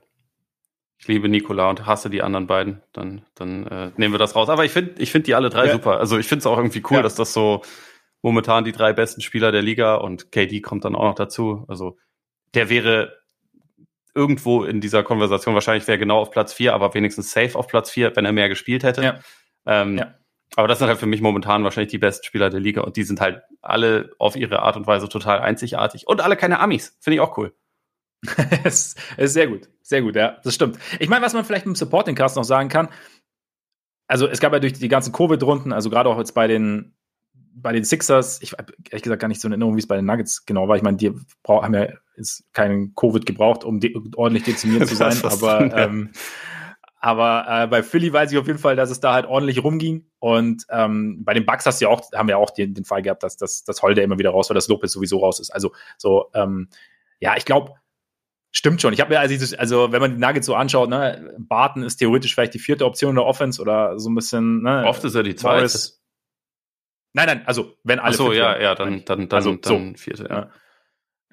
ich 1.00 1.08
liebe 1.08 1.30
Nikola 1.30 1.70
und 1.70 1.86
hasse 1.86 2.10
die 2.10 2.22
anderen 2.22 2.46
beiden, 2.46 2.82
dann, 2.92 3.22
dann 3.34 3.66
äh, 3.68 3.92
nehmen 3.96 4.14
wir 4.14 4.20
das 4.20 4.36
raus. 4.36 4.50
Aber 4.50 4.66
ich 4.66 4.72
finde 4.74 5.02
ich 5.02 5.12
finde 5.12 5.28
die 5.28 5.36
alle 5.36 5.50
drei 5.50 5.68
ja. 5.68 5.72
super. 5.72 5.98
Also 5.98 6.18
ich 6.18 6.28
finde 6.28 6.40
es 6.40 6.46
auch 6.46 6.58
irgendwie 6.58 6.84
cool, 6.90 6.98
ja. 6.98 7.02
dass 7.02 7.16
das 7.16 7.32
so 7.32 7.62
momentan 8.22 8.66
die 8.66 8.74
drei 8.74 8.92
besten 8.92 9.22
Spieler 9.22 9.54
der 9.54 9.62
Liga 9.62 9.96
und 9.96 10.34
KD 10.34 10.60
kommt 10.60 10.84
dann 10.84 10.96
auch 10.96 11.06
noch 11.06 11.16
dazu. 11.16 11.64
Also 11.70 11.98
der 12.54 12.70
wäre 12.70 13.19
irgendwo 14.20 14.66
in 14.66 14.82
dieser 14.82 15.02
Konversation 15.02 15.54
wahrscheinlich 15.54 15.88
wäre 15.88 15.98
genau 15.98 16.20
auf 16.20 16.30
Platz 16.30 16.54
vier, 16.54 16.74
aber 16.74 16.94
wenigstens 16.94 17.32
safe 17.32 17.58
auf 17.58 17.68
Platz 17.68 17.90
vier, 17.90 18.14
wenn 18.18 18.26
er 18.26 18.34
mehr 18.34 18.50
gespielt 18.50 18.84
hätte. 18.84 19.02
Ja. 19.02 19.20
Ähm, 19.66 19.98
ja. 19.98 20.16
Aber 20.56 20.68
das 20.68 20.80
sind 20.80 20.90
halt 20.90 21.00
für 21.00 21.06
mich 21.06 21.22
momentan 21.22 21.64
wahrscheinlich 21.64 21.92
die 21.92 22.00
besten 22.00 22.26
Spieler 22.26 22.50
der 22.50 22.60
Liga 22.60 22.82
und 22.82 22.98
die 22.98 23.04
sind 23.04 23.22
halt 23.22 23.44
alle 23.62 24.12
auf 24.20 24.36
ihre 24.36 24.60
Art 24.60 24.76
und 24.76 24.88
Weise 24.88 25.08
total 25.08 25.40
einzigartig 25.40 26.06
und 26.06 26.20
alle 26.20 26.36
keine 26.36 26.60
Amis. 26.60 26.98
Finde 27.00 27.16
ich 27.16 27.22
auch 27.22 27.38
cool. 27.38 27.56
es 28.66 28.96
ist 29.16 29.34
sehr 29.34 29.48
gut, 29.48 29.70
sehr 29.82 30.02
gut, 30.02 30.18
ja, 30.18 30.38
das 30.44 30.56
stimmt. 30.56 30.78
Ich 31.00 31.08
meine, 31.08 31.24
was 31.24 31.34
man 31.34 31.46
vielleicht 31.46 31.66
im 31.66 31.76
Supporting 31.76 32.16
Cast 32.16 32.36
noch 32.36 32.44
sagen 32.44 32.68
kann, 32.68 32.90
also 34.08 34.28
es 34.28 34.42
gab 34.42 34.52
ja 34.52 34.60
durch 34.60 34.74
die 34.74 34.90
ganzen 34.90 35.14
Covid-Runden, 35.14 35.72
also 35.72 35.90
gerade 35.90 36.10
auch 36.10 36.18
jetzt 36.18 36.34
bei 36.34 36.48
den 36.48 36.99
bei 37.62 37.72
den 37.74 37.84
Sixers, 37.84 38.42
ich 38.42 38.54
habe 38.54 38.74
ehrlich 38.90 39.04
gesagt 39.04 39.22
gar 39.22 39.28
nicht 39.28 39.42
so 39.42 39.48
eine 39.48 39.56
Erinnerung, 39.56 39.76
wie 39.76 39.80
es 39.80 39.88
bei 39.88 39.96
den 39.96 40.06
Nuggets 40.06 40.46
genau 40.46 40.68
war. 40.68 40.76
Ich 40.76 40.84
meine, 40.84 40.98
die 40.98 41.14
haben 41.48 41.74
ja 41.74 41.88
jetzt 42.16 42.44
keinen 42.54 42.96
Covid 42.96 43.26
gebraucht, 43.26 43.64
um 43.64 43.80
de 43.80 43.96
ordentlich 44.16 44.44
dezimiert 44.44 44.88
zu 44.88 44.96
sein, 44.96 45.18
aber 45.24 45.76
ähm, 45.76 46.12
aber 47.02 47.46
äh, 47.48 47.68
bei 47.68 47.82
Philly 47.82 48.12
weiß 48.12 48.32
ich 48.32 48.38
auf 48.38 48.48
jeden 48.48 48.60
Fall, 48.60 48.76
dass 48.76 48.90
es 48.90 49.00
da 49.00 49.14
halt 49.14 49.26
ordentlich 49.26 49.64
rumging. 49.64 50.06
Und 50.20 50.66
ähm, 50.70 51.24
bei 51.24 51.34
den 51.34 51.46
Bucks 51.46 51.66
hast 51.66 51.80
du 51.80 51.86
ja 51.86 51.90
auch, 51.90 52.12
haben 52.14 52.28
wir 52.28 52.38
auch 52.38 52.50
den, 52.50 52.74
den 52.74 52.84
Fall 52.84 53.02
gehabt, 53.02 53.24
dass 53.24 53.38
das 53.38 53.64
dass 53.64 53.82
Holder 53.82 54.04
immer 54.04 54.20
wieder 54.20 54.32
raus 54.32 54.50
war, 54.50 54.54
dass 54.54 54.68
Lopez 54.68 54.92
sowieso 54.92 55.20
raus 55.20 55.40
ist. 55.40 55.50
Also 55.50 55.72
so, 55.98 56.30
ähm, 56.34 56.68
ja, 57.22 57.38
ich 57.38 57.46
glaube, 57.46 57.74
Stimmt 58.52 58.82
schon. 58.82 58.94
Ich 58.94 59.00
habe 59.00 59.14
mir 59.14 59.20
also, 59.20 59.56
also, 59.58 59.92
wenn 59.92 60.02
man 60.02 60.12
die 60.14 60.18
Nuggets 60.18 60.48
so 60.48 60.56
anschaut, 60.56 60.90
ne, 60.90 61.36
Barton 61.38 61.84
ist 61.84 61.98
theoretisch 61.98 62.34
vielleicht 62.34 62.56
die 62.56 62.60
vierte 62.60 62.86
Option 62.86 63.14
der 63.14 63.26
Offense 63.26 63.62
oder 63.62 64.00
so 64.00 64.10
ein 64.10 64.16
bisschen. 64.16 64.64
Ne, 64.64 64.86
Oft 64.88 65.04
ist 65.04 65.14
er 65.14 65.22
die 65.22 65.36
zweite. 65.36 65.72
Nein, 67.14 67.28
nein, 67.28 67.44
also 67.46 67.76
wenn 67.84 68.00
alle. 68.00 68.14
Ach 68.14 68.18
so, 68.18 68.34
ja, 68.34 68.60
ja, 68.60 68.76
dann, 68.76 69.04
dann, 69.06 69.30
dann, 69.30 69.38
also, 69.38 69.56
dann 69.56 69.96
so, 69.96 70.02
vierte, 70.02 70.28
ja. 70.30 70.50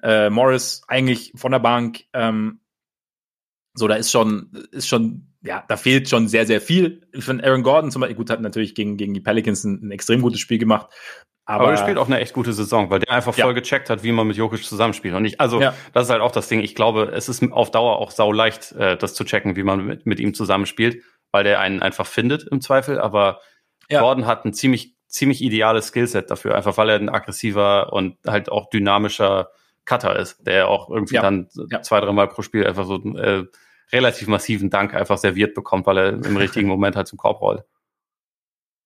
Äh, 0.01 0.29
Morris 0.29 0.83
eigentlich 0.87 1.33
von 1.35 1.51
der 1.51 1.59
Bank. 1.59 2.03
Ähm, 2.13 2.61
so, 3.73 3.87
da 3.87 3.95
ist 3.95 4.11
schon, 4.11 4.51
ist 4.71 4.87
schon, 4.87 5.33
ja, 5.41 5.63
da 5.67 5.77
fehlt 5.77 6.09
schon 6.09 6.27
sehr, 6.27 6.45
sehr 6.45 6.61
viel. 6.61 7.07
Ich 7.13 7.23
finde 7.23 7.45
Aaron 7.45 7.63
Gordon 7.63 7.91
zum 7.91 8.01
Beispiel, 8.01 8.15
gut, 8.15 8.29
hat 8.29 8.41
natürlich 8.41 8.73
gegen, 8.73 8.97
gegen 8.97 9.13
die 9.13 9.21
Pelicans 9.21 9.63
ein, 9.63 9.87
ein 9.87 9.91
extrem 9.91 10.21
gutes 10.21 10.39
Spiel 10.39 10.57
gemacht. 10.57 10.89
Aber, 11.49 11.63
aber 11.63 11.71
er 11.71 11.77
spielt 11.77 11.97
auch 11.97 12.07
eine 12.07 12.19
echt 12.19 12.33
gute 12.33 12.51
Saison, 12.51 12.89
weil 12.89 12.99
der 12.99 13.13
einfach 13.13 13.33
voll 13.33 13.45
ja. 13.45 13.51
gecheckt 13.53 13.89
hat, 13.89 14.03
wie 14.03 14.11
man 14.11 14.27
mit 14.27 14.35
Jokic 14.35 14.65
zusammenspielt. 14.65 15.15
Und 15.15 15.23
ich, 15.23 15.39
also, 15.39 15.61
ja. 15.61 15.73
das 15.93 16.05
ist 16.05 16.09
halt 16.09 16.21
auch 16.21 16.33
das 16.33 16.49
Ding. 16.49 16.59
Ich 16.59 16.75
glaube, 16.75 17.11
es 17.13 17.29
ist 17.29 17.41
auf 17.53 17.71
Dauer 17.71 17.99
auch 17.99 18.11
sau 18.11 18.33
leicht, 18.33 18.73
äh, 18.73 18.97
das 18.97 19.13
zu 19.13 19.23
checken, 19.23 19.55
wie 19.55 19.63
man 19.63 19.85
mit, 19.85 20.05
mit 20.05 20.19
ihm 20.19 20.33
zusammenspielt, 20.33 21.01
weil 21.31 21.45
der 21.45 21.61
einen 21.61 21.81
einfach 21.81 22.05
findet 22.05 22.45
im 22.51 22.59
Zweifel. 22.59 22.99
Aber 22.99 23.39
ja. 23.89 24.01
Gordon 24.01 24.25
hat 24.25 24.43
ein 24.43 24.53
ziemlich, 24.53 24.96
ziemlich 25.07 25.41
ideales 25.41 25.87
Skillset 25.87 26.29
dafür, 26.29 26.55
einfach 26.55 26.77
weil 26.77 26.89
er 26.89 26.95
ein 26.99 27.09
aggressiver 27.09 27.93
und 27.93 28.17
halt 28.25 28.51
auch 28.51 28.69
dynamischer 28.69 29.49
Cutter 29.85 30.17
ist, 30.17 30.45
der 30.45 30.67
auch 30.67 30.89
irgendwie 30.89 31.15
dann 31.15 31.49
zwei, 31.81 32.01
dreimal 32.01 32.27
pro 32.27 32.41
Spiel 32.41 32.67
einfach 32.67 32.85
so 32.85 32.97
äh, 33.15 33.45
relativ 33.91 34.27
massiven 34.27 34.69
Dank 34.69 34.93
einfach 34.93 35.17
serviert 35.17 35.55
bekommt, 35.55 35.85
weil 35.87 35.97
er 35.97 36.09
im 36.09 36.37
richtigen 36.37 36.67
Moment 36.67 36.95
halt 36.95 37.07
zum 37.07 37.17
Korb 37.17 37.41
rollt. 37.41 37.63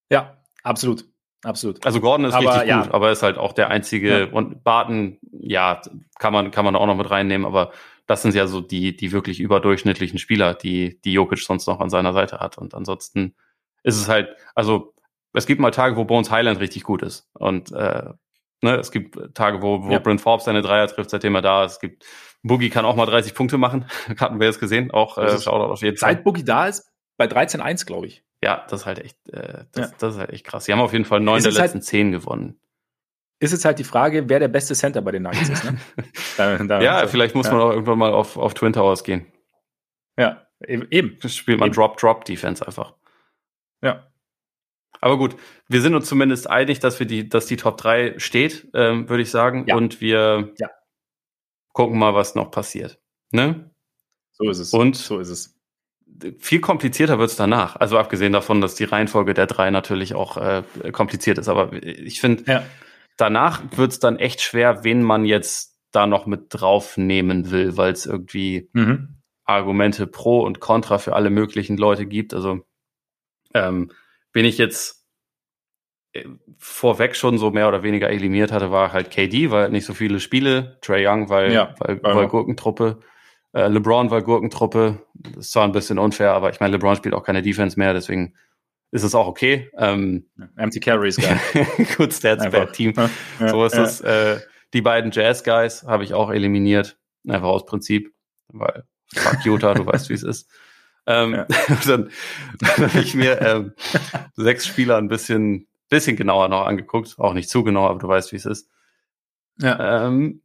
Ja, 0.10 0.38
absolut. 0.63 1.05
Absolut. 1.43 1.84
Also 1.84 2.01
Gordon 2.01 2.27
ist 2.27 2.36
aber, 2.36 2.53
richtig 2.53 2.69
ja. 2.69 2.84
gut, 2.84 2.93
aber 2.93 3.12
ist 3.12 3.23
halt 3.23 3.39
auch 3.39 3.53
der 3.53 3.69
einzige 3.69 4.19
ja. 4.19 4.25
und 4.27 4.63
Barton, 4.63 5.17
ja, 5.31 5.81
kann 6.19 6.34
man, 6.34 6.51
kann 6.51 6.65
man 6.65 6.75
auch 6.75 6.86
noch 6.86 6.95
mit 6.95 7.10
reinnehmen, 7.10 7.47
aber 7.47 7.71
das 8.05 8.21
sind 8.21 8.36
ja 8.36 8.45
so 8.45 8.62
die, 8.62 8.95
die 8.95 9.12
wirklich 9.12 9.39
überdurchschnittlichen 9.39 10.19
Spieler, 10.19 10.53
die, 10.53 11.01
die 11.01 11.13
Jokic 11.13 11.39
sonst 11.39 11.65
noch 11.65 11.79
an 11.79 11.89
seiner 11.89 12.13
Seite 12.13 12.39
hat. 12.39 12.57
Und 12.57 12.75
ansonsten 12.75 13.34
ist 13.84 13.95
es 13.95 14.07
halt, 14.07 14.36
also 14.53 14.93
es 15.33 15.45
gibt 15.45 15.61
mal 15.61 15.71
Tage, 15.71 15.95
wo 15.95 16.05
Bones 16.05 16.31
Highland 16.31 16.59
richtig 16.59 16.83
gut 16.83 17.01
ist. 17.01 17.29
Und 17.33 17.71
äh, 17.71 18.09
ne, 18.61 18.75
es 18.75 18.91
gibt 18.91 19.35
Tage, 19.35 19.61
wo, 19.61 19.83
wo 19.83 19.91
ja. 19.91 19.99
Brent 19.99 20.21
Forbes 20.21 20.45
seine 20.45 20.61
Dreier 20.61 20.87
trifft, 20.87 21.09
seitdem 21.09 21.35
er 21.35 21.41
da 21.41 21.65
ist. 21.65 21.73
Es 21.73 21.79
gibt 21.79 22.05
Boogie 22.43 22.69
kann 22.69 22.85
auch 22.85 22.95
mal 22.95 23.05
30 23.05 23.33
Punkte 23.33 23.57
machen. 23.57 23.85
Hatten 24.19 24.39
wir 24.39 24.47
jetzt 24.47 24.59
gesehen. 24.59 24.91
Auch 24.91 25.17
äh, 25.17 25.39
Shoutout 25.39 25.71
auf 25.71 25.81
jeden 25.81 25.97
Fall. 25.97 26.13
Seit 26.13 26.23
Boogie 26.23 26.43
da 26.43 26.67
ist, 26.67 26.91
bei 27.17 27.25
13-1, 27.25 27.85
glaube 27.85 28.07
ich. 28.07 28.23
Ja, 28.43 28.65
das 28.69 28.81
ist 28.81 28.85
halt 28.87 28.99
echt, 28.99 29.17
äh, 29.29 29.65
das, 29.71 29.91
ja. 29.91 29.95
das 29.99 30.13
ist 30.15 30.19
halt 30.19 30.31
echt 30.31 30.45
krass. 30.45 30.65
Sie 30.65 30.73
haben 30.73 30.79
auf 30.79 30.93
jeden 30.93 31.05
Fall 31.05 31.19
neun 31.19 31.43
der 31.43 31.51
letzten 31.51 31.77
halt, 31.77 31.83
zehn 31.83 32.11
gewonnen. 32.11 32.59
Ist 33.39 33.51
jetzt 33.51 33.65
halt 33.65 33.77
die 33.79 33.83
Frage, 33.83 34.27
wer 34.29 34.39
der 34.39 34.47
beste 34.47 34.73
Center 34.73 35.01
bei 35.01 35.11
den 35.11 35.23
Nuggets 35.23 35.49
ist. 35.49 35.63
Ne? 35.63 35.77
da, 36.37 36.57
da 36.63 36.81
ja, 36.81 37.07
vielleicht 37.07 37.35
muss 37.35 37.47
ja. 37.47 37.53
man 37.53 37.61
auch 37.61 37.71
irgendwann 37.71 37.99
mal 37.99 38.11
auf, 38.11 38.37
auf 38.37 38.53
Twin 38.55 38.73
Towers 38.73 39.03
gehen. 39.03 39.31
Ja, 40.17 40.47
e-, 40.59 40.85
eben. 40.89 41.17
Das 41.21 41.35
spielt 41.35 41.59
man 41.59 41.71
Drop-Drop-Defense 41.71 42.65
einfach. 42.65 42.95
Ja. 43.83 44.11
Aber 45.01 45.17
gut, 45.17 45.35
wir 45.67 45.81
sind 45.81 45.95
uns 45.95 46.07
zumindest 46.07 46.49
einig, 46.49 46.79
dass 46.79 46.99
wir 46.99 47.07
die, 47.07 47.27
dass 47.27 47.47
die 47.47 47.57
Top 47.57 47.77
3 47.77 48.19
steht, 48.19 48.67
ähm, 48.75 49.09
würde 49.09 49.23
ich 49.23 49.31
sagen. 49.31 49.65
Ja. 49.67 49.75
Und 49.75 49.99
wir 49.99 50.53
ja. 50.59 50.69
gucken 51.73 51.97
mal, 51.97 52.13
was 52.13 52.35
noch 52.35 52.51
passiert. 52.51 52.99
Ne? 53.31 53.71
So 54.31 54.49
ist 54.49 54.59
es. 54.59 54.73
Und 54.73 54.95
so 54.95 55.19
ist 55.19 55.29
es. 55.29 55.57
Viel 56.37 56.59
komplizierter 56.61 57.17
wird's 57.17 57.35
danach. 57.35 57.77
Also 57.77 57.97
abgesehen 57.97 58.31
davon, 58.33 58.61
dass 58.61 58.75
die 58.75 58.83
Reihenfolge 58.83 59.33
der 59.33 59.47
drei 59.47 59.71
natürlich 59.71 60.13
auch 60.13 60.37
äh, 60.37 60.63
kompliziert 60.91 61.39
ist. 61.39 61.47
Aber 61.49 61.73
ich 61.73 62.21
finde, 62.21 62.43
Ja. 62.45 62.63
danach 63.17 63.61
wird's 63.75 63.97
dann 63.99 64.17
echt 64.19 64.41
schwer, 64.41 64.83
wen 64.83 65.01
man 65.01 65.25
jetzt 65.25 65.79
da 65.91 66.05
noch 66.05 66.27
mit 66.27 66.45
draufnehmen 66.49 67.49
will, 67.49 67.75
weil 67.75 67.91
es 67.91 68.05
irgendwie 68.05 68.69
Mhm. 68.73 69.17
Argumente 69.45 70.05
pro 70.05 70.41
und 70.41 70.59
contra 70.59 70.99
für 70.99 71.15
alle 71.15 71.31
möglichen 71.31 71.75
Leute 71.75 72.05
gibt. 72.05 72.33
Also 72.33 72.61
ähm, 73.53 73.91
bin 74.31 74.45
ich 74.45 74.57
jetzt 74.57 75.05
äh, 76.13 76.25
vorweg 76.57 77.15
schon 77.15 77.37
so 77.37 77.51
mehr 77.51 77.67
oder 77.67 77.83
weniger 77.83 78.09
eliminiert 78.09 78.51
hatte, 78.51 78.71
war 78.71 78.93
halt 78.93 79.11
KD, 79.11 79.51
weil 79.51 79.69
nicht 79.69 79.85
so 79.85 79.93
viele 79.93 80.19
Spiele, 80.19 80.77
Trey 80.81 81.07
Young, 81.07 81.29
weil, 81.29 81.51
Ja, 81.51 81.75
weil, 81.79 82.01
weil. 82.03 82.27
Gurkentruppe, 82.27 82.99
äh, 83.53 83.67
LeBron 83.67 84.11
war 84.11 84.21
Gurkentruppe. 84.21 85.05
Das 85.13 85.45
ist 85.45 85.51
zwar 85.51 85.63
ein 85.63 85.71
bisschen 85.71 85.99
unfair, 85.99 86.33
aber 86.33 86.49
ich 86.49 86.59
meine, 86.59 86.73
LeBron 86.73 86.95
spielt 86.95 87.15
auch 87.15 87.23
keine 87.23 87.41
Defense 87.41 87.77
mehr, 87.77 87.93
deswegen 87.93 88.35
ist 88.91 89.03
es 89.03 89.15
auch 89.15 89.27
okay. 89.27 89.69
Ähm, 89.77 90.29
Empty 90.57 90.79
Calories, 90.79 91.15
geil. 91.15 91.39
gut 91.97 92.13
Stats 92.13 92.43
Einfach. 92.43 92.65
per 92.65 92.71
Team. 92.71 92.93
Ja, 93.39 93.49
So 93.49 93.65
ist 93.65 93.75
ja. 93.75 93.83
es. 93.83 94.01
Äh, 94.01 94.39
die 94.73 94.81
beiden 94.81 95.11
Jazz-Guys 95.11 95.83
habe 95.83 96.03
ich 96.03 96.13
auch 96.13 96.29
eliminiert. 96.29 96.97
Einfach 97.27 97.47
aus 97.47 97.65
Prinzip. 97.65 98.13
Weil, 98.49 98.83
fuck 99.13 99.45
Utah, 99.45 99.73
du 99.73 99.85
weißt, 99.85 100.09
wie 100.09 100.13
es 100.13 100.23
ist. 100.23 100.49
Ähm, 101.07 101.33
Ja. 101.33 101.47
dann 101.87 102.11
dann 102.59 102.89
habe 102.93 102.99
ich 103.01 103.15
mir 103.15 103.41
ähm, 103.41 103.73
sechs 104.35 104.65
Spieler 104.67 104.97
ein 104.97 105.07
bisschen, 105.07 105.67
bisschen 105.89 106.15
genauer 106.15 106.47
noch 106.49 106.65
angeguckt. 106.65 107.15
Auch 107.17 107.33
nicht 107.33 107.49
zu 107.49 107.63
genau, 107.63 107.87
aber 107.87 107.99
du 107.99 108.07
weißt, 108.07 108.31
wie 108.31 108.37
es 108.37 108.45
ist. 108.45 108.69
Ja. 109.59 110.07
Ähm, 110.07 110.41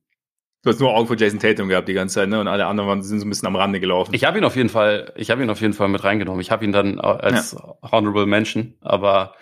Du 0.63 0.71
hast 0.73 0.81
nur 0.81 0.93
Augen 0.97 1.07
für 1.07 1.17
Jason 1.17 1.39
Tatum 1.39 1.69
gehabt 1.69 1.87
die 1.87 1.93
ganze 1.95 2.17
Zeit, 2.17 2.29
ne? 2.29 2.41
Und 2.41 2.49
alle 2.49 2.67
anderen 2.67 2.89
waren, 2.89 3.01
sind 3.01 3.21
so 3.21 3.27
ein 3.27 3.29
bisschen 3.29 3.47
am 3.47 3.55
Rande 3.55 3.79
gelaufen. 3.79 4.13
ich 4.15 4.25
habe 4.25 4.37
ihn 4.39 4.43
auf 4.43 4.57
jeden 4.57 4.69
Fall, 4.69 5.13
ich 5.15 5.31
habe 5.31 5.41
ihn 5.45 5.49
auf 5.51 5.61
jeden 5.61 5.75
Fall 5.75 5.87
mit 5.87 6.03
reingenommen. 6.03 6.41
Ich 6.41 6.51
habe 6.51 6.65
ihn 6.65 6.73
dann 6.73 6.99
als 6.99 7.55
Honorable 7.83 8.27
Mention, 8.27 8.75
aber 8.81 9.37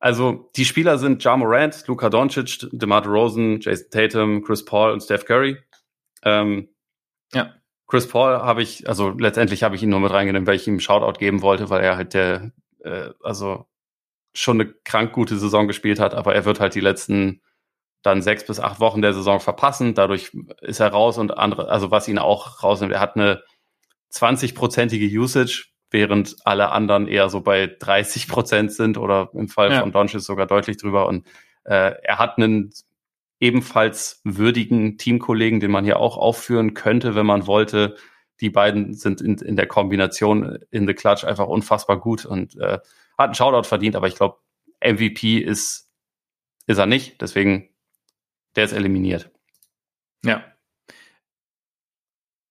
also 0.00 0.50
die 0.56 0.66
Spieler 0.66 0.98
sind 0.98 1.24
Ja 1.24 1.34
Morant, 1.34 1.86
Luka 1.86 2.10
Doncic, 2.10 2.58
DeMar 2.72 3.00
DeRozan, 3.00 3.60
Jason 3.60 3.86
Tatum, 3.90 4.42
Chris 4.42 4.62
Paul 4.66 4.90
und 4.92 5.00
Steph 5.02 5.24
Curry. 5.24 5.56
Ähm, 6.24 6.68
Ja. 7.32 7.54
Chris 7.86 8.08
Paul 8.08 8.38
habe 8.38 8.62
ich, 8.62 8.88
also 8.88 9.10
letztendlich 9.10 9.62
habe 9.62 9.76
ich 9.76 9.82
ihn 9.82 9.90
nur 9.90 10.00
mit 10.00 10.10
reingenommen, 10.12 10.46
weil 10.46 10.56
ich 10.56 10.66
ihm 10.66 10.74
einen 10.74 10.80
Shoutout 10.80 11.18
geben 11.18 11.42
wollte, 11.42 11.68
weil 11.70 11.82
er 11.82 11.96
halt 11.96 12.14
der, 12.14 12.50
äh, 12.82 13.10
also 13.22 13.66
schon 14.32 14.60
eine 14.60 14.72
krank 14.84 15.12
gute 15.12 15.36
Saison 15.38 15.68
gespielt 15.68 16.00
hat, 16.00 16.14
aber 16.14 16.34
er 16.34 16.44
wird 16.44 16.60
halt 16.60 16.74
die 16.74 16.80
letzten 16.80 17.40
dann 18.02 18.20
sechs 18.20 18.44
bis 18.46 18.60
acht 18.60 18.80
Wochen 18.80 19.00
der 19.00 19.14
Saison 19.14 19.40
verpassen. 19.40 19.94
Dadurch 19.94 20.32
ist 20.60 20.80
er 20.80 20.88
raus 20.88 21.18
und 21.18 21.36
andere, 21.38 21.68
also 21.68 21.90
was 21.90 22.08
ihn 22.08 22.18
auch 22.18 22.62
rausnimmt, 22.62 22.92
er 22.92 23.00
hat 23.00 23.16
eine 23.16 23.42
20-prozentige 24.12 25.08
Usage, 25.18 25.66
während 25.90 26.36
alle 26.44 26.70
anderen 26.72 27.06
eher 27.08 27.28
so 27.28 27.40
bei 27.40 27.66
30 27.78 28.28
Prozent 28.28 28.72
sind 28.72 28.98
oder 28.98 29.30
im 29.34 29.48
Fall 29.48 29.70
Ja. 29.72 29.80
von 29.80 29.92
Doncic 29.92 30.20
sogar 30.20 30.46
deutlich 30.46 30.76
drüber. 30.76 31.06
Und 31.06 31.26
äh, 31.64 31.92
er 32.02 32.18
hat 32.18 32.36
einen 32.36 32.72
ebenfalls 33.40 34.20
würdigen 34.24 34.98
Teamkollegen, 34.98 35.60
den 35.60 35.70
man 35.70 35.84
hier 35.84 35.98
auch 35.98 36.16
aufführen 36.16 36.74
könnte, 36.74 37.14
wenn 37.14 37.26
man 37.26 37.46
wollte. 37.46 37.96
Die 38.40 38.50
beiden 38.50 38.94
sind 38.94 39.20
in, 39.20 39.38
in 39.38 39.56
der 39.56 39.66
Kombination 39.66 40.58
in 40.70 40.86
the 40.86 40.94
Clutch 40.94 41.24
einfach 41.24 41.46
unfassbar 41.46 42.00
gut 42.00 42.24
und 42.24 42.56
äh, 42.56 42.78
hat 43.18 43.26
einen 43.26 43.34
Shoutout 43.34 43.68
verdient, 43.68 43.96
aber 43.96 44.08
ich 44.08 44.16
glaube, 44.16 44.38
MVP 44.84 45.38
ist, 45.38 45.90
ist 46.66 46.78
er 46.78 46.86
nicht. 46.86 47.20
Deswegen, 47.20 47.68
der 48.56 48.64
ist 48.64 48.72
eliminiert. 48.72 49.30
Ja. 50.24 50.44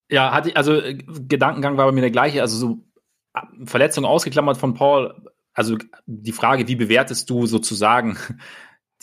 Ja, 0.09 0.31
hatte 0.31 0.49
ich, 0.49 0.57
also 0.57 0.73
äh, 0.73 0.95
Gedankengang 0.95 1.77
war 1.77 1.85
bei 1.85 1.91
mir 1.91 2.01
der 2.01 2.11
gleiche, 2.11 2.41
also 2.41 2.57
so 2.57 2.85
äh, 3.33 3.65
Verletzung 3.65 4.05
ausgeklammert 4.05 4.57
von 4.57 4.73
Paul, 4.73 5.27
also 5.53 5.77
die 6.05 6.31
Frage, 6.31 6.67
wie 6.67 6.75
bewertest 6.75 7.29
du 7.29 7.45
sozusagen 7.45 8.17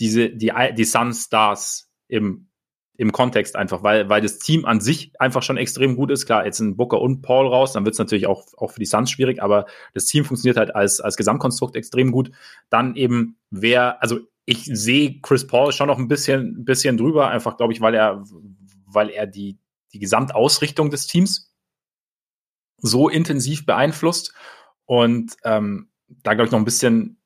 diese, 0.00 0.30
die, 0.30 0.52
die 0.76 0.84
Sun 0.84 1.12
Stars 1.12 1.90
im, 2.08 2.48
im 2.96 3.12
Kontext 3.12 3.56
einfach, 3.56 3.82
weil, 3.82 4.08
weil 4.08 4.20
das 4.20 4.38
Team 4.38 4.64
an 4.64 4.80
sich 4.80 5.12
einfach 5.20 5.42
schon 5.42 5.56
extrem 5.56 5.96
gut 5.96 6.10
ist. 6.10 6.26
Klar, 6.26 6.44
jetzt 6.44 6.58
sind 6.58 6.76
Booker 6.76 7.00
und 7.00 7.22
Paul 7.22 7.46
raus, 7.46 7.72
dann 7.72 7.84
wird 7.84 7.94
es 7.94 7.98
natürlich 7.98 8.26
auch, 8.26 8.46
auch 8.56 8.72
für 8.72 8.80
die 8.80 8.86
Suns 8.86 9.10
schwierig, 9.10 9.42
aber 9.42 9.66
das 9.94 10.06
Team 10.06 10.24
funktioniert 10.24 10.56
halt 10.56 10.74
als, 10.74 11.00
als 11.00 11.16
Gesamtkonstrukt 11.16 11.76
extrem 11.76 12.12
gut. 12.12 12.30
Dann 12.68 12.96
eben, 12.96 13.38
wer, 13.50 14.02
also 14.02 14.20
ich 14.44 14.64
sehe 14.64 15.20
Chris 15.20 15.46
Paul 15.46 15.72
schon 15.72 15.86
noch 15.86 15.98
ein 15.98 16.08
bisschen, 16.08 16.64
bisschen 16.64 16.96
drüber, 16.96 17.28
einfach 17.28 17.56
glaube 17.56 17.72
ich, 17.72 17.80
weil 17.80 17.94
er, 17.94 18.24
weil 18.86 19.10
er 19.10 19.26
die, 19.26 19.58
die 19.92 19.98
Gesamtausrichtung 19.98 20.90
des 20.90 21.06
Teams 21.06 21.54
so 22.78 23.08
intensiv 23.08 23.66
beeinflusst 23.66 24.34
und 24.86 25.36
ähm, 25.44 25.90
da 26.22 26.34
glaube 26.34 26.46
ich 26.46 26.52
noch 26.52 26.58
ein 26.58 26.64
bisschen, 26.64 27.19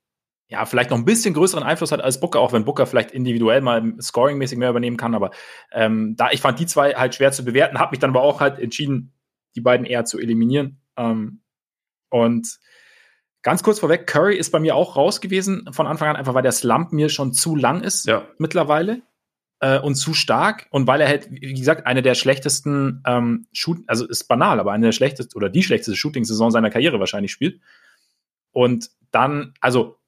ja, 0.49 0.67
vielleicht 0.67 0.91
noch 0.91 0.99
ein 0.99 1.05
bisschen 1.05 1.35
größeren 1.35 1.65
Einfluss 1.65 1.93
hat 1.93 2.03
als 2.03 2.21
Booker, 2.21 2.41
auch 2.41 2.53
wenn 2.53 2.65
Booker 2.65 2.87
vielleicht 2.87 3.13
individuell 3.13 3.61
mal 3.61 3.95
scoringmäßig 4.01 4.59
mehr 4.59 4.71
übernehmen 4.71 4.97
kann, 4.97 5.15
aber 5.15 5.31
ähm, 5.73 6.17
da 6.17 6.31
ich 6.31 6.41
fand 6.41 6.59
die 6.59 6.67
zwei 6.67 6.93
halt 6.93 7.15
schwer 7.15 7.33
zu 7.33 7.45
bewerten, 7.45 7.79
habe 7.79 7.93
mich 7.93 8.01
dann 8.01 8.11
aber 8.11 8.23
auch 8.23 8.41
halt 8.41 8.59
entschieden, 8.59 9.13
die 9.57 9.61
beiden 9.61 9.87
eher 9.87 10.05
zu 10.05 10.19
eliminieren. 10.19 10.81
Ähm, 10.97 11.41
und 12.11 12.59
ganz 13.43 13.63
kurz 13.63 13.81
vorweg, 13.81 14.07
Curry 14.07 14.37
ist 14.37 14.51
bei 14.51 14.61
mir 14.61 14.77
auch 14.77 14.97
raus 14.97 15.21
gewesen 15.21 15.69
von 15.73 15.87
Anfang 15.87 16.09
an, 16.09 16.17
einfach 16.17 16.35
weil 16.35 16.43
der 16.43 16.53
Slump 16.53 16.93
mir 16.93 17.09
schon 17.09 17.33
zu 17.33 17.57
lang 17.57 17.83
ist 17.83 18.07
Ja. 18.07 18.27
mittlerweile 18.39 19.03
äh, 19.61 19.79
und 19.79 19.95
zu 19.95 20.15
stark 20.15 20.67
und 20.71 20.87
weil 20.87 21.01
er 21.01 21.09
halt, 21.09 21.31
wie 21.31 21.55
gesagt, 21.55 21.87
eine 21.87 22.03
der 22.03 22.15
schlechtesten 22.15 23.03
ähm, 23.07 23.47
Shoot, 23.53 23.79
also 23.87 24.07
ist 24.07 24.25
banal, 24.29 24.61
aber 24.61 24.73
eine 24.73 24.87
der 24.87 24.93
schlechtesten 24.93 25.37
oder 25.37 25.49
die 25.49 25.63
schlechteste 25.63 25.97
Shooting-Saison 25.97 26.51
seiner 26.51 26.71
Karriere 26.71 27.01
wahrscheinlich 27.01 27.33
spielt. 27.33 27.61
Und 28.53 28.91
dann, 29.11 29.55
also 29.61 29.99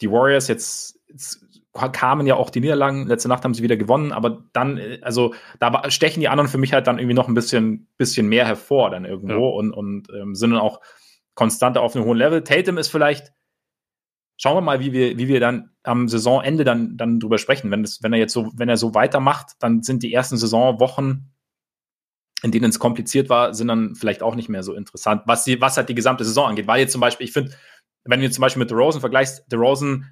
die 0.00 0.10
Warriors 0.10 0.48
jetzt, 0.48 1.00
jetzt 1.08 1.44
kamen 1.92 2.26
ja 2.26 2.36
auch 2.36 2.50
die 2.50 2.60
Niederlagen, 2.60 3.06
letzte 3.06 3.28
Nacht 3.28 3.44
haben 3.44 3.54
sie 3.54 3.62
wieder 3.62 3.76
gewonnen, 3.76 4.12
aber 4.12 4.44
dann, 4.52 4.78
äh, 4.78 5.00
also 5.02 5.34
da 5.58 5.90
stechen 5.90 6.20
die 6.20 6.28
anderen 6.28 6.48
für 6.48 6.58
mich 6.58 6.72
halt 6.72 6.86
dann 6.86 6.98
irgendwie 6.98 7.14
noch 7.14 7.28
ein 7.28 7.34
bisschen, 7.34 7.88
bisschen 7.96 8.28
mehr 8.28 8.46
hervor 8.46 8.90
dann 8.90 9.04
irgendwo 9.04 9.48
Ja. 9.50 9.56
und, 9.56 9.72
und 9.72 10.08
ähm, 10.10 10.34
sind 10.34 10.50
dann 10.50 10.60
auch 10.60 10.80
konstanter 11.34 11.82
auf 11.82 11.96
einem 11.96 12.04
hohen 12.04 12.18
Level. 12.18 12.44
Tatum 12.44 12.78
ist 12.78 12.88
vielleicht, 12.88 13.32
schauen 14.36 14.56
wir 14.56 14.60
mal, 14.60 14.80
wie 14.80 14.92
wir, 14.92 15.18
wie 15.18 15.26
wir 15.26 15.40
dann 15.40 15.70
am 15.82 16.08
Saisonende 16.08 16.62
dann, 16.64 16.96
dann 16.96 17.18
drüber 17.18 17.38
sprechen. 17.38 17.70
Wenn, 17.72 17.82
das, 17.82 18.02
wenn 18.02 18.12
er 18.12 18.20
jetzt 18.20 18.32
so, 18.32 18.52
wenn 18.54 18.68
er 18.68 18.76
so 18.76 18.94
weitermacht, 18.94 19.52
dann 19.58 19.82
sind 19.82 20.02
die 20.04 20.12
ersten 20.12 20.36
Saisonwochen, 20.36 21.34
in 22.42 22.52
denen 22.52 22.70
es 22.70 22.78
kompliziert 22.78 23.28
war, 23.30 23.54
sind 23.54 23.68
dann 23.68 23.94
vielleicht 23.94 24.22
auch 24.22 24.34
nicht 24.34 24.48
mehr 24.48 24.62
so 24.62 24.74
interessant, 24.74 25.22
was, 25.26 25.44
die, 25.44 25.60
was 25.60 25.76
halt 25.76 25.88
die 25.88 25.94
gesamte 25.94 26.24
Saison 26.24 26.46
angeht. 26.48 26.66
Weil 26.66 26.80
jetzt 26.80 26.92
zum 26.92 27.00
Beispiel, 27.00 27.26
ich 27.26 27.32
finde, 27.32 27.52
wenn 28.04 28.20
du 28.20 28.26
jetzt 28.26 28.34
zum 28.34 28.42
Beispiel 28.42 28.60
mit 28.60 28.70
DeRozan 28.70 29.00
vergleichst, 29.00 29.50
DeRozan 29.50 30.10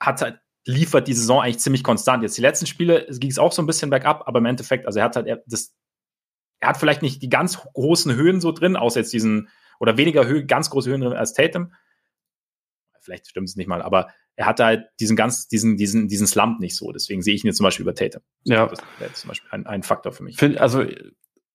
hat 0.00 0.20
halt, 0.20 0.40
liefert 0.66 1.08
die 1.08 1.14
Saison 1.14 1.40
eigentlich 1.40 1.58
ziemlich 1.58 1.84
konstant. 1.84 2.22
Jetzt 2.22 2.38
die 2.38 2.42
letzten 2.42 2.66
Spiele 2.66 3.06
ging 3.10 3.30
es 3.30 3.38
auch 3.38 3.52
so 3.52 3.60
ein 3.62 3.66
bisschen 3.66 3.90
bergab, 3.90 4.26
aber 4.26 4.38
im 4.38 4.46
Endeffekt, 4.46 4.86
also 4.86 4.98
er 4.98 5.04
hat 5.04 5.16
halt, 5.16 5.26
er, 5.26 5.42
das, 5.46 5.74
er 6.60 6.68
hat 6.68 6.78
vielleicht 6.78 7.02
nicht 7.02 7.22
die 7.22 7.28
ganz 7.28 7.58
großen 7.58 8.14
Höhen 8.14 8.40
so 8.40 8.52
drin, 8.52 8.76
außer 8.76 9.00
jetzt 9.00 9.12
diesen, 9.12 9.48
oder 9.78 9.96
weniger 9.96 10.26
Höhe, 10.26 10.46
ganz 10.46 10.70
große 10.70 10.90
Höhen 10.90 11.00
drin 11.00 11.12
als 11.12 11.34
Tatum. 11.34 11.74
Vielleicht 13.00 13.28
stimmt 13.28 13.48
es 13.48 13.56
nicht 13.56 13.66
mal, 13.66 13.82
aber 13.82 14.08
er 14.36 14.46
hatte 14.46 14.64
halt 14.64 14.86
diesen 14.98 15.16
ganz, 15.16 15.48
diesen, 15.48 15.76
diesen, 15.76 16.08
diesen 16.08 16.26
Slump 16.26 16.60
nicht 16.60 16.76
so. 16.76 16.90
Deswegen 16.90 17.22
sehe 17.22 17.34
ich 17.34 17.44
ihn 17.44 17.48
jetzt 17.48 17.58
zum 17.58 17.64
Beispiel 17.64 17.82
über 17.82 17.94
Tatum. 17.94 18.22
Ja. 18.44 18.66
Das 18.66 18.80
wäre 18.98 19.12
zum 19.12 19.28
Beispiel 19.28 19.50
ein, 19.52 19.66
ein 19.66 19.82
Faktor 19.82 20.12
für 20.12 20.22
mich. 20.22 20.36
Find, 20.38 20.58
also 20.58 20.84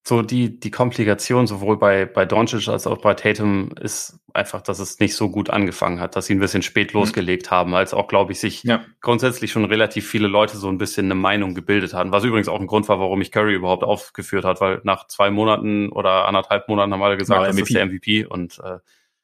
so 0.03 0.21
die, 0.21 0.59
die 0.59 0.71
Komplikation 0.71 1.45
sowohl 1.45 1.77
bei, 1.77 2.05
bei 2.05 2.25
Doncic 2.25 2.67
als 2.69 2.87
auch 2.87 2.99
bei 2.99 3.13
Tatum 3.13 3.71
ist 3.79 4.17
einfach, 4.33 4.61
dass 4.61 4.79
es 4.79 4.99
nicht 4.99 5.15
so 5.15 5.29
gut 5.29 5.49
angefangen 5.49 5.99
hat, 5.99 6.15
dass 6.15 6.25
sie 6.25 6.33
ein 6.35 6.39
bisschen 6.39 6.61
spät 6.61 6.93
losgelegt 6.93 7.51
haben, 7.51 7.75
als 7.75 7.93
auch, 7.93 8.07
glaube 8.07 8.31
ich, 8.31 8.39
sich 8.39 8.63
Ja. 8.63 8.83
grundsätzlich 9.01 9.51
schon 9.51 9.65
relativ 9.65 10.07
viele 10.07 10.27
Leute 10.27 10.57
so 10.57 10.69
ein 10.69 10.77
bisschen 10.77 11.07
eine 11.07 11.15
Meinung 11.15 11.53
gebildet 11.53 11.93
hatten. 11.93 12.11
Was 12.11 12.23
übrigens 12.23 12.47
auch 12.47 12.59
ein 12.59 12.67
Grund 12.67 12.87
war, 12.87 12.99
warum 12.99 13.21
ich 13.21 13.31
Curry 13.31 13.53
überhaupt 13.53 13.83
aufgeführt 13.83 14.45
hat, 14.45 14.61
weil 14.61 14.79
nach 14.83 15.07
zwei 15.07 15.29
Monaten 15.31 15.89
oder 15.89 16.27
anderthalb 16.27 16.69
Monaten 16.69 16.93
haben 16.93 17.03
alle 17.03 17.17
gesagt, 17.17 17.45
das 17.45 17.55
MVP. 17.55 17.61
ist 17.63 17.73
der 17.75 17.85
MVP 17.85 18.25
und 18.25 18.59
äh, 18.63 18.77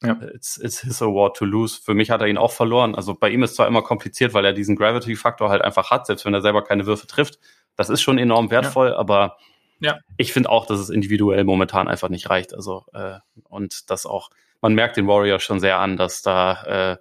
Ja. 0.06 0.18
it's, 0.36 0.58
it's 0.58 0.82
his 0.82 1.02
award 1.02 1.38
to 1.38 1.46
lose. 1.46 1.80
Für 1.84 1.94
mich 1.94 2.10
hat 2.12 2.22
er 2.22 2.28
ihn 2.28 2.38
auch 2.38 2.52
verloren. 2.52 2.96
Also 2.96 3.16
bei 3.16 3.30
ihm 3.30 3.44
ist 3.44 3.56
zwar 3.56 3.68
immer 3.68 3.82
kompliziert, 3.82 4.34
weil 4.34 4.44
er 4.46 4.54
diesen 4.54 4.76
Gravity-Faktor 4.76 5.50
halt 5.50 5.62
einfach 5.62 5.90
hat, 5.90 6.06
selbst 6.06 6.26
wenn 6.26 6.34
er 6.34 6.42
selber 6.42 6.64
keine 6.64 6.86
Würfe 6.86 7.08
trifft. 7.08 7.40
Das 7.78 7.90
ist 7.90 8.02
schon 8.02 8.18
enorm 8.18 8.52
wertvoll, 8.52 8.94
aber 8.94 9.38
Ja. 9.80 9.98
ich 10.18 10.32
finde 10.34 10.50
auch, 10.50 10.66
dass 10.66 10.80
es 10.80 10.90
individuell 10.90 11.44
momentan 11.44 11.88
einfach 11.88 12.10
nicht 12.10 12.30
reicht. 12.30 12.54
Also 12.54 12.86
äh, 12.94 13.18
und 13.50 13.90
das 13.90 14.06
auch, 14.06 14.30
man 14.62 14.74
merkt 14.74 14.98
den 14.98 15.08
Warriors 15.08 15.44
schon 15.44 15.60
sehr 15.60 15.80
an, 15.80 15.98
dass 15.98 16.22
da 16.22 16.94
äh, 16.94 16.98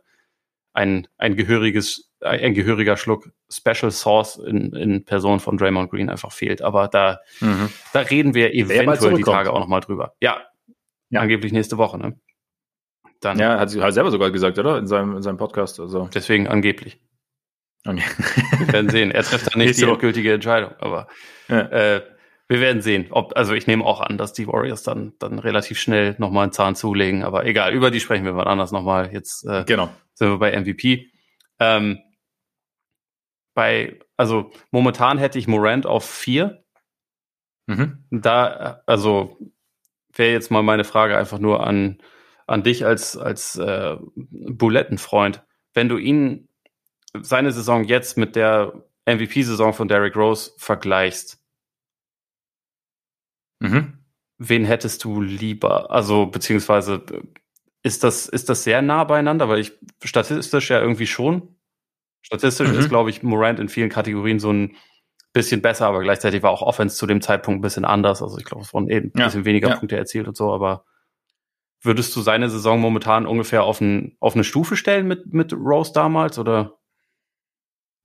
ein, 0.72 1.06
ein 1.18 1.36
gehöriges, 1.36 2.10
ein 2.20 2.52
gehöriger 2.54 2.96
Schluck 2.96 3.30
Special 3.48 3.90
Sauce 3.92 4.36
in, 4.38 4.72
in 4.72 5.04
Person 5.04 5.38
von 5.38 5.56
Draymond 5.56 5.90
Green 5.90 6.10
einfach 6.10 6.32
fehlt. 6.32 6.62
Aber 6.62 6.88
da, 6.88 7.20
Mhm. 7.40 7.68
da 7.92 8.00
reden 8.00 8.34
wir 8.34 8.52
eventuell 8.54 9.14
die. 9.16 9.22
Tage 9.22 9.52
auch 9.52 9.60
nochmal 9.60 9.80
drüber. 9.80 10.14
Ja, 10.20 10.42
Ja. 11.10 11.20
angeblich 11.20 11.52
nächste 11.52 11.78
Woche, 11.78 11.96
ne? 11.98 12.18
Dann 13.20 13.38
Ja, 13.38 13.58
hat 13.60 13.70
sie 13.70 13.80
hat 13.80 13.94
selber 13.94 14.10
sogar 14.10 14.30
gesagt, 14.32 14.58
oder? 14.58 14.76
In 14.78 14.86
seinem, 14.88 15.16
in 15.16 15.22
seinem 15.22 15.36
Podcast. 15.36 15.78
Also. 15.78 16.08
deswegen 16.12 16.48
angeblich. 16.48 17.00
Okay. 17.86 18.02
wir 18.58 18.72
werden 18.72 18.90
sehen. 18.90 19.10
Er 19.12 19.22
trifft 19.22 19.52
dann 19.52 19.58
nicht, 19.64 19.78
die 19.78 19.84
endgültige 19.84 20.32
Entscheidung, 20.32 20.72
aber 20.80 21.06
ja. 21.48 21.60
äh, 21.60 22.02
wir 22.48 22.60
werden 22.60 22.82
sehen. 22.82 23.06
Ob, 23.10 23.36
also 23.36 23.54
ich 23.54 23.66
nehme 23.66 23.84
auch 23.84 24.00
an, 24.00 24.18
dass 24.18 24.32
die 24.32 24.46
Warriors 24.46 24.82
dann, 24.82 25.14
dann 25.18 25.38
relativ 25.38 25.78
schnell 25.78 26.14
nochmal 26.18 26.44
einen 26.44 26.52
Zahn 26.52 26.76
zulegen, 26.76 27.22
aber 27.22 27.46
egal, 27.46 27.72
über 27.72 27.90
die 27.90 28.00
sprechen 28.00 28.24
wir 28.24 28.32
mal 28.32 28.46
anders 28.46 28.72
nochmal. 28.72 29.12
Jetzt 29.12 29.44
äh, 29.46 29.64
genau. 29.64 29.88
sind 30.14 30.28
wir 30.28 30.38
bei 30.38 30.58
MVP. 30.58 31.10
Ähm, 31.58 32.00
bei, 33.54 33.98
also 34.16 34.50
momentan 34.70 35.18
hätte 35.18 35.38
ich 35.38 35.46
Morant 35.46 35.86
auf 35.86 36.04
vier. 36.04 36.64
Mhm. 37.66 38.04
Da, 38.10 38.82
also 38.86 39.38
wäre 40.12 40.32
jetzt 40.32 40.50
mal 40.50 40.62
meine 40.62 40.84
Frage 40.84 41.16
einfach 41.16 41.38
nur 41.38 41.66
an, 41.66 41.98
an 42.46 42.62
dich 42.62 42.84
als, 42.84 43.16
als 43.16 43.56
äh, 43.56 43.96
Bulettenfreund. 44.16 45.44
Wenn 45.72 45.88
du 45.88 45.96
ihn, 45.96 46.48
seine 47.20 47.52
Saison 47.52 47.84
jetzt 47.84 48.18
mit 48.18 48.36
der 48.36 48.72
MVP-Saison 49.06 49.72
von 49.72 49.88
Derrick 49.88 50.16
Rose 50.16 50.52
vergleichst, 50.58 51.43
mhm. 53.64 53.98
wen 54.38 54.64
hättest 54.64 55.04
du 55.04 55.20
lieber? 55.20 55.90
Also, 55.90 56.26
beziehungsweise, 56.26 57.04
ist 57.82 58.04
das, 58.04 58.26
ist 58.26 58.48
das 58.48 58.64
sehr 58.64 58.82
nah 58.82 59.04
beieinander? 59.04 59.48
Weil 59.48 59.60
ich 59.60 59.72
statistisch 60.02 60.70
ja 60.70 60.80
irgendwie 60.80 61.06
schon. 61.06 61.56
Statistisch 62.22 62.70
mhm. 62.70 62.78
ist, 62.78 62.88
glaube 62.88 63.10
ich, 63.10 63.22
Morant 63.22 63.60
in 63.60 63.68
vielen 63.68 63.90
Kategorien 63.90 64.38
so 64.38 64.52
ein 64.52 64.76
bisschen 65.34 65.60
besser, 65.60 65.86
aber 65.86 66.00
gleichzeitig 66.00 66.42
war 66.42 66.50
auch 66.50 66.62
Offense 66.62 66.96
zu 66.96 67.06
dem 67.06 67.20
Zeitpunkt 67.20 67.58
ein 67.58 67.62
bisschen 67.62 67.84
anders. 67.84 68.22
Also 68.22 68.38
ich 68.38 68.44
glaube, 68.44 68.62
es 68.62 68.72
wurden 68.72 68.88
eben 68.88 69.10
ein 69.14 69.18
ja. 69.18 69.24
bisschen 69.26 69.44
weniger 69.44 69.68
ja. 69.68 69.76
Punkte 69.76 69.96
erzielt 69.96 70.28
und 70.28 70.36
so, 70.36 70.52
aber 70.52 70.84
würdest 71.82 72.16
du 72.16 72.22
seine 72.22 72.48
Saison 72.48 72.80
momentan 72.80 73.26
ungefähr 73.26 73.64
auf, 73.64 73.80
ein, 73.80 74.16
auf 74.20 74.34
eine 74.34 74.44
Stufe 74.44 74.76
stellen 74.76 75.06
mit, 75.06 75.34
mit 75.34 75.52
Rose 75.52 75.92
damals 75.92 76.38
oder? 76.38 76.78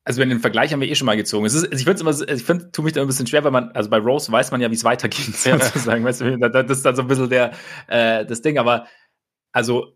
Also 0.09 0.21
wenn 0.21 0.29
den 0.29 0.39
Vergleich 0.39 0.73
haben 0.73 0.81
wir 0.81 0.89
eh 0.89 0.95
schon 0.95 1.05
mal 1.05 1.17
gezogen. 1.17 1.45
Es 1.45 1.53
ist, 1.53 1.71
ich 1.71 1.83
finde 1.83 2.01
immer, 2.01 2.19
ich 2.19 2.43
finde, 2.43 2.71
tue 2.71 2.83
mich 2.83 2.93
da 2.93 3.01
ein 3.01 3.05
bisschen 3.05 3.27
schwer, 3.27 3.43
weil 3.43 3.51
man, 3.51 3.69
also 3.73 3.91
bei 3.91 3.99
Rose 3.99 4.31
weiß 4.31 4.49
man 4.49 4.59
ja, 4.59 4.71
wie 4.71 4.73
es 4.73 4.83
weitergeht, 4.83 5.35
sozusagen. 5.35 6.03
Weißt 6.03 6.21
du, 6.21 6.35
das 6.39 6.67
ist 6.67 6.83
dann 6.83 6.95
so 6.95 7.03
ein 7.03 7.07
bisschen 7.07 7.29
der, 7.29 7.51
äh, 7.85 8.25
das 8.25 8.41
Ding. 8.41 8.57
Aber 8.57 8.87
also 9.51 9.95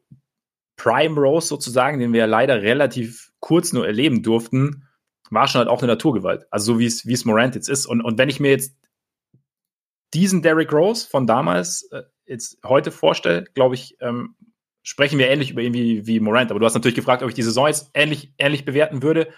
Prime 0.78 1.20
Rose 1.20 1.48
sozusagen, 1.48 1.98
den 1.98 2.14
wir 2.14 2.20
ja 2.20 2.26
leider 2.28 2.62
relativ 2.62 3.32
kurz 3.40 3.74
nur 3.74 3.88
erleben 3.88 4.22
durften, 4.22 4.88
war 5.32 5.48
schon 5.48 5.58
halt 5.58 5.68
auch 5.68 5.82
eine 5.82 5.92
Naturgewalt. 5.92 6.46
Also 6.52 6.74
so 6.74 6.80
wie 6.80 6.86
es, 6.86 7.08
wie 7.08 7.14
es 7.14 7.26
Morant 7.26 7.56
jetzt 7.56 7.68
ist. 7.68 7.88
Und, 7.88 8.02
und 8.02 8.20
wenn 8.20 8.30
ich 8.30 8.40
mir 8.40 8.52
jetzt 8.52 8.78
diesen 10.14 10.44
Derrick 10.44 10.72
Rose 10.72 11.08
von 11.10 11.26
damals 11.26 11.90
äh, 11.92 12.04
jetzt 12.28 12.60
heute 12.64 12.92
vorstelle, 12.92 13.46
glaube 13.56 13.74
ich, 13.74 13.98
ähm, 14.00 14.36
sprechen 14.84 15.18
wir 15.18 15.30
ähnlich 15.30 15.50
über 15.50 15.64
ihn 15.64 15.74
wie, 15.74 16.06
wie 16.06 16.20
Morant. 16.20 16.52
Aber 16.52 16.60
du 16.60 16.68
hast 16.68 16.76
natürlich 16.76 16.94
gefragt, 16.94 17.24
ob 17.24 17.30
ich 17.30 17.36
die 17.36 17.42
Saison 17.42 17.66
jetzt 17.66 17.90
ähnlich, 17.96 18.32
ähnlich 18.38 18.64
bewerten 18.64 19.02
würde. 19.02 19.34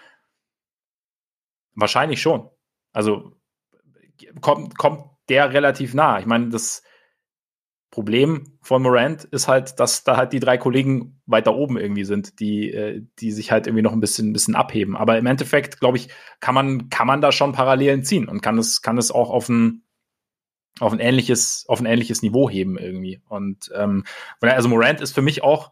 Wahrscheinlich 1.76 2.20
schon. 2.20 2.48
Also 2.92 3.36
kommt, 4.40 4.76
kommt 4.76 5.04
der 5.28 5.52
relativ 5.52 5.94
nah. 5.94 6.18
Ich 6.18 6.26
meine, 6.26 6.48
das 6.48 6.82
Problem 7.90 8.58
von 8.62 8.82
Morant 8.82 9.24
ist 9.24 9.48
halt, 9.48 9.78
dass 9.78 10.04
da 10.04 10.16
halt 10.16 10.32
die 10.32 10.40
drei 10.40 10.58
Kollegen 10.58 11.20
weiter 11.26 11.54
oben 11.54 11.78
irgendwie 11.78 12.04
sind, 12.04 12.40
die, 12.40 12.70
äh, 12.72 13.02
die 13.20 13.30
sich 13.30 13.52
halt 13.52 13.66
irgendwie 13.66 13.82
noch 13.82 13.92
ein 13.92 14.00
bisschen, 14.00 14.30
ein 14.30 14.32
bisschen 14.32 14.54
abheben. 14.54 14.96
Aber 14.96 15.18
im 15.18 15.26
Endeffekt, 15.26 15.80
glaube 15.80 15.98
ich, 15.98 16.08
kann 16.40 16.54
man, 16.54 16.90
kann 16.90 17.06
man 17.06 17.20
da 17.20 17.32
schon 17.32 17.52
Parallelen 17.52 18.04
ziehen 18.04 18.28
und 18.28 18.42
kann 18.42 18.58
es, 18.58 18.82
kann 18.82 18.98
es 18.98 19.10
auch 19.10 19.30
auf 19.30 19.48
ein, 19.48 19.82
auf 20.80 20.92
ein 20.92 20.98
ähnliches, 20.98 21.64
auf 21.68 21.80
ein 21.80 21.86
ähnliches 21.86 22.22
Niveau 22.22 22.50
heben 22.50 22.76
irgendwie. 22.76 23.22
Und 23.28 23.70
ähm, 23.74 24.04
also 24.40 24.68
Morant 24.68 25.00
ist 25.00 25.14
für 25.14 25.22
mich 25.22 25.42
auch, 25.42 25.70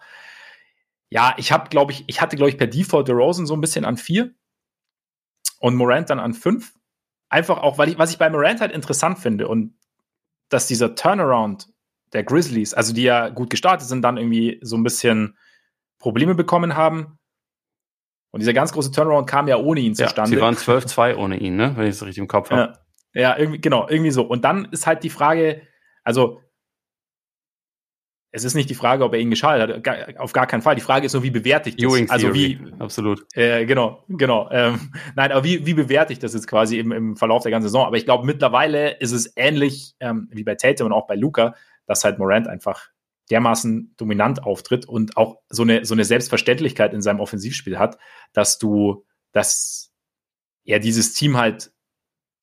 ja, 1.10 1.34
ich 1.36 1.52
habe, 1.52 1.68
glaube 1.68 1.92
ich, 1.92 2.04
ich 2.06 2.20
hatte, 2.20 2.36
glaube 2.36 2.50
ich, 2.50 2.58
per 2.58 2.66
Default 2.66 3.08
der 3.08 3.16
Rosen 3.16 3.46
so 3.46 3.54
ein 3.54 3.60
bisschen 3.60 3.84
an 3.84 3.96
vier 3.96 4.34
und 5.64 5.76
Morant 5.76 6.10
dann 6.10 6.20
an 6.20 6.34
fünf. 6.34 6.74
Einfach 7.30 7.56
auch, 7.56 7.78
weil 7.78 7.88
ich, 7.88 7.98
was 7.98 8.10
ich 8.10 8.18
bei 8.18 8.28
Morant 8.28 8.60
halt 8.60 8.70
interessant 8.70 9.18
finde 9.18 9.48
und 9.48 9.74
dass 10.50 10.66
dieser 10.66 10.94
Turnaround 10.94 11.68
der 12.12 12.22
Grizzlies, 12.22 12.74
also 12.74 12.92
die 12.92 13.04
ja 13.04 13.30
gut 13.30 13.48
gestartet 13.48 13.88
sind, 13.88 14.02
dann 14.02 14.18
irgendwie 14.18 14.60
so 14.60 14.76
ein 14.76 14.82
bisschen 14.82 15.38
Probleme 15.98 16.34
bekommen 16.34 16.76
haben. 16.76 17.18
Und 18.30 18.40
dieser 18.40 18.52
ganz 18.52 18.74
große 18.74 18.92
Turnaround 18.92 19.26
kam 19.26 19.48
ja 19.48 19.56
ohne 19.56 19.80
ihn 19.80 19.94
zustande. 19.94 20.32
Ja, 20.32 20.36
sie 20.36 20.42
waren 20.42 20.54
12-2 20.54 21.16
ohne 21.16 21.38
ihn, 21.38 21.56
ne? 21.56 21.72
wenn 21.76 21.86
ich 21.86 21.94
es 21.94 22.02
richtig 22.02 22.18
im 22.18 22.28
Kopf 22.28 22.50
habe. 22.50 22.74
Ja, 23.14 23.22
ja, 23.22 23.38
irgendwie, 23.38 23.62
genau, 23.62 23.88
irgendwie 23.88 24.10
so. 24.10 24.22
Und 24.22 24.44
dann 24.44 24.66
ist 24.66 24.86
halt 24.86 25.02
die 25.02 25.08
Frage, 25.08 25.62
also 26.02 26.42
es 28.34 28.42
ist 28.42 28.54
nicht 28.54 28.68
die 28.68 28.74
Frage, 28.74 29.04
ob 29.04 29.14
er 29.14 29.20
ihn 29.20 29.30
geschadet 29.30 29.86
hat, 29.86 30.18
auf 30.18 30.32
gar 30.32 30.48
keinen 30.48 30.60
Fall. 30.60 30.74
Die 30.74 30.80
Frage 30.80 31.06
ist 31.06 31.12
nur, 31.12 31.22
wie 31.22 31.30
bewerte 31.30 31.68
ich 31.68 31.76
das? 31.76 31.84
Ewing 31.84 32.10
also 32.10 32.34
wie, 32.34 32.58
absolut. 32.80 33.24
Äh, 33.34 33.64
genau, 33.64 34.02
genau. 34.08 34.50
Ähm, 34.50 34.90
nein, 35.14 35.30
aber 35.30 35.44
wie, 35.44 35.64
wie 35.66 35.74
bewerte 35.74 36.12
ich 36.12 36.18
das 36.18 36.34
jetzt 36.34 36.48
quasi 36.48 36.80
im, 36.80 36.90
im 36.90 37.16
Verlauf 37.16 37.44
der 37.44 37.52
ganzen 37.52 37.68
Saison? 37.68 37.86
Aber 37.86 37.96
ich 37.96 38.04
glaube, 38.04 38.26
mittlerweile 38.26 38.98
ist 38.98 39.12
es 39.12 39.32
ähnlich 39.36 39.94
ähm, 40.00 40.28
wie 40.32 40.42
bei 40.42 40.56
Tatum 40.56 40.88
und 40.88 40.92
auch 40.92 41.06
bei 41.06 41.14
Luca, 41.14 41.54
dass 41.86 42.02
halt 42.02 42.18
Morant 42.18 42.48
einfach 42.48 42.88
dermaßen 43.30 43.94
dominant 43.96 44.42
auftritt 44.42 44.84
und 44.84 45.16
auch 45.16 45.36
so 45.48 45.62
eine, 45.62 45.84
so 45.84 45.94
eine 45.94 46.04
Selbstverständlichkeit 46.04 46.92
in 46.92 47.02
seinem 47.02 47.20
Offensivspiel 47.20 47.78
hat, 47.78 47.98
dass 48.32 48.58
du, 48.58 49.06
dass 49.30 49.92
er 50.64 50.80
dieses 50.80 51.14
Team 51.14 51.36
halt 51.36 51.70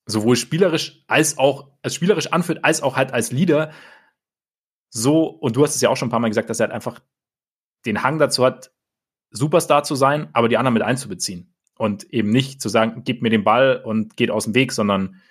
sowohl 0.05 0.37
spielerisch 0.37 1.03
als 1.07 1.37
auch 1.37 1.69
als 1.81 1.95
spielerisch 1.95 2.27
anführt, 2.27 2.63
als 2.63 2.81
auch 2.81 2.95
halt 2.95 3.13
als 3.13 3.33
Leader 3.33 3.71
so, 4.93 5.25
und 5.25 5.55
du 5.55 5.63
hast 5.63 5.75
es 5.75 5.81
ja 5.81 5.89
auch 5.89 5.97
schon 5.97 6.09
ein 6.09 6.11
paar 6.11 6.19
Mal 6.19 6.27
gesagt, 6.27 6.49
dass 6.49 6.59
er 6.59 6.65
halt 6.65 6.75
einfach 6.75 6.99
den 7.85 8.03
Hang 8.03 8.19
dazu 8.19 8.45
hat, 8.45 8.71
Superstar 9.31 9.83
zu 9.83 9.95
sein, 9.95 10.29
aber 10.33 10.49
die 10.49 10.57
anderen 10.57 10.73
mit 10.73 10.83
einzubeziehen. 10.83 11.55
Und 11.77 12.03
eben 12.13 12.29
nicht 12.29 12.61
zu 12.61 12.69
sagen, 12.69 13.03
gib 13.05 13.21
mir 13.21 13.29
den 13.29 13.45
Ball 13.45 13.81
und 13.83 14.17
geht 14.17 14.29
aus 14.29 14.43
dem 14.43 14.53
Weg, 14.53 14.73
sondern 14.73 15.21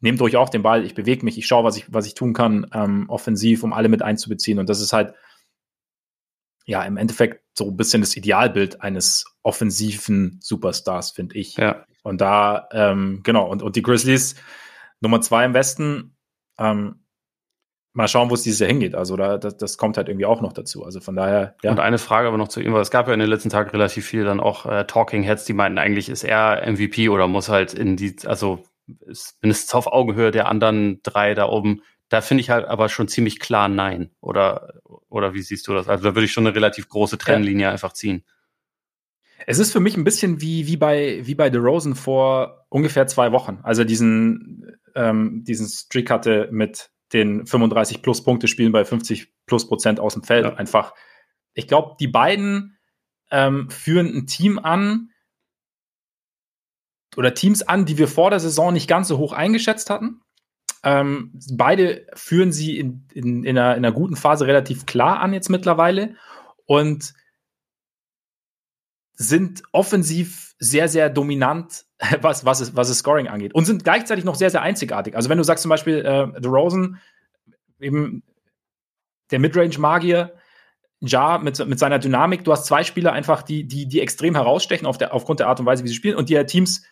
nehmt 0.00 0.20
euch 0.20 0.36
auch 0.36 0.50
den 0.50 0.62
Ball, 0.62 0.84
ich 0.84 0.94
bewege 0.94 1.24
mich, 1.24 1.38
ich 1.38 1.46
schaue, 1.46 1.64
was 1.64 1.76
ich, 1.76 1.92
was 1.92 2.06
ich 2.06 2.14
tun 2.14 2.34
kann, 2.34 2.66
ähm, 2.72 3.08
offensiv, 3.08 3.64
um 3.64 3.72
alle 3.72 3.88
mit 3.88 4.02
einzubeziehen. 4.02 4.58
Und 4.58 4.68
das 4.68 4.80
ist 4.80 4.92
halt, 4.92 5.14
ja, 6.66 6.84
im 6.84 6.98
Endeffekt 6.98 7.42
so 7.56 7.68
ein 7.68 7.76
bisschen 7.76 8.02
das 8.02 8.16
Idealbild 8.16 8.82
eines 8.82 9.24
offensiven 9.42 10.38
Superstars, 10.42 11.10
finde 11.10 11.36
ich. 11.36 11.56
Ja. 11.56 11.86
Und 12.02 12.20
da, 12.20 12.68
ähm, 12.72 13.20
genau, 13.22 13.50
und, 13.50 13.62
und 13.62 13.76
die 13.76 13.82
Grizzlies 13.82 14.36
Nummer 15.00 15.22
zwei 15.22 15.46
im 15.46 15.54
Westen, 15.54 16.16
ähm, 16.58 17.00
mal 17.92 18.08
schauen, 18.08 18.30
wo 18.30 18.34
es 18.34 18.42
dieses 18.42 18.60
Jahr 18.60 18.68
hingeht. 18.68 18.94
Also 18.94 19.16
da, 19.16 19.38
das, 19.38 19.56
das 19.56 19.76
kommt 19.76 19.96
halt 19.96 20.08
irgendwie 20.08 20.26
auch 20.26 20.40
noch 20.40 20.52
dazu. 20.52 20.84
Also 20.84 21.00
von 21.00 21.16
daher, 21.16 21.56
ja. 21.62 21.70
Und 21.70 21.80
eine 21.80 21.98
Frage 21.98 22.28
aber 22.28 22.38
noch 22.38 22.48
zu 22.48 22.60
ihm, 22.60 22.72
weil 22.72 22.82
es 22.82 22.90
gab 22.90 23.08
ja 23.08 23.14
in 23.14 23.20
den 23.20 23.28
letzten 23.28 23.50
Tagen 23.50 23.70
relativ 23.70 24.06
viel 24.06 24.24
dann 24.24 24.40
auch 24.40 24.66
äh, 24.66 24.84
Talking 24.84 25.22
Heads, 25.22 25.44
die 25.44 25.52
meinten, 25.52 25.78
eigentlich 25.78 26.08
ist 26.08 26.24
er 26.24 26.70
MVP 26.70 27.08
oder 27.08 27.26
muss 27.26 27.48
halt 27.48 27.74
in 27.74 27.96
die, 27.96 28.16
also 28.26 28.64
ist 29.06 29.38
mindestens 29.42 29.74
auf 29.74 29.86
Augenhöhe 29.86 30.30
der 30.30 30.48
anderen 30.48 31.00
drei 31.02 31.34
da 31.34 31.48
oben. 31.48 31.82
Da 32.08 32.20
finde 32.20 32.42
ich 32.42 32.50
halt 32.50 32.66
aber 32.66 32.88
schon 32.88 33.08
ziemlich 33.08 33.38
klar 33.38 33.68
Nein. 33.68 34.10
Oder, 34.20 34.74
oder 35.08 35.34
wie 35.34 35.42
siehst 35.42 35.66
du 35.68 35.74
das? 35.74 35.88
Also 35.88 36.04
da 36.04 36.14
würde 36.14 36.24
ich 36.24 36.32
schon 36.32 36.46
eine 36.46 36.56
relativ 36.56 36.88
große 36.88 37.18
Trennlinie 37.18 37.64
ja. 37.64 37.70
einfach 37.70 37.92
ziehen. 37.92 38.24
Es 39.46 39.58
ist 39.58 39.72
für 39.72 39.80
mich 39.80 39.96
ein 39.96 40.04
bisschen 40.04 40.40
wie, 40.40 40.66
wie 40.66 40.76
bei, 40.76 41.20
wie 41.24 41.34
bei 41.34 41.50
The 41.50 41.58
Rosen 41.58 41.94
vor 41.94 42.66
ungefähr 42.68 43.06
zwei 43.06 43.32
Wochen. 43.32 43.58
Also 43.62 43.84
diesen, 43.84 44.76
ähm, 44.94 45.44
diesen 45.44 45.66
Streak 45.66 46.10
hatte 46.10 46.48
mit 46.50 46.90
den 47.12 47.46
35 47.46 48.02
plus 48.02 48.22
Punkte 48.22 48.48
spielen 48.48 48.72
bei 48.72 48.84
50 48.84 49.32
plus 49.46 49.66
Prozent 49.66 50.00
aus 50.00 50.14
dem 50.14 50.22
Feld. 50.22 50.44
Ja. 50.44 50.54
Einfach, 50.54 50.94
ich 51.54 51.66
glaube, 51.66 51.96
die 51.98 52.08
beiden 52.08 52.78
ähm, 53.30 53.70
führen 53.70 54.06
ein 54.06 54.26
Team 54.26 54.58
an, 54.58 55.10
oder 57.16 57.34
Teams 57.34 57.62
an, 57.62 57.86
die 57.86 57.98
wir 57.98 58.08
vor 58.08 58.30
der 58.30 58.40
Saison 58.40 58.72
nicht 58.72 58.88
ganz 58.88 59.08
so 59.08 59.18
hoch 59.18 59.32
eingeschätzt 59.32 59.90
hatten. 59.90 60.22
Ähm, 60.82 61.38
beide 61.52 62.06
führen 62.14 62.52
sie 62.52 62.78
in, 62.78 63.06
in, 63.12 63.44
in, 63.44 63.58
einer, 63.58 63.76
in 63.76 63.84
einer 63.84 63.92
guten 63.92 64.16
Phase 64.16 64.46
relativ 64.46 64.86
klar 64.86 65.20
an 65.20 65.32
jetzt 65.32 65.50
mittlerweile 65.50 66.16
und 66.64 67.12
sind 69.12 69.62
offensiv 69.72 70.49
sehr, 70.60 70.88
sehr 70.88 71.10
dominant, 71.10 71.86
was, 72.20 72.44
was, 72.44 72.76
was 72.76 72.88
es 72.88 72.98
Scoring 72.98 73.26
angeht. 73.26 73.54
Und 73.54 73.64
sind 73.64 73.82
gleichzeitig 73.82 74.24
noch 74.24 74.36
sehr, 74.36 74.50
sehr 74.50 74.62
einzigartig. 74.62 75.16
Also 75.16 75.28
wenn 75.28 75.38
du 75.38 75.44
sagst 75.44 75.62
zum 75.62 75.70
Beispiel, 75.70 76.04
äh, 76.04 76.28
The 76.40 76.48
Rosen, 76.48 77.00
eben 77.80 78.22
der 79.30 79.40
Midrange-Magier, 79.40 80.34
Ja 81.00 81.38
mit, 81.38 81.66
mit 81.66 81.78
seiner 81.78 81.98
Dynamik, 81.98 82.44
du 82.44 82.52
hast 82.52 82.66
zwei 82.66 82.84
Spieler 82.84 83.12
einfach, 83.12 83.42
die, 83.42 83.66
die, 83.66 83.88
die 83.88 84.00
extrem 84.00 84.34
herausstechen 84.34 84.86
auf 84.86 84.98
der, 84.98 85.14
aufgrund 85.14 85.40
der 85.40 85.48
Art 85.48 85.58
und 85.58 85.66
Weise, 85.66 85.82
wie 85.82 85.88
sie 85.88 85.94
spielen 85.94 86.16
und 86.16 86.28
die 86.28 86.34
ja 86.34 86.44
Teams 86.44 86.84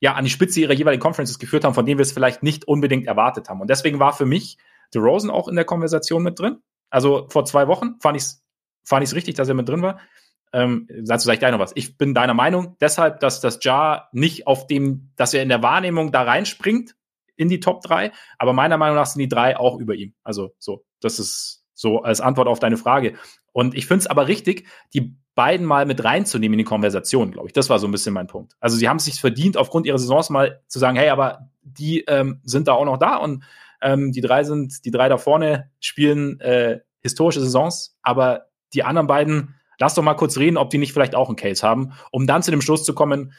ja 0.00 0.14
an 0.14 0.24
die 0.24 0.30
Spitze 0.30 0.60
ihrer 0.60 0.72
jeweiligen 0.72 1.00
Conferences 1.00 1.38
geführt 1.38 1.64
haben, 1.64 1.74
von 1.74 1.86
denen 1.86 1.98
wir 1.98 2.02
es 2.02 2.12
vielleicht 2.12 2.42
nicht 2.42 2.66
unbedingt 2.66 3.06
erwartet 3.06 3.48
haben. 3.48 3.60
Und 3.60 3.70
deswegen 3.70 4.00
war 4.00 4.12
für 4.12 4.26
mich 4.26 4.58
DeRozan 4.92 5.30
auch 5.30 5.48
in 5.48 5.54
der 5.54 5.64
Konversation 5.64 6.22
mit 6.22 6.38
drin. 6.38 6.58
Also 6.90 7.26
vor 7.30 7.44
zwei 7.44 7.68
Wochen 7.68 7.94
fand 8.00 8.16
ich 8.16 8.24
es 8.24 8.44
fand 8.84 9.02
ich's 9.02 9.14
richtig, 9.14 9.34
dass 9.36 9.48
er 9.48 9.54
mit 9.54 9.68
drin 9.68 9.82
war. 9.82 9.98
Ähm, 10.54 10.88
dazu 11.04 11.26
sage 11.26 11.34
ich 11.34 11.40
gleich 11.40 11.50
noch 11.50 11.58
was. 11.58 11.72
Ich 11.74 11.98
bin 11.98 12.14
deiner 12.14 12.32
Meinung 12.32 12.76
deshalb, 12.80 13.18
dass 13.18 13.40
das 13.40 13.58
Ja 13.62 14.08
nicht 14.12 14.46
auf 14.46 14.68
dem, 14.68 15.10
dass 15.16 15.34
er 15.34 15.42
in 15.42 15.48
der 15.48 15.62
Wahrnehmung 15.62 16.12
da 16.12 16.22
reinspringt 16.22 16.94
in 17.36 17.48
die 17.48 17.58
Top 17.58 17.82
3, 17.82 18.12
aber 18.38 18.52
meiner 18.52 18.78
Meinung 18.78 18.96
nach 18.96 19.06
sind 19.06 19.20
die 19.20 19.28
drei 19.28 19.58
auch 19.58 19.78
über 19.80 19.94
ihm. 19.94 20.14
Also 20.22 20.54
so, 20.58 20.84
das 21.00 21.18
ist 21.18 21.64
So 21.74 22.02
als 22.02 22.20
Antwort 22.20 22.46
auf 22.46 22.60
deine 22.60 22.76
Frage. 22.76 23.14
Und 23.52 23.74
ich 23.74 23.86
finde 23.86 24.02
es 24.02 24.06
aber 24.06 24.28
richtig, 24.28 24.68
die 24.94 25.16
beiden 25.34 25.66
mal 25.66 25.86
mit 25.86 26.04
reinzunehmen 26.04 26.54
in 26.54 26.58
die 26.58 26.64
Konversation, 26.64 27.32
glaube 27.32 27.48
ich. 27.48 27.52
Das 27.52 27.68
war 27.68 27.80
so 27.80 27.88
ein 27.88 27.90
bisschen 27.90 28.14
mein 28.14 28.28
Punkt. 28.28 28.54
Also 28.60 28.76
sie 28.76 28.88
haben 28.88 28.98
es 28.98 29.06
sich 29.06 29.20
verdient, 29.20 29.56
aufgrund 29.56 29.86
ihrer 29.86 29.98
Saisons 29.98 30.30
mal 30.30 30.62
zu 30.68 30.78
sagen, 30.78 30.96
hey, 30.96 31.08
aber 31.08 31.50
die 31.62 32.04
ähm, 32.06 32.40
sind 32.44 32.68
da 32.68 32.74
auch 32.74 32.84
noch 32.84 32.98
da 32.98 33.16
und 33.16 33.42
ähm, 33.82 34.12
die 34.12 34.20
drei 34.20 34.44
sind, 34.44 34.84
die 34.84 34.92
drei 34.92 35.08
da 35.08 35.18
vorne 35.18 35.70
spielen 35.80 36.38
äh, 36.38 36.80
historische 37.00 37.40
Saisons, 37.40 37.98
aber 38.02 38.46
die 38.72 38.84
anderen 38.84 39.08
beiden, 39.08 39.56
lass 39.78 39.94
doch 39.94 40.02
mal 40.02 40.14
kurz 40.14 40.38
reden, 40.38 40.56
ob 40.56 40.70
die 40.70 40.78
nicht 40.78 40.92
vielleicht 40.92 41.14
auch 41.14 41.28
einen 41.28 41.36
Case 41.36 41.66
haben, 41.66 41.92
um 42.10 42.26
dann 42.26 42.42
zu 42.42 42.50
dem 42.50 42.60
Schluss 42.60 42.84
zu 42.84 42.94
kommen, 42.94 43.32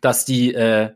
dass 0.00 0.24
die, 0.24 0.54
äh, 0.54 0.90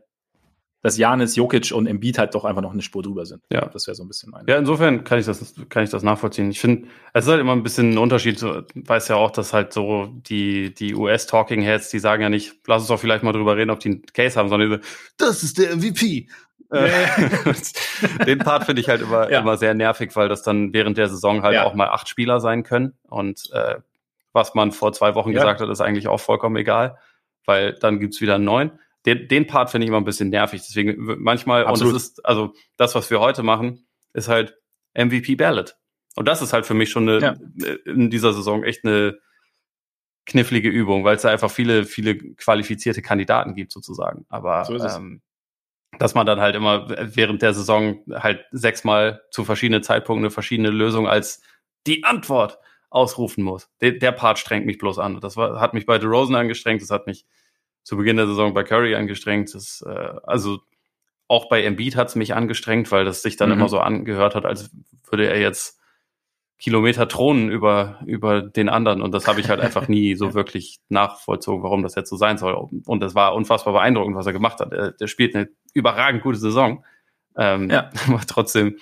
dass 0.81 0.97
Janis, 0.97 1.37
Jokic 1.37 1.71
und 1.71 1.87
Embiid 1.87 2.17
halt 2.17 2.35
doch 2.35 2.43
einfach 2.43 2.61
noch 2.61 2.73
eine 2.73 2.81
Spur 2.81 3.01
drüber 3.03 3.25
sind. 3.25 3.41
Ja. 3.49 3.67
Das 3.67 3.87
wäre 3.87 3.95
so 3.95 4.03
ein 4.03 4.09
bisschen 4.09 4.31
mein. 4.31 4.45
Ja, 4.47 4.57
insofern 4.57 5.05
kann 5.05 5.17
ich 5.17 5.25
das, 5.25 5.55
kann 5.69 5.85
ich 5.85 5.89
das 5.89 6.03
nachvollziehen. 6.03 6.51
Ich 6.51 6.59
finde, 6.59 6.89
es 7.13 7.23
ist 7.23 7.31
halt 7.31 7.39
immer 7.39 7.53
ein 7.53 7.63
bisschen 7.63 7.93
ein 7.93 7.97
Unterschied. 7.97 8.41
Du 8.41 8.65
weißt 8.75 9.09
ja 9.09 9.15
auch, 9.15 9.31
dass 9.31 9.53
halt 9.53 9.71
so 9.71 10.07
die, 10.13 10.73
die 10.73 10.93
US-Talking 10.93 11.61
Heads, 11.61 11.89
die 11.89 11.99
sagen 11.99 12.21
ja 12.21 12.29
nicht, 12.29 12.55
lass 12.67 12.81
uns 12.81 12.89
doch 12.89 12.99
vielleicht 12.99 13.23
mal 13.23 13.31
drüber 13.31 13.55
reden, 13.55 13.71
ob 13.71 13.79
die 13.79 13.89
einen 13.89 14.05
Case 14.07 14.37
haben, 14.37 14.49
sondern 14.49 14.69
die 14.69 14.75
so, 14.75 14.81
das 15.17 15.41
ist 15.41 15.57
der 15.57 15.75
MVP. 15.75 16.27
Äh, 16.69 16.89
Den 18.25 18.39
Part 18.39 18.65
finde 18.65 18.81
ich 18.81 18.89
halt 18.89 19.01
immer, 19.01 19.31
ja. 19.31 19.39
immer 19.39 19.55
sehr 19.57 19.73
nervig, 19.73 20.13
weil 20.15 20.27
das 20.27 20.43
dann 20.43 20.73
während 20.73 20.97
der 20.97 21.07
Saison 21.07 21.43
halt 21.43 21.55
ja. 21.55 21.63
auch 21.63 21.75
mal 21.75 21.87
acht 21.87 22.09
Spieler 22.09 22.41
sein 22.41 22.63
können. 22.63 22.93
Und 23.07 23.49
äh, 23.53 23.75
was 24.33 24.55
man 24.55 24.71
vor 24.71 24.91
zwei 24.91 25.15
Wochen 25.15 25.31
ja. 25.31 25.39
gesagt 25.39 25.61
hat, 25.61 25.69
ist 25.69 25.81
eigentlich 25.81 26.07
auch 26.07 26.19
vollkommen 26.19 26.57
egal, 26.57 26.97
weil 27.45 27.73
dann 27.73 27.99
gibt's 27.99 28.19
wieder 28.19 28.35
einen 28.35 28.45
neuen 28.45 28.79
den, 29.05 29.27
den 29.27 29.47
Part 29.47 29.69
finde 29.69 29.85
ich 29.85 29.89
immer 29.89 29.99
ein 29.99 30.05
bisschen 30.05 30.29
nervig. 30.29 30.61
Deswegen 30.61 30.95
manchmal, 31.21 31.65
Absolut. 31.65 31.93
und 31.93 31.97
es 31.97 32.03
ist, 32.03 32.25
also 32.25 32.53
das, 32.77 32.95
was 32.95 33.09
wir 33.09 33.19
heute 33.19 33.43
machen, 33.43 33.85
ist 34.13 34.29
halt 34.29 34.57
MVP 34.93 35.35
Ballot. 35.35 35.75
Und 36.15 36.27
das 36.27 36.41
ist 36.41 36.53
halt 36.53 36.65
für 36.65 36.73
mich 36.73 36.89
schon 36.89 37.09
eine, 37.09 37.19
ja. 37.19 37.35
in 37.85 38.09
dieser 38.09 38.33
Saison 38.33 38.63
echt 38.63 38.85
eine 38.85 39.17
knifflige 40.25 40.69
Übung, 40.69 41.03
weil 41.03 41.15
es 41.15 41.23
da 41.23 41.29
einfach 41.29 41.51
viele, 41.51 41.85
viele 41.85 42.15
qualifizierte 42.15 43.01
Kandidaten 43.01 43.55
gibt 43.55 43.71
sozusagen. 43.71 44.25
Aber 44.29 44.63
so 44.63 44.77
ähm, 44.77 45.21
dass 45.99 46.15
man 46.15 46.25
dann 46.25 46.39
halt 46.39 46.55
immer 46.55 46.87
während 46.89 47.41
der 47.41 47.53
Saison 47.53 48.03
halt 48.11 48.45
sechsmal 48.51 49.21
zu 49.31 49.43
verschiedenen 49.43 49.83
Zeitpunkten 49.83 50.25
eine 50.25 50.31
verschiedene 50.31 50.69
Lösung 50.69 51.07
als 51.07 51.41
die 51.85 52.03
Antwort 52.03 52.57
ausrufen 52.93 53.43
muss. 53.43 53.69
Der, 53.81 53.93
der 53.93 54.11
Part 54.11 54.39
strengt 54.39 54.65
mich 54.65 54.77
bloß 54.77 54.99
an. 54.99 55.19
Das 55.19 55.35
war, 55.35 55.59
hat 55.59 55.73
mich 55.73 55.85
bei 55.85 55.99
The 55.99 56.05
Rosen 56.05 56.35
angestrengt, 56.35 56.81
das 56.81 56.91
hat 56.91 57.07
mich 57.07 57.25
zu 57.83 57.97
Beginn 57.97 58.17
der 58.17 58.27
Saison 58.27 58.53
bei 58.53 58.63
Curry 58.63 58.95
angestrengt. 58.95 59.53
Das, 59.53 59.83
äh, 59.85 60.13
also 60.23 60.59
auch 61.27 61.49
bei 61.49 61.63
Embiid 61.63 61.95
hat 61.95 62.09
es 62.09 62.15
mich 62.15 62.35
angestrengt, 62.35 62.91
weil 62.91 63.03
das 63.03 63.21
sich 63.21 63.35
dann 63.35 63.49
mhm. 63.49 63.55
immer 63.55 63.69
so 63.69 63.79
angehört 63.79 64.35
hat, 64.35 64.45
als 64.45 64.71
würde 65.09 65.27
er 65.27 65.39
jetzt 65.39 65.79
Kilometer 66.59 67.07
thronen 67.07 67.49
über, 67.49 67.99
über 68.05 68.41
den 68.41 68.69
anderen. 68.69 69.01
Und 69.01 69.11
das 69.11 69.27
habe 69.27 69.41
ich 69.41 69.49
halt 69.49 69.59
einfach 69.59 69.87
nie 69.87 70.15
so 70.15 70.33
wirklich 70.35 70.79
nachvollzogen, 70.89 71.63
warum 71.63 71.83
das 71.83 71.95
jetzt 71.95 72.09
so 72.09 72.15
sein 72.15 72.37
soll. 72.37 72.53
Und 72.85 72.99
das 73.01 73.15
war 73.15 73.33
unfassbar 73.33 73.73
beeindruckend, 73.73 74.15
was 74.15 74.27
er 74.27 74.33
gemacht 74.33 74.59
hat. 74.59 74.71
Er, 74.71 74.91
der 74.91 75.07
spielt 75.07 75.35
eine 75.35 75.49
überragend 75.73 76.21
gute 76.21 76.37
Saison. 76.37 76.85
Ähm, 77.35 77.69
ja. 77.69 77.89
Aber 78.07 78.21
trotzdem, 78.27 78.77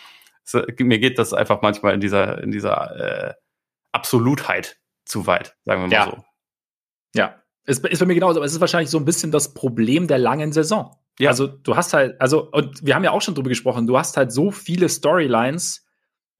mir 0.79 0.99
geht 0.99 1.17
das 1.17 1.33
einfach 1.33 1.61
manchmal 1.61 1.93
in 1.93 2.01
dieser, 2.01 2.43
in 2.43 2.51
dieser 2.51 3.29
äh, 3.29 3.33
Absolutheit 3.91 4.79
zu 5.05 5.27
weit, 5.27 5.55
sagen 5.63 5.81
wir 5.81 5.87
mal 5.87 5.93
ja. 5.93 6.05
so. 6.05 6.23
Ja, 7.13 7.41
ist, 7.65 7.85
ist 7.85 7.99
bei 7.99 8.05
mir 8.05 8.15
genauso, 8.15 8.39
aber 8.39 8.45
es 8.45 8.53
ist 8.53 8.61
wahrscheinlich 8.61 8.89
so 8.89 8.97
ein 8.97 9.05
bisschen 9.05 9.31
das 9.31 9.53
Problem 9.53 10.07
der 10.07 10.17
langen 10.17 10.51
Saison. 10.51 10.95
Ja. 11.19 11.29
Also 11.29 11.47
du 11.47 11.75
hast 11.75 11.93
halt, 11.93 12.19
also, 12.19 12.49
und 12.51 12.85
wir 12.85 12.95
haben 12.95 13.03
ja 13.03 13.11
auch 13.11 13.21
schon 13.21 13.35
drüber 13.35 13.49
gesprochen, 13.49 13.85
du 13.85 13.97
hast 13.97 14.17
halt 14.17 14.31
so 14.31 14.51
viele 14.51 14.89
Storylines, 14.89 15.85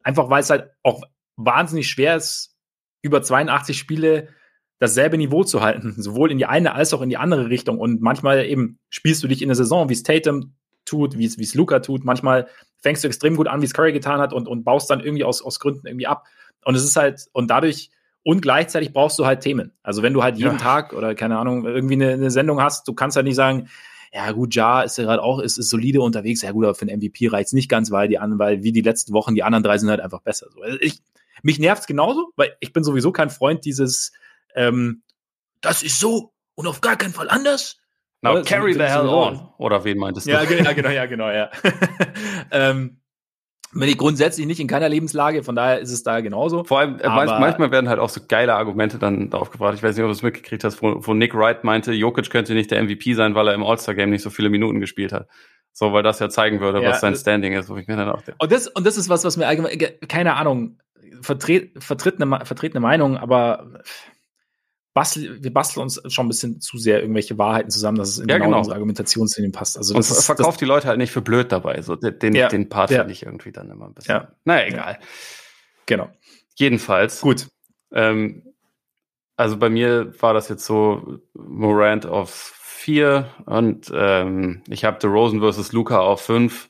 einfach 0.04 0.30
weil 0.30 0.42
es 0.42 0.50
halt 0.50 0.72
auch 0.84 1.04
wahnsinnig 1.36 1.90
schwer 1.90 2.16
ist, 2.16 2.56
über 3.02 3.22
82 3.22 3.78
Spiele 3.78 4.30
dasselbe 4.80 5.18
Niveau 5.18 5.44
zu 5.44 5.62
halten, 5.62 5.94
sowohl 5.98 6.32
in 6.32 6.38
die 6.38 6.46
eine 6.46 6.74
als 6.74 6.94
auch 6.94 7.02
in 7.02 7.10
die 7.10 7.18
andere 7.18 7.50
Richtung. 7.50 7.78
Und 7.78 8.02
manchmal 8.02 8.46
eben 8.46 8.80
spielst 8.90 9.24
du 9.24 9.28
dich 9.28 9.42
in 9.42 9.50
der 9.50 9.56
Saison, 9.56 9.90
wie 9.90 9.94
es 9.94 10.04
Tatum 10.04 10.56
tut, 10.86 11.18
wie 11.18 11.26
es 11.26 11.54
Luca 11.54 11.80
tut. 11.80 12.04
Manchmal 12.04 12.48
fängst 12.82 13.04
du 13.04 13.08
extrem 13.08 13.36
gut 13.36 13.48
an, 13.48 13.62
wie 13.62 13.66
es 13.66 13.74
Curry 13.74 13.94
getan 13.94 14.20
hat 14.20 14.34
und, 14.34 14.48
und 14.48 14.64
baust 14.64 14.90
dann 14.90 15.00
irgendwie 15.00 15.24
aus, 15.24 15.44
aus 15.44 15.60
Gründen 15.60 15.86
irgendwie 15.86 16.08
ab. 16.08 16.26
Und 16.64 16.76
es 16.76 16.84
ist 16.84 16.96
halt, 16.96 17.28
und 17.34 17.50
dadurch 17.50 17.92
und 18.24 18.42
gleichzeitig 18.42 18.94
brauchst 18.94 19.18
du 19.18 19.26
halt 19.26 19.42
Themen. 19.42 19.72
Also 19.82 20.04
wenn 20.04 20.14
du 20.14 20.24
halt 20.24 20.38
jeden 20.38 20.54
ja. 20.54 20.58
Tag 20.58 20.94
oder 20.94 21.16
keine 21.16 21.38
Ahnung, 21.40 21.66
irgendwie 21.66 21.96
eine, 21.96 22.12
eine, 22.12 22.32
Sendung 22.32 22.62
hast, 22.62 22.88
du 22.88 22.94
kannst 22.94 23.16
halt 23.16 23.26
nicht 23.26 23.36
sagen, 23.36 23.68
ja 24.14 24.32
gut, 24.32 24.54
Ja 24.54 24.82
ist 24.82 24.98
ja 24.98 25.06
gerade 25.06 25.24
auch, 25.24 25.40
ist, 25.40 25.58
ist 25.58 25.70
solide 25.70 26.02
unterwegs. 26.02 26.42
Ja 26.42 26.52
gut, 26.52 26.66
aber 26.66 26.76
für 26.76 26.88
einen 26.88 27.00
MVP 27.00 27.28
reicht's 27.30 27.54
nicht 27.54 27.70
ganz, 27.70 27.90
weil 27.92 28.08
die 28.08 28.20
anderen, 28.20 28.40
weil 28.40 28.64
wie 28.64 28.72
die 28.72 28.82
letzten 28.82 29.14
Wochen, 29.14 29.34
die 29.34 29.44
anderen 29.44 29.64
drei 29.64 29.78
sind 29.78 29.90
halt 29.90 30.02
einfach 30.02 30.22
besser. 30.22 30.48
So. 30.54 30.62
Also 30.62 30.78
ich, 30.82 31.02
mich 31.42 31.58
nervt's 31.58 31.88
genauso, 31.88 32.32
weil 32.36 32.56
ich 32.60 32.74
bin 32.74 32.84
sowieso 32.84 33.12
kein 33.12 33.30
Freund 33.30 33.66
dieses, 33.66 34.12
ähm, 34.56 35.02
das 35.62 35.82
ist 35.82 36.00
so 36.00 36.34
und 36.56 36.68
auf 36.68 36.82
gar 36.82 36.98
keinen 36.98 37.14
Fall 37.14 37.30
anders. 37.30 37.78
Now 38.22 38.44
carry 38.44 38.74
the 38.74 38.82
hell 38.82 39.08
on. 39.08 39.50
Oder 39.58 39.84
wen 39.84 39.98
meintest 39.98 40.28
du? 40.28 40.32
Ja, 40.32 40.44
ja 40.44 40.74
genau, 40.74 40.90
ja, 40.90 41.06
genau, 41.08 41.30
ja. 41.30 41.50
ähm, 42.52 43.01
bin 43.74 43.88
ich 43.88 43.98
grundsätzlich 43.98 44.46
nicht 44.46 44.60
in 44.60 44.68
keiner 44.68 44.90
Lebenslage, 44.90 45.44
von 45.44 45.56
daher 45.56 45.80
ist 45.80 45.92
es 45.92 46.04
da 46.04 46.20
genauso. 46.20 46.64
Vor 46.64 46.80
allem, 46.80 47.00
äh, 47.00 47.08
manchmal 47.08 47.72
werden 47.72 47.90
halt 47.90 48.00
auch 48.00 48.10
so 48.10 48.22
geile 48.28 48.56
Argumente 48.56 49.00
dann 49.00 49.30
darauf 49.30 49.50
gebracht. 49.50 49.76
Ich 49.76 49.84
weiß 49.84 49.96
nicht, 49.96 50.04
ob 50.04 50.10
du 50.10 50.14
es 50.14 50.24
mitgekriegt 50.24 50.64
hast, 50.64 50.82
wo, 50.82 50.96
wo 51.00 51.14
Nick 51.14 51.34
Wright 51.34 51.64
meinte, 51.64 51.94
Jokic 51.94 52.30
könnte 52.30 52.54
nicht 52.54 52.72
der 52.72 52.84
MVP 52.84 53.14
sein, 53.14 53.36
weil 53.36 53.48
er 53.48 53.54
im 53.54 53.64
All-Star-Game 53.64 54.10
nicht 54.10 54.24
so 54.24 54.30
viele 54.30 54.50
Minuten 54.50 54.80
gespielt 54.80 55.14
hat. 55.14 55.28
So, 55.74 55.94
weil 55.94 56.04
das 56.04 56.20
ja 56.20 56.30
zeigen 56.30 56.60
würde, 56.60 56.82
ja, 56.82 56.90
was 56.90 57.00
sein 57.00 57.16
Standing 57.16 57.54
ist, 57.54 57.70
wo 57.70 57.78
ich 57.78 57.88
mir 57.88 57.96
dann 57.96 58.10
auch 58.10 58.22
Und 58.40 58.52
das, 58.52 58.68
und 58.68 58.86
das 58.86 58.98
ist 58.98 59.08
was, 59.08 59.24
was 59.24 59.38
mir 59.38 59.48
allgemein, 59.48 59.78
keine 60.08 60.36
Ahnung, 60.36 60.78
vertritt, 61.22 61.82
vertritt 61.82 62.22
eine, 62.22 62.46
vertretene 62.46 62.82
Meinung, 62.82 63.18
aber 63.18 63.82
bastel, 64.94 65.42
wir 65.42 65.54
basteln 65.54 65.84
uns 65.84 66.02
schon 66.08 66.26
ein 66.26 66.30
bisschen 66.30 66.60
zu 66.60 66.78
sehr 66.78 67.02
irgendwelche 67.02 67.38
Wahrheiten 67.38 67.70
zusammen, 67.70 67.98
dass 67.98 68.10
es 68.10 68.20
in 68.20 68.28
ja, 68.28 68.36
genau, 68.36 68.48
genau. 68.48 68.58
unsere 68.60 68.76
Argumentationslinie 68.76 69.52
passt. 69.52 69.78
Also 69.78 69.94
das, 69.94 70.10
das 70.10 70.26
verkauft 70.26 70.50
das, 70.50 70.58
die 70.58 70.66
Leute 70.66 70.88
halt 70.88 70.98
nicht 70.98 71.12
für 71.12 71.22
blöd 71.22 71.52
dabei. 71.52 71.82
So 71.82 71.96
den, 71.96 72.36
ja, 72.36 72.50
den 72.50 72.70
Part 72.70 72.92
ja. 72.92 73.00
finde 73.00 73.14
ich 73.14 73.24
irgendwie 73.24 73.52
dann 73.52 73.70
immer 73.70 73.86
ein 73.86 73.94
bisschen. 73.94 74.16
Ja. 74.16 74.32
Naja, 74.44 74.68
egal. 74.68 75.00
Genau. 75.86 76.10
Jedenfalls. 76.56 77.22
Gut. 77.22 77.48
Ähm, 77.94 78.44
also 79.38 79.58
bei 79.58 79.70
mir 79.70 80.14
war 80.22 80.34
das 80.34 80.50
jetzt 80.50 80.66
so 80.66 81.20
Morant 81.34 82.06
auf 82.06 82.54
vier 82.62 83.30
und 83.46 83.92
ähm, 83.94 84.64
ich 84.68 84.84
habe 84.84 84.98
The 85.02 85.08
Rosen 85.08 85.40
versus 85.40 85.72
Luca 85.72 86.00
auf 86.00 86.22
fünf. 86.22 86.70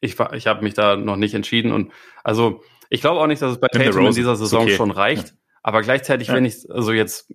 Ich, 0.00 0.18
ich 0.32 0.46
habe 0.46 0.62
mich 0.62 0.74
da 0.74 0.96
noch 0.96 1.16
nicht 1.16 1.34
entschieden 1.34 1.72
und 1.72 1.92
also 2.22 2.62
ich 2.90 3.00
glaube 3.00 3.20
auch 3.20 3.26
nicht, 3.26 3.42
dass 3.42 3.52
es 3.52 3.60
bei 3.60 3.68
Tatum 3.68 4.06
in 4.06 4.14
dieser 4.14 4.36
Saison 4.36 4.64
okay. 4.64 4.76
schon 4.76 4.90
reicht. 4.90 5.34
Aber 5.64 5.80
gleichzeitig, 5.80 6.28
ja. 6.28 6.34
wenn 6.34 6.44
ich 6.44 6.70
also 6.70 6.92
jetzt 6.92 7.34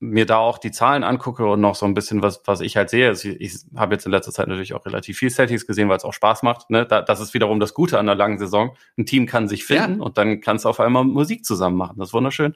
mir 0.00 0.26
da 0.26 0.38
auch 0.38 0.58
die 0.58 0.72
Zahlen 0.72 1.04
angucke 1.04 1.46
und 1.46 1.60
noch 1.60 1.76
so 1.76 1.86
ein 1.86 1.94
bisschen 1.94 2.20
was, 2.20 2.42
was 2.44 2.60
ich 2.60 2.76
halt 2.76 2.90
sehe. 2.90 3.08
Also 3.08 3.28
ich, 3.28 3.40
ich 3.40 3.54
habe 3.76 3.94
jetzt 3.94 4.04
in 4.04 4.12
letzter 4.12 4.32
Zeit 4.32 4.48
natürlich 4.48 4.74
auch 4.74 4.84
relativ 4.84 5.16
viel 5.18 5.30
Celtics 5.30 5.66
gesehen, 5.66 5.88
weil 5.88 5.96
es 5.96 6.04
auch 6.04 6.12
Spaß 6.12 6.42
macht. 6.42 6.68
Ne? 6.68 6.84
Da, 6.84 7.00
das 7.00 7.20
ist 7.20 7.32
wiederum 7.32 7.60
das 7.60 7.72
Gute 7.72 7.98
an 7.98 8.08
einer 8.08 8.16
langen 8.16 8.38
Saison. 8.38 8.76
Ein 8.98 9.06
Team 9.06 9.26
kann 9.26 9.48
sich 9.48 9.64
finden 9.64 9.98
ja. 9.98 10.04
und 10.04 10.18
dann 10.18 10.40
kannst 10.40 10.64
du 10.64 10.68
auf 10.68 10.80
einmal 10.80 11.04
Musik 11.04 11.44
zusammen 11.44 11.76
machen. 11.76 11.96
Das 11.98 12.08
ist 12.08 12.12
wunderschön. 12.12 12.54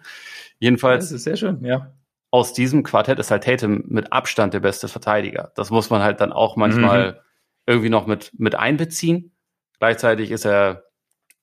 Jedenfalls. 0.58 1.04
Das 1.04 1.12
ist 1.12 1.24
sehr 1.24 1.36
schön, 1.36 1.64
ja. 1.64 1.94
Aus 2.30 2.52
diesem 2.52 2.82
Quartett 2.82 3.20
ist 3.20 3.30
halt 3.30 3.44
Tatum 3.44 3.84
mit 3.86 4.12
Abstand 4.12 4.52
der 4.52 4.60
beste 4.60 4.88
Verteidiger. 4.88 5.52
Das 5.54 5.70
muss 5.70 5.88
man 5.90 6.02
halt 6.02 6.20
dann 6.20 6.32
auch 6.32 6.56
manchmal 6.56 7.12
mhm. 7.12 7.18
irgendwie 7.66 7.88
noch 7.88 8.06
mit, 8.06 8.32
mit 8.36 8.56
einbeziehen. 8.56 9.32
Gleichzeitig 9.78 10.32
ist 10.32 10.44
er 10.44 10.87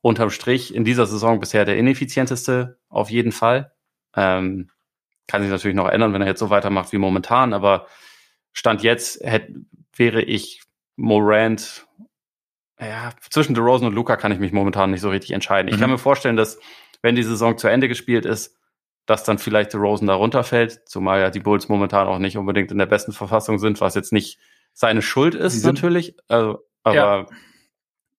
unterm 0.06 0.30
Strich 0.30 0.72
in 0.72 0.84
dieser 0.84 1.08
Saison 1.08 1.40
bisher 1.40 1.66
der 1.66 1.78
ineffizienteste, 1.78 2.78
auf 2.90 3.10
jeden 3.10 3.32
Fall. 3.32 3.72
Ähm, 4.16 4.70
kann 5.26 5.42
sich 5.42 5.50
natürlich 5.50 5.76
noch 5.76 5.90
ändern, 5.90 6.14
wenn 6.14 6.22
er 6.22 6.28
jetzt 6.28 6.42
so 6.42 6.52
weitermacht 6.52 6.92
wie 6.92 7.00
momentan, 7.00 7.54
aber 7.54 7.88
Stand 8.54 8.84
jetzt 8.84 9.20
hätte, 9.24 9.52
wäre 9.96 10.22
ich 10.22 10.62
Morant, 10.96 11.88
ja, 12.80 13.14
zwischen 13.32 13.56
DeRozan 13.56 13.88
und 13.88 13.96
Luca 13.96 14.16
kann 14.16 14.32
ich 14.32 14.38
mich 14.38 14.52
momentan 14.52 14.92
nicht 14.92 15.02
so 15.02 15.10
richtig 15.10 15.32
entscheiden. 15.32 15.70
Ich 15.70 15.78
mhm. 15.78 15.80
kann 15.82 15.90
mir 15.90 15.98
vorstellen, 15.98 16.38
dass, 16.38 16.60
wenn 17.02 17.16
die 17.16 17.24
Saison 17.24 17.58
zu 17.58 17.68
Ende 17.68 17.88
gespielt 17.88 18.28
ist, 18.28 18.60
dass 19.08 19.24
dann 19.24 19.40
vielleicht 19.40 19.74
DeRozan 19.74 20.06
da 20.06 20.14
runterfällt, 20.14 20.88
zumal 20.88 21.20
ja 21.20 21.32
die 21.32 21.40
Bulls 21.40 21.68
momentan 21.68 22.06
auch 22.06 22.20
nicht 22.20 22.38
unbedingt 22.38 22.72
in 22.72 22.78
der 22.78 22.86
besten 22.86 23.12
Verfassung 23.12 23.58
sind, 23.58 23.82
was 23.82 23.96
jetzt 23.96 24.14
nicht 24.14 24.38
seine 24.72 25.02
Schuld 25.02 25.34
ist, 25.34 25.66
natürlich. 25.66 26.16
Also, 26.28 26.60
aber 26.84 26.96
ja 26.96 27.26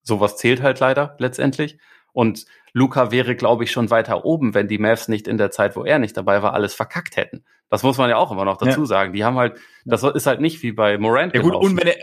sowas 0.06 0.36
zählt 0.36 0.62
halt 0.62 0.80
leider 0.80 1.16
letztendlich. 1.18 1.78
Und 2.12 2.46
Luca 2.72 3.10
wäre, 3.10 3.36
glaube 3.36 3.64
ich, 3.64 3.70
schon 3.70 3.90
weiter 3.90 4.24
oben, 4.24 4.54
wenn 4.54 4.68
die 4.68 4.78
Mavs 4.78 5.08
nicht 5.08 5.28
in 5.28 5.36
der 5.36 5.50
Zeit, 5.50 5.76
wo 5.76 5.84
er 5.84 5.98
nicht 5.98 6.16
dabei 6.16 6.42
war, 6.42 6.54
alles 6.54 6.74
verkackt 6.74 7.16
hätten. 7.16 7.44
Das 7.68 7.82
muss 7.82 7.98
man 7.98 8.08
ja 8.08 8.16
auch 8.16 8.30
immer 8.30 8.44
noch 8.44 8.56
dazu 8.56 8.80
ja. 8.80 8.86
sagen. 8.86 9.12
Die 9.12 9.24
haben 9.24 9.36
halt, 9.36 9.58
das 9.84 10.02
ist 10.02 10.26
halt 10.26 10.40
nicht 10.40 10.62
wie 10.62 10.72
bei 10.72 10.98
Morant. 10.98 11.34
Ja 11.34 11.42
gut, 11.42 11.54
und 11.54 11.76
wenn 11.78 11.88
er, 11.88 11.96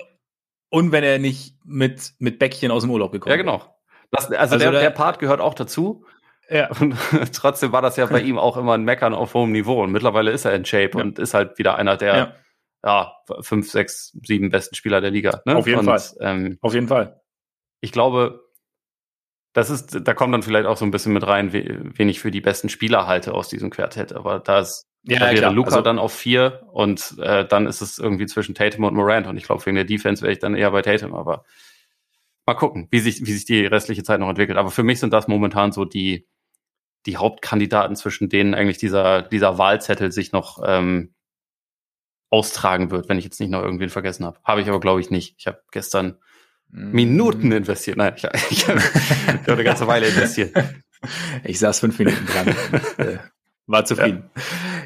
und 0.69 0.91
wenn 0.91 1.03
er 1.03 1.19
nicht 1.19 1.55
mit, 1.63 2.13
mit 2.19 2.37
Bäckchen 2.37 2.69
aus 2.69 2.83
dem 2.83 2.91
Urlaub 2.91 3.11
gekommen 3.11 3.31
Ja, 3.31 3.37
genau. 3.37 3.63
Das, 4.11 4.25
also, 4.25 4.35
also 4.37 4.57
der, 4.59 4.71
der, 4.71 4.81
der 4.81 4.89
Part 4.91 5.19
gehört 5.19 5.39
auch 5.39 5.53
dazu. 5.53 6.05
Ja. 6.49 6.69
Und 6.79 6.95
trotzdem 7.33 7.71
war 7.71 7.81
das 7.81 7.95
ja 7.95 8.05
bei 8.05 8.21
ihm 8.21 8.37
auch 8.37 8.57
immer 8.57 8.73
ein 8.73 8.83
Meckern 8.83 9.13
auf 9.15 9.33
hohem 9.33 9.51
Niveau. 9.51 9.81
Und 9.81 9.91
mittlerweile 9.91 10.29
ist 10.29 10.45
er 10.45 10.53
in 10.53 10.65
Shape 10.65 10.97
ja. 10.97 11.03
und 11.03 11.17
ist 11.17 11.33
halt 11.33 11.57
wieder 11.57 11.77
einer 11.77 11.97
der 11.97 12.15
ja. 12.15 12.35
ja. 12.83 13.13
fünf, 13.41 13.71
sechs, 13.71 14.15
sieben 14.23 14.49
besten 14.49 14.75
Spieler 14.75 15.01
der 15.01 15.09
Liga. 15.09 15.41
Ne? 15.45 15.55
Auf 15.55 15.65
jeden 15.65 15.79
und, 15.79 15.85
Fall. 15.85 16.01
Ähm, 16.19 16.59
auf 16.61 16.73
jeden 16.75 16.89
Fall 16.89 17.22
ich 17.83 17.91
glaube, 17.91 18.49
das 19.51 19.69
ist, 19.69 19.99
da 20.07 20.13
kommt 20.13 20.33
dann 20.33 20.41
vielleicht 20.41 20.65
auch 20.65 20.77
so 20.77 20.85
ein 20.85 20.91
bisschen 20.91 21.11
mit 21.11 21.27
rein, 21.27 21.51
wen 21.51 22.09
ich 22.09 22.21
für 22.21 22.31
die 22.31 22.39
besten 22.39 22.69
Spieler 22.69 23.07
halte 23.07 23.33
aus 23.33 23.49
diesem 23.49 23.69
Quartett. 23.69 24.13
Aber 24.13 24.39
da 24.39 24.59
ist 24.61 24.87
ja, 25.03 25.19
da 25.19 25.25
wäre 25.25 25.35
klar. 25.35 25.51
Luca 25.51 25.71
also, 25.71 25.81
dann 25.81 25.99
auf 25.99 26.13
vier 26.13 26.65
und 26.71 27.15
äh, 27.19 27.45
dann 27.45 27.67
ist 27.67 27.81
es 27.81 27.99
irgendwie 27.99 28.25
zwischen 28.25 28.55
Tatum 28.55 28.85
und 28.85 28.93
Morant. 28.93 29.27
Und 29.27 29.35
ich 29.35 29.43
glaube, 29.43 29.65
wegen 29.65 29.75
der 29.75 29.83
Defense 29.83 30.21
wäre 30.21 30.31
ich 30.31 30.39
dann 30.39 30.55
eher 30.55 30.71
bei 30.71 30.81
Tatum. 30.81 31.13
Aber 31.13 31.43
mal 32.45 32.53
gucken, 32.53 32.87
wie 32.89 32.99
sich, 33.01 33.25
wie 33.25 33.33
sich 33.33 33.43
die 33.43 33.65
restliche 33.65 34.03
Zeit 34.03 34.21
noch 34.21 34.29
entwickelt. 34.29 34.57
Aber 34.57 34.71
für 34.71 34.83
mich 34.83 35.01
sind 35.01 35.11
das 35.11 35.27
momentan 35.27 35.73
so 35.73 35.83
die, 35.83 36.25
die 37.05 37.17
Hauptkandidaten, 37.17 37.97
zwischen 37.97 38.29
denen 38.29 38.53
eigentlich 38.53 38.77
dieser, 38.77 39.23
dieser 39.23 39.57
Wahlzettel 39.57 40.13
sich 40.13 40.31
noch 40.31 40.61
ähm, 40.65 41.13
austragen 42.29 42.91
wird, 42.91 43.09
wenn 43.09 43.17
ich 43.17 43.25
jetzt 43.25 43.41
nicht 43.41 43.49
noch 43.49 43.61
irgendwen 43.61 43.89
vergessen 43.89 44.25
habe. 44.25 44.39
Habe 44.45 44.61
ich 44.61 44.69
aber, 44.69 44.79
glaube 44.79 45.01
ich, 45.01 45.09
nicht. 45.09 45.35
Ich 45.37 45.47
habe 45.47 45.61
gestern. 45.71 46.17
Minuten 46.73 47.51
investiert. 47.51 47.97
Nein, 47.97 48.13
ich, 48.15 48.23
ich 48.49 48.67
habe 48.67 48.79
hab 48.81 49.49
eine 49.49 49.63
ganze 49.63 49.87
Weile 49.87 50.07
investiert. 50.07 50.51
Ich 51.43 51.59
saß 51.59 51.79
fünf 51.79 51.99
Minuten 51.99 52.25
dran. 52.25 52.55
Äh, 52.97 53.17
war 53.65 53.85
zufrieden. 53.85 54.29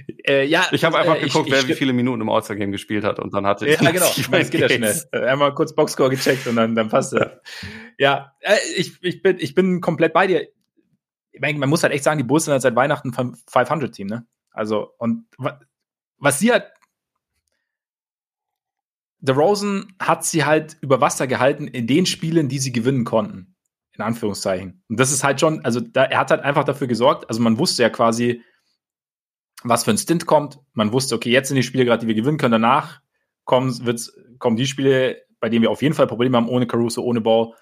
Ja, 0.07 0.33
äh, 0.33 0.45
ja 0.45 0.67
ich 0.71 0.83
habe 0.83 0.99
einfach 0.99 1.15
äh, 1.15 1.21
geguckt, 1.21 1.47
ich, 1.47 1.53
wer 1.53 1.61
ich, 1.61 1.67
wie 1.67 1.73
viele 1.73 1.93
Minuten 1.93 2.21
im 2.21 2.29
All-Star-Game 2.29 2.71
gespielt 2.71 3.03
hat 3.03 3.19
und 3.19 3.33
dann 3.33 3.47
hatte 3.47 3.67
ich. 3.67 3.81
Ja, 3.81 3.91
genau. 3.91 4.05
Ich 4.15 4.31
es 4.31 4.49
geht 4.51 4.61
ja 4.61 4.69
schnell. 4.69 5.25
Einmal 5.25 5.53
kurz 5.55 5.73
Boxscore 5.73 6.11
gecheckt 6.11 6.45
und 6.45 6.57
dann, 6.57 6.75
dann 6.75 6.89
passt 6.89 7.13
es. 7.13 7.25
ja, 7.97 8.33
äh, 8.41 8.55
ich, 8.75 9.01
ich, 9.01 9.23
bin, 9.23 9.37
ich 9.39 9.55
bin 9.55 9.81
komplett 9.81 10.13
bei 10.13 10.27
dir. 10.27 10.47
Ich 11.31 11.41
meine, 11.41 11.57
man 11.57 11.69
muss 11.69 11.81
halt 11.83 11.93
echt 11.93 12.03
sagen, 12.03 12.19
die 12.19 12.23
Bulls 12.23 12.45
sind 12.45 12.51
halt 12.51 12.61
seit 12.61 12.75
Weihnachten 12.75 13.11
500-Team, 13.11 14.07
ne? 14.07 14.27
Also, 14.51 14.93
und 14.97 15.25
was 16.19 16.39
sie 16.39 16.51
halt. 16.51 16.65
The 19.21 19.31
Rosen 19.31 19.95
hat 19.99 20.25
sie 20.25 20.45
halt 20.45 20.77
über 20.81 21.01
Wasser 21.01 21.27
gehalten 21.27 21.67
in 21.67 21.87
den 21.87 22.05
Spielen, 22.05 22.49
die 22.49 22.59
sie 22.59 22.71
gewinnen 22.71 23.03
konnten. 23.03 23.55
In 23.93 24.03
Anführungszeichen. 24.03 24.83
Und 24.89 24.99
das 24.99 25.11
ist 25.11 25.23
halt 25.23 25.39
schon, 25.39 25.65
also 25.65 25.79
da, 25.79 26.03
er 26.03 26.19
hat 26.19 26.29
halt 26.29 26.41
einfach 26.41 26.63
dafür 26.63 26.85
gesorgt, 26.85 27.27
also 27.29 27.41
man 27.41 27.57
wusste 27.57 27.81
ja 27.81 27.89
quasi, 27.89 28.43
was 29.63 29.85
für 29.85 29.91
ein 29.91 29.97
Stint 29.97 30.27
kommt. 30.27 30.59
Man 30.73 30.93
wusste, 30.93 31.15
okay, 31.15 31.31
jetzt 31.31 31.47
sind 31.47 31.55
die 31.55 31.63
Spiele 31.63 31.83
gerade, 31.83 32.01
die 32.01 32.07
wir 32.07 32.13
gewinnen 32.13 32.37
können. 32.37 32.51
Danach 32.51 33.01
kommen, 33.43 33.85
wird's, 33.85 34.13
kommen 34.37 34.55
die 34.55 34.67
Spiele, 34.67 35.23
bei 35.39 35.49
denen 35.49 35.63
wir 35.63 35.71
auf 35.71 35.81
jeden 35.81 35.95
Fall 35.95 36.05
Probleme 36.05 36.37
haben, 36.37 36.47
ohne 36.47 36.67
Caruso, 36.67 37.01
ohne 37.01 37.21
Ball. 37.21 37.53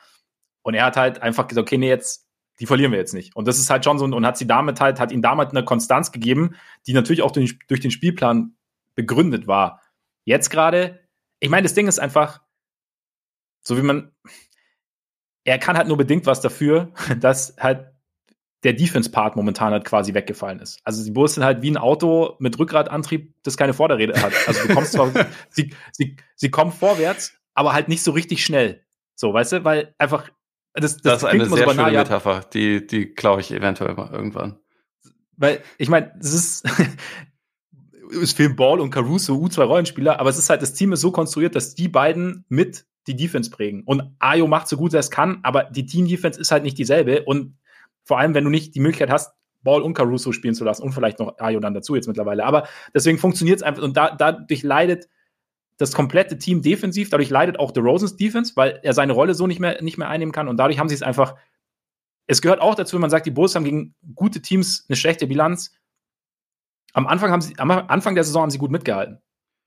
Und 0.61 0.73
er 0.73 0.85
hat 0.85 0.97
halt 0.97 1.21
einfach 1.21 1.47
gesagt, 1.47 1.67
okay, 1.67 1.77
nee, 1.77 1.87
jetzt, 1.87 2.27
die 2.59 2.65
verlieren 2.65 2.91
wir 2.91 2.99
jetzt 2.99 3.13
nicht. 3.13 3.35
Und 3.35 3.47
das 3.47 3.59
ist 3.59 3.69
halt 3.69 3.85
schon 3.85 3.97
so, 3.97 4.05
und 4.05 4.25
hat 4.25 4.37
sie 4.37 4.47
damit 4.47 4.81
halt, 4.81 4.99
hat 4.99 5.11
ihm 5.11 5.21
damit 5.21 5.51
eine 5.51 5.63
Konstanz 5.63 6.11
gegeben, 6.11 6.55
die 6.87 6.93
natürlich 6.93 7.21
auch 7.21 7.31
durch, 7.31 7.59
durch 7.67 7.79
den 7.79 7.91
Spielplan 7.91 8.55
begründet 8.95 9.47
war. 9.47 9.81
Jetzt 10.25 10.49
gerade, 10.49 11.04
ich 11.39 11.49
meine, 11.49 11.63
das 11.63 11.73
Ding 11.73 11.88
ist 11.88 11.99
einfach, 11.99 12.41
so 13.61 13.77
wie 13.77 13.81
man, 13.81 14.11
er 15.43 15.59
kann 15.59 15.77
halt 15.77 15.88
nur 15.88 15.97
bedingt 15.97 16.25
was 16.25 16.41
dafür, 16.41 16.91
dass 17.19 17.55
halt 17.59 17.91
der 18.63 18.73
Defense-Part 18.73 19.36
momentan 19.36 19.73
halt 19.73 19.86
quasi 19.86 20.13
weggefallen 20.15 20.59
ist. 20.59 20.79
Also 20.83 21.03
die 21.03 21.11
Bulls 21.11 21.36
sind 21.36 21.43
halt 21.43 21.61
wie 21.61 21.69
ein 21.69 21.77
Auto 21.77 22.36
mit 22.39 22.57
Rückgradantrieb, 22.57 23.36
das 23.43 23.57
keine 23.57 23.73
Vorderräder 23.73 24.19
hat. 24.19 24.33
Also 24.47 24.67
du 24.67 24.73
kommst 24.73 24.93
zwar, 24.93 25.11
sie, 25.49 25.71
sie, 25.91 26.17
sie 26.36 26.49
kommen 26.49 26.71
vorwärts, 26.71 27.33
aber 27.53 27.73
halt 27.73 27.89
nicht 27.89 28.03
so 28.03 28.11
richtig 28.11 28.43
schnell. 28.43 28.83
So, 29.13 29.33
weißt 29.33 29.51
du, 29.51 29.63
weil 29.63 29.93
einfach 29.99 30.31
das, 30.73 30.97
das, 30.97 31.01
das 31.03 31.23
ist 31.23 31.29
eine 31.29 31.45
sehr 31.45 31.65
so 31.65 31.73
schöne 31.73 31.91
Metapher, 31.91 32.41
die, 32.53 32.86
die 32.86 33.13
glaube 33.13 33.41
ich 33.41 33.51
eventuell 33.51 33.93
mal 33.93 34.11
irgendwann. 34.11 34.59
Weil, 35.38 35.61
ich 35.77 35.89
meine, 35.89 36.13
es 36.19 36.33
ist, 36.33 36.65
es 38.22 38.34
fehlen 38.34 38.55
Ball 38.55 38.80
und 38.80 38.89
Caruso, 38.89 39.36
U2 39.36 39.63
Rollenspieler, 39.63 40.20
aber 40.20 40.30
es 40.30 40.38
ist 40.38 40.49
halt, 40.49 40.61
das 40.61 40.74
Team 40.74 40.93
ist 40.93 41.01
so 41.01 41.11
konstruiert, 41.11 41.55
dass 41.55 41.76
die 41.76 41.88
beiden 41.88 42.45
mit 42.49 42.86
die 43.07 43.16
Defense 43.16 43.49
prägen. 43.49 43.84
Und 43.86 44.16
Ayo 44.20 44.47
macht 44.47 44.68
so 44.68 44.78
gut 44.78 44.93
er 44.93 44.99
es 44.99 45.11
kann, 45.11 45.39
aber 45.43 45.66
die 45.66 45.86
Team-Defense 45.86 46.39
ist 46.39 46.51
halt 46.51 46.63
nicht 46.63 46.78
dieselbe. 46.78 47.24
Und 47.24 47.57
vor 48.03 48.20
allem, 48.20 48.34
wenn 48.34 48.43
du 48.43 48.49
nicht 48.49 48.76
die 48.76 48.80
Möglichkeit 48.80 49.09
hast, 49.09 49.34
Ball 49.66 49.82
und 49.82 49.93
Caruso 49.95 50.32
spielen 50.32 50.55
zu 50.55 50.63
lassen 50.63 50.84
und 50.84 50.93
vielleicht 50.93 51.20
noch 51.20 51.38
Ayo 51.39 51.59
dann 51.59 51.74
dazu 51.74 51.95
jetzt 51.95 52.07
mittlerweile. 52.07 52.45
Aber 52.45 52.68
deswegen 52.93 53.18
funktioniert 53.18 53.57
es 53.57 53.63
einfach 53.63 53.84
und 53.84 53.97
da, 53.97 54.16
dadurch 54.16 54.63
leidet 54.63 55.09
das 55.78 55.91
komplette 55.91 56.38
Team 56.38 56.61
defensiv, 56.61 57.09
dadurch 57.09 57.30
leidet 57.30 57.59
auch 57.59 57.72
DeRozans 57.72 58.16
Defense, 58.16 58.53
weil 58.55 58.80
er 58.84 58.93
seine 58.93 59.11
Rolle 59.11 59.34
so 59.34 59.45
nicht 59.45 59.59
mehr, 59.59 59.82
nicht 59.82 59.97
mehr 59.97 60.07
einnehmen 60.07 60.32
kann 60.32 60.47
und 60.47 60.57
dadurch 60.57 60.80
haben 60.80 60.88
sie 60.88 60.95
es 60.95 61.01
einfach. 61.01 61.36
Es 62.28 62.41
gehört 62.41 62.61
auch 62.61 62.76
dazu, 62.76 62.95
wenn 62.95 63.01
man 63.01 63.09
sagt, 63.09 63.26
die 63.26 63.32
Bulls 63.32 63.55
haben 63.55 63.66
gegen 63.66 63.93
gute 64.16 64.41
Teams 64.41 64.86
eine 64.88 64.95
schlechte 64.95 65.28
Bilanz. 65.28 65.76
Am 66.95 67.07
Anfang 67.07 67.29
haben 67.29 67.41
sie, 67.41 67.59
am 67.59 67.71
Anfang 67.71 68.15
der 68.15 68.23
Saison 68.23 68.43
haben 68.43 68.49
sie 68.49 68.57
gut 68.57 68.71
mitgehalten. 68.71 69.19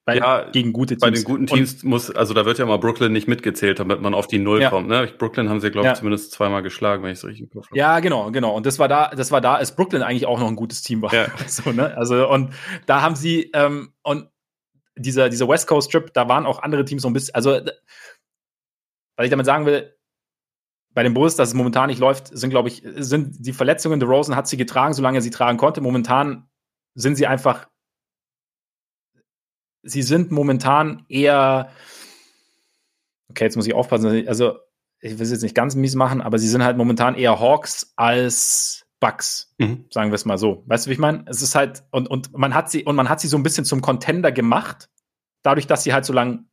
Bei, 0.06 0.16
ja, 0.16 0.48
gegen 0.50 0.72
gute 0.72 0.96
Teams. 0.96 1.00
Bei 1.02 1.10
den 1.10 1.24
guten 1.24 1.46
Teams 1.46 1.74
und, 1.74 1.84
muss, 1.84 2.10
also 2.10 2.32
da 2.32 2.46
wird 2.46 2.56
ja 2.56 2.64
mal 2.64 2.78
Brooklyn 2.78 3.12
nicht 3.12 3.28
mitgezählt, 3.28 3.78
damit 3.78 4.00
man 4.00 4.14
auf 4.14 4.26
die 4.26 4.38
Null 4.38 4.62
ja. 4.62 4.70
kommt. 4.70 4.88
Ne? 4.88 5.12
Brooklyn 5.18 5.50
haben 5.50 5.60
sie, 5.60 5.70
glaube 5.70 5.88
ich, 5.88 5.92
ja. 5.92 5.94
zumindest 5.94 6.32
zweimal 6.32 6.62
geschlagen, 6.62 7.02
wenn 7.02 7.10
ich 7.10 7.18
es 7.18 7.26
richtig 7.26 7.42
im 7.42 7.50
Kopf 7.50 7.66
habe. 7.66 7.76
Ja, 7.76 8.00
genau, 8.00 8.30
genau. 8.30 8.56
Und 8.56 8.64
das 8.64 8.78
war 8.78 8.88
da, 8.88 9.08
das 9.08 9.30
war 9.30 9.42
da, 9.42 9.56
als 9.56 9.76
Brooklyn 9.76 10.00
eigentlich 10.00 10.24
auch 10.24 10.40
noch 10.40 10.48
ein 10.48 10.56
gutes 10.56 10.80
Team 10.80 11.02
war. 11.02 11.12
Ja. 11.12 11.26
so, 11.46 11.72
ne? 11.72 11.94
Also, 11.98 12.26
und 12.26 12.54
da 12.86 13.02
haben 13.02 13.16
sie, 13.16 13.50
ähm, 13.52 13.92
und 14.02 14.30
dieser, 14.96 15.28
dieser 15.28 15.46
West 15.46 15.66
Coast 15.66 15.92
Trip, 15.92 16.10
da 16.14 16.26
waren 16.26 16.46
auch 16.46 16.62
andere 16.62 16.86
Teams 16.86 17.02
so 17.02 17.08
ein 17.08 17.12
bisschen, 17.12 17.34
also, 17.34 17.60
was 19.16 19.24
ich 19.24 19.30
damit 19.30 19.44
sagen 19.44 19.66
will, 19.66 19.94
bei 20.94 21.02
den 21.02 21.12
Bulls, 21.12 21.36
dass 21.36 21.50
es 21.50 21.54
momentan 21.54 21.88
nicht 21.88 22.00
läuft, 22.00 22.28
sind, 22.28 22.48
glaube 22.48 22.68
ich, 22.68 22.82
sind 22.96 23.46
die 23.46 23.52
Verletzungen. 23.52 24.00
The 24.00 24.06
Rosen 24.06 24.36
hat 24.36 24.48
sie 24.48 24.56
getragen, 24.56 24.94
solange 24.94 25.18
er 25.18 25.22
sie 25.22 25.28
tragen 25.28 25.58
konnte. 25.58 25.82
Momentan 25.82 26.48
sind 27.00 27.16
sie 27.16 27.26
einfach 27.26 27.68
sie 29.82 30.02
sind 30.02 30.30
momentan 30.30 31.04
eher, 31.08 31.70
okay, 33.30 33.44
jetzt 33.44 33.56
muss 33.56 33.66
ich 33.66 33.74
aufpassen, 33.74 34.28
also 34.28 34.58
ich 35.00 35.12
will 35.18 35.22
es 35.22 35.30
jetzt 35.30 35.42
nicht 35.42 35.54
ganz 35.54 35.74
mies 35.74 35.94
machen, 35.94 36.20
aber 36.20 36.38
sie 36.38 36.48
sind 36.48 36.64
halt 36.64 36.76
momentan 36.76 37.14
eher 37.14 37.38
Hawks 37.38 37.92
als 37.96 38.86
Bucks, 39.00 39.54
mhm. 39.58 39.86
sagen 39.90 40.10
wir 40.10 40.16
es 40.16 40.24
mal 40.24 40.38
so. 40.38 40.64
Weißt 40.66 40.86
du, 40.86 40.90
wie 40.90 40.94
ich 40.94 40.98
meine? 40.98 41.24
Es 41.26 41.40
ist 41.40 41.54
halt, 41.54 41.84
und, 41.92 42.08
und 42.08 42.36
man 42.36 42.54
hat 42.54 42.68
sie, 42.70 42.84
und 42.84 42.96
man 42.96 43.08
hat 43.08 43.20
sie 43.20 43.28
so 43.28 43.36
ein 43.36 43.44
bisschen 43.44 43.64
zum 43.64 43.80
Contender 43.80 44.32
gemacht, 44.32 44.90
dadurch, 45.42 45.68
dass 45.68 45.84
sie 45.84 45.92
halt 45.92 46.04
so 46.04 46.12
lange 46.12 46.44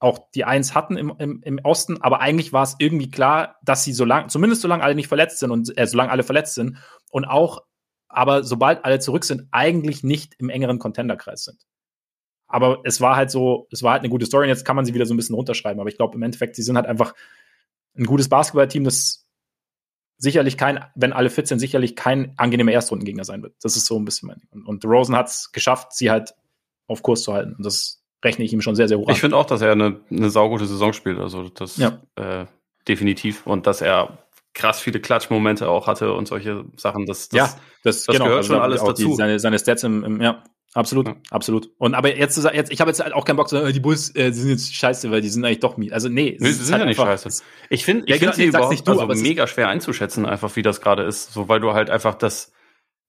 auch 0.00 0.30
die 0.34 0.44
Eins 0.44 0.74
hatten 0.74 0.96
im, 0.96 1.14
im, 1.18 1.42
im 1.44 1.60
Osten, 1.62 2.02
aber 2.02 2.20
eigentlich 2.20 2.52
war 2.52 2.64
es 2.64 2.74
irgendwie 2.78 3.08
klar, 3.08 3.56
dass 3.62 3.84
sie 3.84 3.92
so 3.92 4.04
lange, 4.04 4.26
zumindest 4.26 4.62
solange 4.62 4.82
alle 4.82 4.96
nicht 4.96 5.06
verletzt 5.06 5.38
sind 5.38 5.52
und 5.52 5.78
äh, 5.78 5.86
solange 5.86 6.10
alle 6.10 6.24
verletzt 6.24 6.54
sind 6.54 6.78
und 7.10 7.24
auch, 7.24 7.62
aber 8.12 8.44
sobald 8.44 8.84
alle 8.84 8.98
zurück 8.98 9.24
sind, 9.24 9.48
eigentlich 9.50 10.04
nicht 10.04 10.34
im 10.38 10.50
engeren 10.50 10.78
Contenderkreis 10.78 11.44
sind. 11.44 11.58
Aber 12.46 12.80
es 12.84 13.00
war 13.00 13.16
halt 13.16 13.30
so, 13.30 13.66
es 13.70 13.82
war 13.82 13.92
halt 13.92 14.02
eine 14.02 14.10
gute 14.10 14.26
Story 14.26 14.44
und 14.44 14.50
jetzt 14.50 14.64
kann 14.64 14.76
man 14.76 14.84
sie 14.84 14.92
wieder 14.92 15.06
so 15.06 15.14
ein 15.14 15.16
bisschen 15.16 15.34
runterschreiben. 15.34 15.80
Aber 15.80 15.88
ich 15.88 15.96
glaube 15.96 16.16
im 16.16 16.22
Endeffekt, 16.22 16.54
sie 16.54 16.62
sind 16.62 16.76
halt 16.76 16.86
einfach 16.86 17.14
ein 17.96 18.04
gutes 18.04 18.28
Basketballteam, 18.28 18.84
das 18.84 19.26
sicherlich 20.18 20.56
kein, 20.56 20.84
wenn 20.94 21.12
alle 21.12 21.30
fit 21.30 21.48
sind, 21.48 21.58
sicherlich 21.58 21.96
kein 21.96 22.34
angenehmer 22.36 22.72
Erstrundengegner 22.72 23.24
sein 23.24 23.42
wird. 23.42 23.54
Das 23.62 23.76
ist 23.76 23.86
so 23.86 23.98
ein 23.98 24.04
bisschen 24.04 24.28
mein 24.28 24.38
Ding. 24.38 24.64
Und, 24.64 24.84
Rosen 24.84 25.16
hat 25.16 25.28
es 25.28 25.50
geschafft, 25.52 25.94
sie 25.94 26.10
halt 26.10 26.34
auf 26.86 27.02
Kurs 27.02 27.22
zu 27.22 27.32
halten. 27.32 27.54
Und 27.54 27.64
das 27.64 28.04
rechne 28.22 28.44
ich 28.44 28.52
ihm 28.52 28.60
schon 28.60 28.76
sehr, 28.76 28.86
sehr 28.86 28.98
hoch 28.98 29.08
an. 29.08 29.14
Ich 29.14 29.20
finde 29.20 29.36
auch, 29.36 29.46
dass 29.46 29.62
er 29.62 29.72
eine, 29.72 30.00
eine 30.10 30.30
saugute 30.30 30.66
Saison 30.66 30.92
spielt. 30.92 31.18
Also 31.18 31.48
das 31.48 31.76
ja. 31.78 32.00
äh, 32.16 32.46
definitiv. 32.86 33.46
Und 33.46 33.66
dass 33.66 33.80
er 33.80 34.18
krass 34.54 34.80
viele 34.80 35.00
Klatschmomente 35.00 35.68
auch 35.68 35.86
hatte 35.86 36.12
und 36.12 36.28
solche 36.28 36.64
Sachen. 36.76 37.06
Das, 37.06 37.28
das, 37.28 37.36
ja, 37.36 37.60
das, 37.84 38.04
das 38.04 38.14
genau, 38.14 38.26
gehört 38.26 38.38
also 38.38 38.54
schon 38.54 38.62
alles 38.62 38.82
dazu. 38.82 39.08
Die, 39.08 39.14
seine, 39.14 39.38
seine 39.38 39.58
Stats 39.58 39.84
im, 39.84 40.04
im 40.04 40.20
ja, 40.20 40.42
Absolut, 40.74 41.06
ja. 41.06 41.16
absolut. 41.30 41.70
Und 41.76 41.94
aber 41.94 42.16
jetzt, 42.16 42.42
jetzt 42.54 42.72
ich 42.72 42.80
habe 42.80 42.90
jetzt 42.90 43.12
auch 43.12 43.26
keinen 43.26 43.36
Bock 43.36 43.48
zu 43.48 43.56
sagen, 43.56 43.70
die 43.72 43.80
Bulls 43.80 44.14
äh, 44.16 44.30
die 44.30 44.38
sind 44.38 44.50
jetzt 44.50 44.74
scheiße, 44.74 45.10
weil 45.10 45.20
die 45.20 45.28
sind 45.28 45.44
eigentlich 45.44 45.60
doch 45.60 45.76
mies. 45.76 45.92
Also 45.92 46.08
nee, 46.08 46.38
nee 46.40 46.46
sie 46.46 46.64
sind 46.64 46.72
halt 46.72 46.82
ja 46.82 46.86
nicht 46.86 46.96
scheiße. 46.96 47.44
Ich 47.68 47.84
finde, 47.84 48.04
ich 48.06 48.10
ja, 48.20 48.30
finde 48.30 48.46
genau, 48.46 48.58
überhaupt, 48.58 48.88
du, 48.88 49.00
also 49.00 49.22
mega 49.22 49.46
schwer 49.46 49.68
einzuschätzen, 49.68 50.24
einfach 50.24 50.56
wie 50.56 50.62
das 50.62 50.80
gerade 50.80 51.02
ist, 51.02 51.34
so 51.34 51.48
weil 51.50 51.60
du 51.60 51.74
halt 51.74 51.90
einfach 51.90 52.14
das 52.14 52.52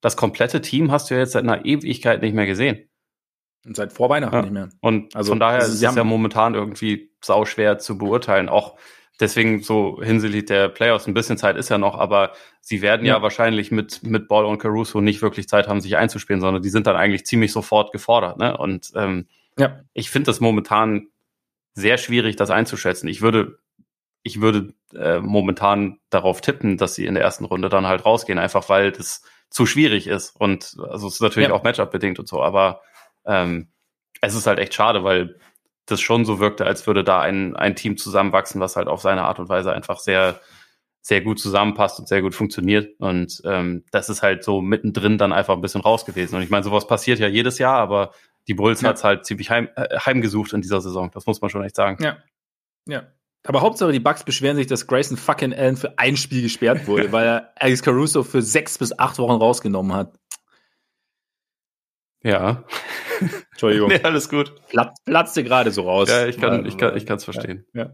das 0.02 0.18
komplette 0.18 0.60
Team 0.60 0.92
hast 0.92 1.10
du 1.10 1.14
ja 1.14 1.22
jetzt 1.22 1.32
seit 1.32 1.44
einer 1.44 1.64
Ewigkeit 1.64 2.22
nicht 2.22 2.36
mehr 2.36 2.46
gesehen. 2.46 2.90
Und 3.66 3.78
seit 3.78 3.94
vor 3.94 4.10
Weihnachten 4.10 4.36
ja. 4.36 4.42
nicht 4.42 4.52
mehr. 4.52 4.70
Und 4.82 5.16
also, 5.16 5.32
von 5.32 5.40
daher 5.40 5.60
also, 5.60 5.72
ist 5.72 5.82
es 5.82 5.96
ja 5.96 6.04
momentan 6.04 6.56
irgendwie 6.56 7.14
sau 7.22 7.46
schwer 7.46 7.78
zu 7.80 7.98
beurteilen. 7.98 8.50
Auch 8.50 8.78
deswegen 9.20 9.62
so 9.62 10.02
hinsichtlich 10.02 10.46
der 10.46 10.70
Playoffs 10.70 11.08
ein 11.08 11.14
bisschen 11.14 11.38
Zeit 11.38 11.56
ist 11.58 11.70
ja 11.70 11.78
noch, 11.78 11.96
aber 11.98 12.34
sie 12.62 12.82
werden 12.82 13.06
ja, 13.06 13.16
ja 13.16 13.22
wahrscheinlich 13.22 13.72
mit, 13.72 14.04
mit 14.04 14.28
Ball 14.28 14.46
und 14.46 14.58
Caruso 14.58 15.02
nicht 15.02 15.22
wirklich 15.22 15.48
Zeit 15.48 15.68
haben, 15.68 15.82
sich 15.82 15.98
einzuspielen, 15.98 16.42
sondern 16.42 16.64
die 16.64 16.70
sind 16.70 16.88
dann 16.88 16.96
eigentlich 16.96 17.26
ziemlich 17.26 17.52
sofort 17.52 17.92
gefordert. 17.92 18.38
Ne? 18.38 18.58
Und 18.58 18.92
ähm, 18.96 19.28
ja. 19.58 19.82
ich 19.94 20.10
finde 20.10 20.28
das 20.28 20.40
momentan 20.40 21.08
sehr 21.74 21.98
schwierig, 21.98 22.36
das 22.36 22.50
einzuschätzen. 22.50 23.08
Ich 23.08 23.22
würde, 23.22 23.58
ich 24.24 24.42
würde 24.42 24.74
äh, 24.96 25.20
momentan 25.20 26.00
darauf 26.10 26.42
tippen, 26.42 26.78
dass 26.78 26.96
sie 26.96 27.06
in 27.06 27.16
der 27.16 27.24
ersten 27.24 27.46
Runde 27.46 27.70
dann 27.70 27.88
halt 27.88 28.06
rausgehen, 28.06 28.40
einfach 28.40 28.70
weil 28.70 28.92
das 28.92 29.24
zu 29.50 29.66
schwierig 29.66 30.08
ist. 30.08 30.36
Und 30.40 30.76
also 30.90 31.08
es 31.08 31.16
ist 31.16 31.22
natürlich 31.22 31.50
ja. 31.50 31.56
auch 31.56 31.64
Matchup 31.64 31.92
bedingt 31.92 32.20
und 32.20 32.28
so, 32.28 32.42
aber 32.42 32.82
ähm, 33.26 33.70
es 34.22 34.36
ist 34.36 34.48
halt 34.48 34.60
echt 34.60 34.74
schade, 34.74 35.04
weil 35.04 35.38
das 35.86 36.02
schon 36.02 36.26
so 36.26 36.40
wirkte, 36.40 36.66
als 36.66 36.88
würde 36.88 37.04
da 37.04 37.20
ein, 37.22 37.56
ein 37.56 37.76
Team 37.76 37.98
zusammenwachsen, 37.98 38.62
was 38.62 38.76
halt 38.76 38.88
auf 38.88 39.02
seine 39.02 39.24
Art 39.24 39.40
und 39.40 39.50
Weise 39.50 39.74
einfach 39.74 40.00
sehr, 40.00 40.40
sehr 41.02 41.22
gut 41.22 41.40
zusammenpasst 41.40 42.00
und 42.00 42.08
sehr 42.08 42.22
gut 42.22 42.36
funktioniert. 42.36 43.00
Und 43.00 43.42
ähm, 43.46 43.84
das 43.92 44.10
ist 44.10 44.24
halt 44.24 44.44
so 44.44 44.62
mittendrin 44.62 45.18
dann 45.18 45.34
einfach 45.34 45.56
ein 45.56 45.62
bisschen 45.62 45.82
raus 45.82 46.06
gewesen. 46.06 46.36
Und 46.36 46.42
ich 46.42 46.50
meine, 46.50 46.64
sowas 46.64 46.88
passiert 46.88 47.20
ja 47.20 47.28
jedes 47.28 47.58
Jahr, 47.58 47.78
aber 47.78 48.12
die 48.48 48.54
Bulls 48.54 48.82
ja. 48.82 48.90
hat's 48.90 49.04
halt 49.04 49.26
ziemlich 49.26 49.50
heim, 49.50 49.70
äh, 49.76 49.98
heimgesucht 49.98 50.54
in 50.54 50.62
dieser 50.62 50.82
Saison. 50.82 51.12
Das 51.14 51.26
muss 51.26 51.42
man 51.42 51.50
schon 51.50 51.64
echt 51.64 51.76
sagen. 51.76 52.02
Ja. 52.02 52.18
Ja. 52.88 53.04
Aber 53.46 53.62
Hauptsache, 53.62 53.92
die 53.92 54.00
Bucks 54.00 54.24
beschweren 54.24 54.56
sich, 54.56 54.68
dass 54.68 54.88
Grayson 54.88 55.18
fucking 55.18 55.54
Allen 55.54 55.76
für 55.76 55.98
ein 56.00 56.16
Spiel 56.16 56.42
gesperrt 56.42 56.88
wurde, 56.88 57.12
weil 57.12 57.26
er 57.26 57.52
Alex 57.56 57.84
Caruso 57.84 58.24
für 58.24 58.42
sechs 58.42 58.78
bis 58.78 58.98
acht 58.98 59.20
Wochen 59.20 59.34
rausgenommen 59.34 59.94
hat. 59.94 60.14
Ja. 62.24 62.64
Entschuldigung. 63.52 63.90
nee, 63.90 64.02
alles 64.04 64.30
gut. 64.30 64.54
Platz, 64.70 64.98
platzte 65.06 65.44
gerade 65.44 65.72
so 65.72 65.84
raus. 65.84 66.10
Ja, 66.10 66.26
ich 66.26 66.40
kann, 66.40 66.66
ich 66.66 66.78
kann, 66.78 66.98
ich 66.98 67.06
kann 67.06 67.18
es 67.18 67.24
verstehen. 67.24 67.66
Ja. 67.74 67.92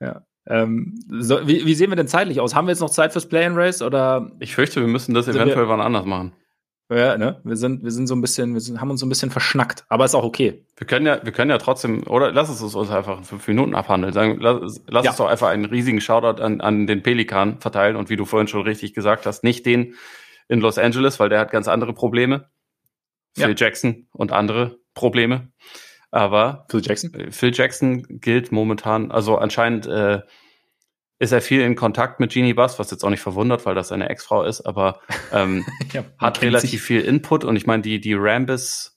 ja. 0.00 0.22
Ähm, 0.46 0.94
so, 1.08 1.46
wie, 1.46 1.64
wie 1.64 1.74
sehen 1.74 1.90
wir 1.90 1.96
denn 1.96 2.08
zeitlich 2.08 2.40
aus? 2.40 2.54
Haben 2.54 2.66
wir 2.66 2.72
jetzt 2.72 2.80
noch 2.80 2.90
Zeit 2.90 3.12
fürs 3.12 3.28
Play 3.28 3.44
and 3.44 3.56
Race 3.56 3.82
oder? 3.82 4.30
Ich 4.40 4.54
fürchte, 4.54 4.80
wir 4.80 4.88
müssen 4.88 5.14
das 5.14 5.26
eventuell 5.26 5.68
wann 5.68 5.80
anders 5.80 6.04
machen. 6.04 6.34
Ja, 6.90 7.16
ne? 7.16 7.40
Wir 7.44 7.56
sind, 7.56 7.82
wir 7.82 7.90
sind 7.90 8.06
so 8.06 8.14
ein 8.14 8.20
bisschen, 8.20 8.52
wir 8.52 8.60
sind, 8.60 8.78
haben 8.78 8.90
uns 8.90 9.00
so 9.00 9.06
ein 9.06 9.08
bisschen 9.08 9.30
verschnackt, 9.30 9.86
aber 9.88 10.04
ist 10.04 10.14
auch 10.14 10.22
okay. 10.22 10.66
Wir 10.76 10.86
können 10.86 11.06
ja, 11.06 11.24
wir 11.24 11.32
können 11.32 11.50
ja 11.50 11.56
trotzdem, 11.56 12.06
oder 12.06 12.30
lass 12.30 12.50
es 12.50 12.62
uns 12.74 12.90
einfach 12.90 13.16
in 13.18 13.24
fünf 13.24 13.48
Minuten 13.48 13.74
abhandeln. 13.74 14.12
Sagen, 14.12 14.36
lass, 14.38 14.82
lass 14.86 15.04
ja. 15.04 15.10
uns 15.12 15.18
doch 15.18 15.26
einfach 15.26 15.48
einen 15.48 15.64
riesigen 15.64 16.02
Shoutout 16.02 16.42
an, 16.42 16.60
an 16.60 16.86
den 16.86 17.02
Pelikan 17.02 17.58
verteilen 17.60 17.96
und 17.96 18.10
wie 18.10 18.16
du 18.16 18.26
vorhin 18.26 18.48
schon 18.48 18.62
richtig 18.62 18.92
gesagt 18.92 19.24
hast, 19.24 19.44
nicht 19.44 19.64
den 19.64 19.94
in 20.48 20.60
Los 20.60 20.76
Angeles, 20.76 21.18
weil 21.18 21.30
der 21.30 21.40
hat 21.40 21.50
ganz 21.50 21.68
andere 21.68 21.94
Probleme. 21.94 22.50
Phil 23.34 23.50
ja. 23.50 23.54
Jackson 23.56 24.06
und 24.12 24.32
andere 24.32 24.78
Probleme. 24.94 25.52
Aber 26.10 26.66
Phil 26.70 26.80
Jackson? 26.82 27.12
Äh, 27.14 27.30
Phil 27.32 27.52
Jackson 27.52 28.20
gilt 28.20 28.52
momentan, 28.52 29.10
also 29.10 29.36
anscheinend 29.36 29.86
äh, 29.86 30.20
ist 31.18 31.32
er 31.32 31.40
viel 31.40 31.60
in 31.60 31.74
Kontakt 31.74 32.20
mit 32.20 32.32
Jeannie 32.32 32.54
Buss, 32.54 32.78
was 32.78 32.90
jetzt 32.90 33.04
auch 33.04 33.10
nicht 33.10 33.20
verwundert, 33.20 33.66
weil 33.66 33.74
das 33.74 33.88
seine 33.88 34.08
Ex-Frau 34.08 34.44
ist, 34.44 34.60
aber 34.62 35.00
ähm, 35.32 35.64
ja, 35.92 36.04
hat 36.18 36.42
relativ 36.42 36.70
sich. 36.70 36.82
viel 36.82 37.00
Input 37.00 37.44
und 37.44 37.56
ich 37.56 37.66
meine, 37.66 37.82
die, 37.82 38.00
die 38.00 38.14
Rambis 38.14 38.93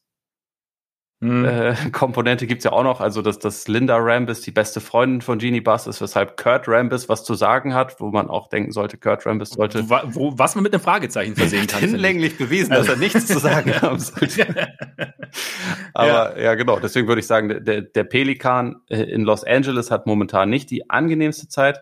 Mhm. 1.20 1.46
Äh, 1.46 1.76
Komponente 1.92 2.46
gibt's 2.46 2.64
ja 2.64 2.72
auch 2.72 2.84
noch, 2.84 3.02
also 3.02 3.24
dass, 3.24 3.40
dass 3.40 3.68
Linda 3.68 3.98
Rambis 3.98 4.42
die 4.42 4.52
beste 4.52 4.80
Freundin 4.80 5.22
von 5.22 5.40
Jeannie 5.40 5.62
Buss 5.62 5.88
ist, 5.88 6.00
weshalb 6.00 6.38
Kurt 6.38 6.68
Rambis 6.68 7.10
was 7.10 7.24
zu 7.24 7.34
sagen 7.34 7.74
hat, 7.74 8.00
wo 8.00 8.12
man 8.12 8.30
auch 8.30 8.50
denken 8.50 8.72
sollte, 8.72 8.98
Kurt 8.98 9.26
Rambis 9.26 9.50
sollte. 9.50 9.90
Wo, 9.90 9.98
wo, 10.06 10.38
was 10.38 10.54
man 10.54 10.64
mit 10.64 10.74
einem 10.74 10.84
Fragezeichen 10.84 11.36
versehen 11.36 11.66
kann. 11.66 11.80
Hinlänglich 11.80 12.38
bewiesen, 12.38 12.72
also. 12.72 12.86
dass 12.86 12.96
er 12.96 13.00
nichts 13.00 13.26
zu 13.26 13.40
sagen 13.40 13.74
haben 13.82 13.98
sollte. 13.98 14.46
Aber 15.96 16.38
ja. 16.38 16.44
ja. 16.44 16.56
genau, 16.56 16.80
deswegen 16.80 17.08
würde 17.08 17.22
ich 17.22 17.28
sagen, 17.28 17.64
der, 17.66 17.82
der 17.82 18.04
Pelikan 18.04 18.76
äh, 18.88 19.02
in 19.02 19.24
Los 19.24 19.44
Angeles 19.44 19.90
hat 19.90 20.06
momentan 20.06 20.52
nicht 20.52 20.70
die 20.70 20.88
angenehmste 20.88 21.48
Zeit. 21.48 21.82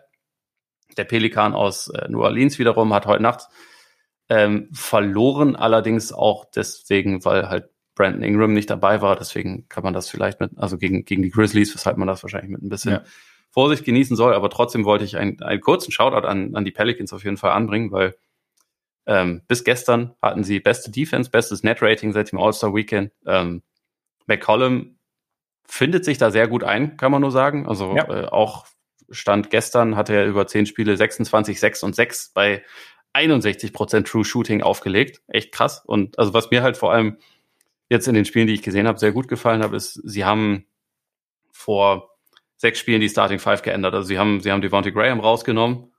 Der 0.96 1.04
Pelikan 1.04 1.52
aus 1.52 1.88
äh, 1.88 2.08
New 2.08 2.22
Orleans 2.22 2.58
wiederum 2.58 2.94
hat 2.94 3.04
heute 3.04 3.22
Nacht 3.22 3.48
ähm, 4.30 4.70
verloren, 4.72 5.56
allerdings 5.56 6.10
auch 6.12 6.46
deswegen, 6.46 7.24
weil 7.26 7.50
halt 7.50 7.68
Brandon 7.96 8.22
Ingram 8.22 8.52
nicht 8.52 8.70
dabei 8.70 9.02
war. 9.02 9.16
Deswegen 9.16 9.68
kann 9.68 9.82
man 9.82 9.92
das 9.92 10.08
vielleicht 10.08 10.38
mit, 10.38 10.52
also 10.56 10.78
gegen, 10.78 11.04
gegen 11.04 11.22
die 11.22 11.30
Grizzlies, 11.30 11.74
weshalb 11.74 11.96
man 11.96 12.06
das 12.06 12.22
wahrscheinlich 12.22 12.50
mit 12.50 12.62
ein 12.62 12.68
bisschen 12.68 12.92
ja. 12.92 13.04
Vorsicht 13.50 13.84
genießen 13.84 14.16
soll. 14.16 14.34
Aber 14.34 14.48
trotzdem 14.50 14.84
wollte 14.84 15.04
ich 15.04 15.16
einen, 15.16 15.42
einen 15.42 15.60
kurzen 15.60 15.90
Shoutout 15.90 16.28
an, 16.28 16.54
an 16.54 16.64
die 16.64 16.70
Pelicans 16.70 17.12
auf 17.12 17.24
jeden 17.24 17.38
Fall 17.38 17.50
anbringen, 17.50 17.90
weil 17.90 18.14
ähm, 19.06 19.42
bis 19.48 19.64
gestern 19.64 20.14
hatten 20.20 20.44
sie 20.44 20.60
beste 20.60 20.90
Defense, 20.90 21.30
bestes 21.30 21.62
Net-Rating 21.62 22.12
seit 22.12 22.30
dem 22.30 22.38
All-Star-Weekend. 22.38 23.12
Ähm, 23.24 23.62
McCollum 24.26 24.98
findet 25.64 26.04
sich 26.04 26.18
da 26.18 26.30
sehr 26.30 26.48
gut 26.48 26.64
ein, 26.64 26.96
kann 26.96 27.12
man 27.12 27.22
nur 27.22 27.30
sagen. 27.30 27.66
Also 27.66 27.96
ja. 27.96 28.08
äh, 28.08 28.26
auch 28.26 28.66
Stand 29.10 29.50
gestern 29.50 29.96
hatte 29.96 30.14
er 30.14 30.26
über 30.26 30.46
zehn 30.46 30.66
Spiele 30.66 30.96
26, 30.96 31.58
6 31.58 31.82
und 31.84 31.94
6 31.94 32.32
bei 32.34 32.62
61 33.12 33.72
Prozent 33.72 34.08
True 34.08 34.24
Shooting 34.24 34.62
aufgelegt. 34.62 35.22
Echt 35.28 35.52
krass. 35.52 35.82
Und 35.84 36.18
also 36.18 36.34
was 36.34 36.50
mir 36.50 36.62
halt 36.62 36.76
vor 36.76 36.92
allem 36.92 37.18
jetzt 37.88 38.08
in 38.08 38.14
den 38.14 38.24
Spielen, 38.24 38.46
die 38.46 38.54
ich 38.54 38.62
gesehen 38.62 38.86
habe, 38.86 38.98
sehr 38.98 39.12
gut 39.12 39.28
gefallen 39.28 39.62
habe, 39.62 39.76
ist, 39.76 39.94
sie 40.04 40.24
haben 40.24 40.66
vor 41.50 42.10
sechs 42.56 42.78
Spielen 42.78 43.00
die 43.00 43.08
Starting 43.08 43.38
Five 43.38 43.62
geändert. 43.62 43.94
Also 43.94 44.08
sie 44.08 44.18
haben, 44.18 44.40
sie 44.40 44.50
haben 44.50 44.62
Devontae 44.62 44.92
Graham 44.92 45.20
rausgenommen 45.20 45.92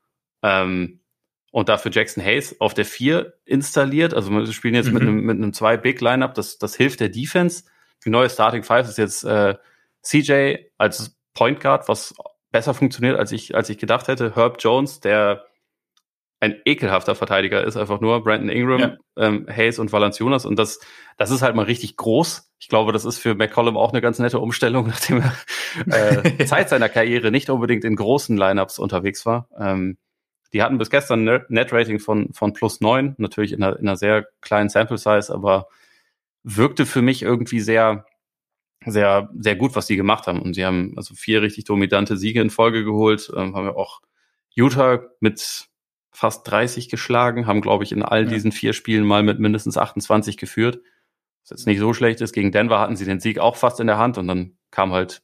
ähm, 0.43 1.01
und 1.51 1.69
dafür 1.69 1.91
Jackson 1.91 2.23
Hayes 2.23 2.59
auf 2.59 2.73
der 2.73 2.85
vier 2.85 3.33
installiert. 3.45 4.13
Also 4.13 4.31
wir 4.31 4.45
spielen 4.51 4.75
jetzt 4.75 4.87
mhm. 4.87 4.93
mit 4.93 5.01
einem 5.03 5.21
mit 5.21 5.37
einem 5.37 5.53
zwei 5.53 5.77
Big 5.77 6.01
Lineup. 6.01 6.33
Das 6.33 6.57
das 6.57 6.75
hilft 6.75 6.99
der 6.99 7.09
Defense. 7.09 7.63
Die 8.05 8.09
neue 8.09 8.29
Starting 8.29 8.63
Five 8.63 8.87
ist 8.87 8.97
jetzt 8.97 9.23
äh, 9.23 9.55
CJ 10.03 10.55
als 10.77 11.17
Point 11.33 11.59
Guard, 11.59 11.87
was 11.87 12.13
besser 12.51 12.73
funktioniert 12.73 13.17
als 13.17 13.31
ich 13.31 13.55
als 13.55 13.69
ich 13.69 13.77
gedacht 13.77 14.07
hätte. 14.07 14.35
Herb 14.35 14.57
Jones, 14.59 14.99
der 14.99 15.45
ein 16.39 16.55
ekelhafter 16.65 17.15
Verteidiger 17.15 17.63
ist, 17.63 17.77
einfach 17.77 17.99
nur 17.99 18.23
Brandon 18.23 18.49
Ingram, 18.49 18.79
ja. 18.79 18.97
ähm, 19.17 19.47
Hayes 19.49 19.79
und 19.79 19.91
Valanciunas. 19.91 20.45
Und 20.45 20.59
das, 20.59 20.79
das 21.17 21.31
ist 21.31 21.41
halt 21.41 21.55
mal 21.55 21.65
richtig 21.65 21.97
groß. 21.97 22.51
Ich 22.59 22.67
glaube, 22.67 22.91
das 22.91 23.05
ist 23.05 23.17
für 23.17 23.33
McCollum 23.33 23.75
auch 23.75 23.91
eine 23.91 24.01
ganz 24.01 24.19
nette 24.19 24.39
Umstellung, 24.39 24.87
nachdem 24.87 25.23
er 25.87 26.23
äh, 26.25 26.37
Zeit 26.45 26.69
seiner 26.69 26.89
Karriere 26.89 27.31
nicht 27.31 27.49
unbedingt 27.49 27.83
in 27.83 27.95
großen 27.95 28.37
Lineups 28.37 28.77
unterwegs 28.77 29.25
war. 29.25 29.49
Ähm, 29.59 29.97
die 30.53 30.61
hatten 30.61 30.77
bis 30.77 30.89
gestern 30.89 31.27
ein 31.27 31.45
Net-Rating 31.49 31.99
von, 31.99 32.33
von 32.33 32.53
plus 32.53 32.81
neun, 32.81 33.15
natürlich 33.17 33.51
in 33.51 33.63
einer, 33.63 33.77
in 33.77 33.87
einer 33.87 33.97
sehr 33.97 34.27
kleinen 34.41 34.69
Sample-Size, 34.69 35.33
aber 35.33 35.67
wirkte 36.43 36.85
für 36.85 37.01
mich 37.01 37.23
irgendwie 37.23 37.59
sehr, 37.59 38.05
sehr, 38.85 39.29
sehr 39.37 39.55
gut, 39.55 39.75
was 39.75 39.87
die 39.87 39.97
gemacht 39.97 40.27
haben. 40.27 40.41
Und 40.41 40.53
sie 40.53 40.65
haben 40.65 40.93
also 40.95 41.15
vier 41.15 41.41
richtig 41.41 41.65
dominante 41.65 42.15
Siege 42.15 42.39
in 42.39 42.49
Folge 42.49 42.85
geholt, 42.85 43.29
ähm, 43.35 43.55
haben 43.55 43.65
wir 43.65 43.75
auch 43.75 44.01
Utah 44.55 45.01
mit 45.19 45.67
fast 46.11 46.49
30 46.49 46.89
geschlagen, 46.89 47.47
haben, 47.47 47.61
glaube 47.61 47.83
ich, 47.83 47.91
in 47.91 48.03
all 48.03 48.25
ja. 48.25 48.29
diesen 48.29 48.51
vier 48.51 48.73
Spielen 48.73 49.05
mal 49.05 49.23
mit 49.23 49.39
mindestens 49.39 49.77
28 49.77 50.37
geführt. 50.37 50.79
Was 51.43 51.51
jetzt 51.51 51.67
nicht 51.67 51.79
so 51.79 51.93
schlecht 51.93 52.21
ist. 52.21 52.33
Gegen 52.33 52.51
Denver 52.51 52.79
hatten 52.79 52.95
sie 52.95 53.05
den 53.05 53.19
Sieg 53.19 53.39
auch 53.39 53.55
fast 53.55 53.79
in 53.79 53.87
der 53.87 53.97
Hand 53.97 54.17
und 54.17 54.27
dann 54.27 54.57
kam 54.71 54.91
halt 54.91 55.21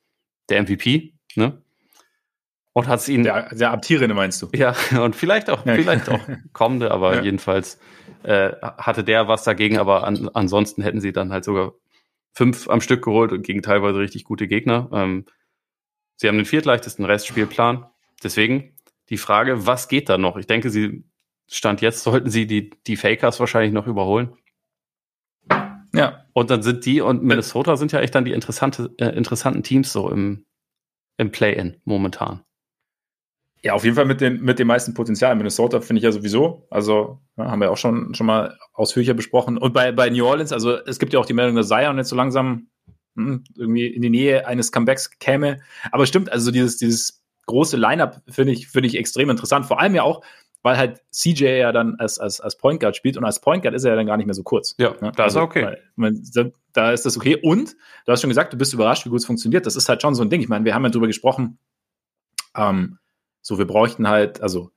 der 0.50 0.62
MVP, 0.62 1.14
ne? 1.36 1.62
Und 2.74 2.88
hat 2.88 3.02
es 3.02 3.10
ihnen. 3.10 3.24
Der, 3.24 3.54
der 3.54 3.72
Abtierende 3.72 4.16
meinst 4.16 4.42
du? 4.42 4.50
Ja, 4.54 4.76
und 5.02 5.16
vielleicht 5.16 5.50
auch, 5.50 5.66
ja. 5.66 5.76
vielleicht 5.76 6.10
auch 6.10 6.22
kommende, 6.54 6.92
aber 6.92 7.16
ja. 7.16 7.22
jedenfalls 7.22 7.80
äh, 8.24 8.52
hatte 8.62 9.04
der 9.04 9.28
was 9.28 9.44
dagegen, 9.44 9.78
aber 9.78 10.06
an, 10.06 10.30
ansonsten 10.34 10.82
hätten 10.82 11.02
sie 11.02 11.14
dann 11.14 11.32
halt 11.32 11.44
sogar 11.44 11.74
fünf 12.34 12.68
am 12.70 12.82
Stück 12.82 13.04
geholt 13.04 13.32
und 13.32 13.44
gegen 13.44 13.62
teilweise 13.62 14.00
richtig 14.00 14.24
gute 14.24 14.48
Gegner. 14.48 14.90
Ähm, 14.92 15.26
sie 16.16 16.28
haben 16.28 16.38
den 16.38 16.46
viertleichtesten 16.46 17.06
Restspielplan. 17.06 17.86
Deswegen 18.24 18.73
die 19.10 19.18
Frage, 19.18 19.66
was 19.66 19.88
geht 19.88 20.10
da 20.10 20.18
noch? 20.18 20.38
Ich 20.38 20.48
denke, 20.48 20.70
sie 20.70 21.04
stand 21.48 21.82
jetzt, 21.82 22.04
sollten 22.04 22.30
sie 22.30 22.48
die, 22.48 22.72
die 22.88 22.98
Fakers 22.98 23.40
wahrscheinlich 23.40 23.74
noch 23.74 23.88
überholen. 23.88 24.36
Ja. 25.94 26.26
Und 26.34 26.50
dann 26.50 26.64
sind 26.64 26.86
die 26.86 27.02
und 27.02 27.24
Minnesota 27.24 27.78
sind 27.78 27.92
ja 27.92 28.00
echt 28.00 28.16
dann 28.16 28.26
die 28.26 28.32
interessante, 28.32 28.94
äh, 28.98 29.10
interessanten 29.10 29.62
Teams 29.62 29.94
so 29.94 30.10
im, 30.10 30.46
im 31.18 31.32
Play-In 31.32 31.80
momentan. 31.86 32.42
Ja, 33.62 33.74
auf 33.74 33.86
jeden 33.86 33.96
Fall 33.96 34.06
mit 34.06 34.20
dem, 34.20 34.42
mit 34.42 34.60
dem 34.60 34.68
meisten 34.68 34.94
Potenzial. 34.94 35.36
Minnesota 35.36 35.80
finde 35.80 36.00
ich 36.00 36.04
ja 36.04 36.12
sowieso. 36.12 36.68
Also 36.70 37.22
ja, 37.38 37.50
haben 37.50 37.62
wir 37.62 37.72
auch 37.72 37.78
schon, 37.78 38.14
schon 38.14 38.26
mal 38.26 38.58
ausführlicher 38.74 39.14
besprochen. 39.14 39.58
Und 39.58 39.74
bei, 39.74 39.92
bei 39.94 40.10
New 40.10 40.26
Orleans, 40.26 40.52
also 40.52 40.76
es 40.86 41.00
gibt 41.00 41.14
ja 41.14 41.20
auch 41.20 41.26
die 41.26 41.34
Meldung, 41.34 41.56
dass 41.56 41.70
Zion 41.70 41.98
jetzt 41.98 42.10
so 42.10 42.16
langsam 42.16 42.68
hm, 43.16 43.44
irgendwie 43.56 43.88
in 43.88 44.02
die 44.02 44.10
Nähe 44.10 44.48
eines 44.48 44.72
Comebacks 44.72 45.18
käme. 45.20 45.62
Aber 45.92 46.06
stimmt, 46.06 46.30
also 46.30 46.52
dieses, 46.52 46.78
dieses 46.78 47.23
große 47.46 47.78
Lineup 47.78 48.22
finde 48.30 48.54
ich, 48.54 48.68
finde 48.68 48.88
ich 48.88 48.98
extrem 48.98 49.30
interessant. 49.30 49.66
Vor 49.66 49.80
allem 49.80 49.96
ja 49.96 50.04
auch, 50.04 50.24
weil 50.62 50.78
halt 50.78 51.02
CJ 51.12 51.46
ja 51.46 51.72
dann 51.72 51.96
als, 52.00 52.20
als, 52.20 52.40
als 52.40 52.58
Point 52.58 52.80
Guard 52.80 52.96
spielt 52.96 53.18
und 53.18 53.26
als 53.26 53.42
Point 53.42 53.64
Guard 53.64 53.76
ist 53.76 53.84
er 53.84 53.92
ja 53.92 53.96
dann 53.98 54.06
gar 54.06 54.18
nicht 54.18 54.26
mehr 54.26 54.34
so 54.34 54.44
kurz. 54.44 54.76
Ja, 54.78 54.96
ne? 55.02 55.12
da 55.16 55.26
also, 55.26 55.40
ist 55.40 55.44
okay. 55.44 55.78
Man, 55.96 56.24
da 56.72 56.92
ist 56.92 57.06
das 57.06 57.18
okay. 57.18 57.38
Und 57.42 57.76
du 58.06 58.12
hast 58.12 58.22
schon 58.22 58.30
gesagt, 58.30 58.54
du 58.54 58.58
bist 58.58 58.74
überrascht, 58.74 59.06
wie 59.06 59.10
gut 59.10 59.20
es 59.20 59.26
funktioniert. 59.26 59.66
Das 59.66 59.76
ist 59.76 59.90
halt 59.90 60.02
schon 60.02 60.16
so 60.16 60.24
ein 60.24 60.30
Ding. 60.30 60.42
Ich 60.42 60.48
meine, 60.48 60.66
wir 60.66 60.74
haben 60.74 60.84
ja 60.84 60.90
drüber 60.90 61.08
gesprochen. 61.08 61.60
Ähm, 62.56 62.98
so, 63.42 63.58
wir 63.58 63.68
bräuchten 63.68 64.08
halt, 64.08 64.42
also 64.42 64.72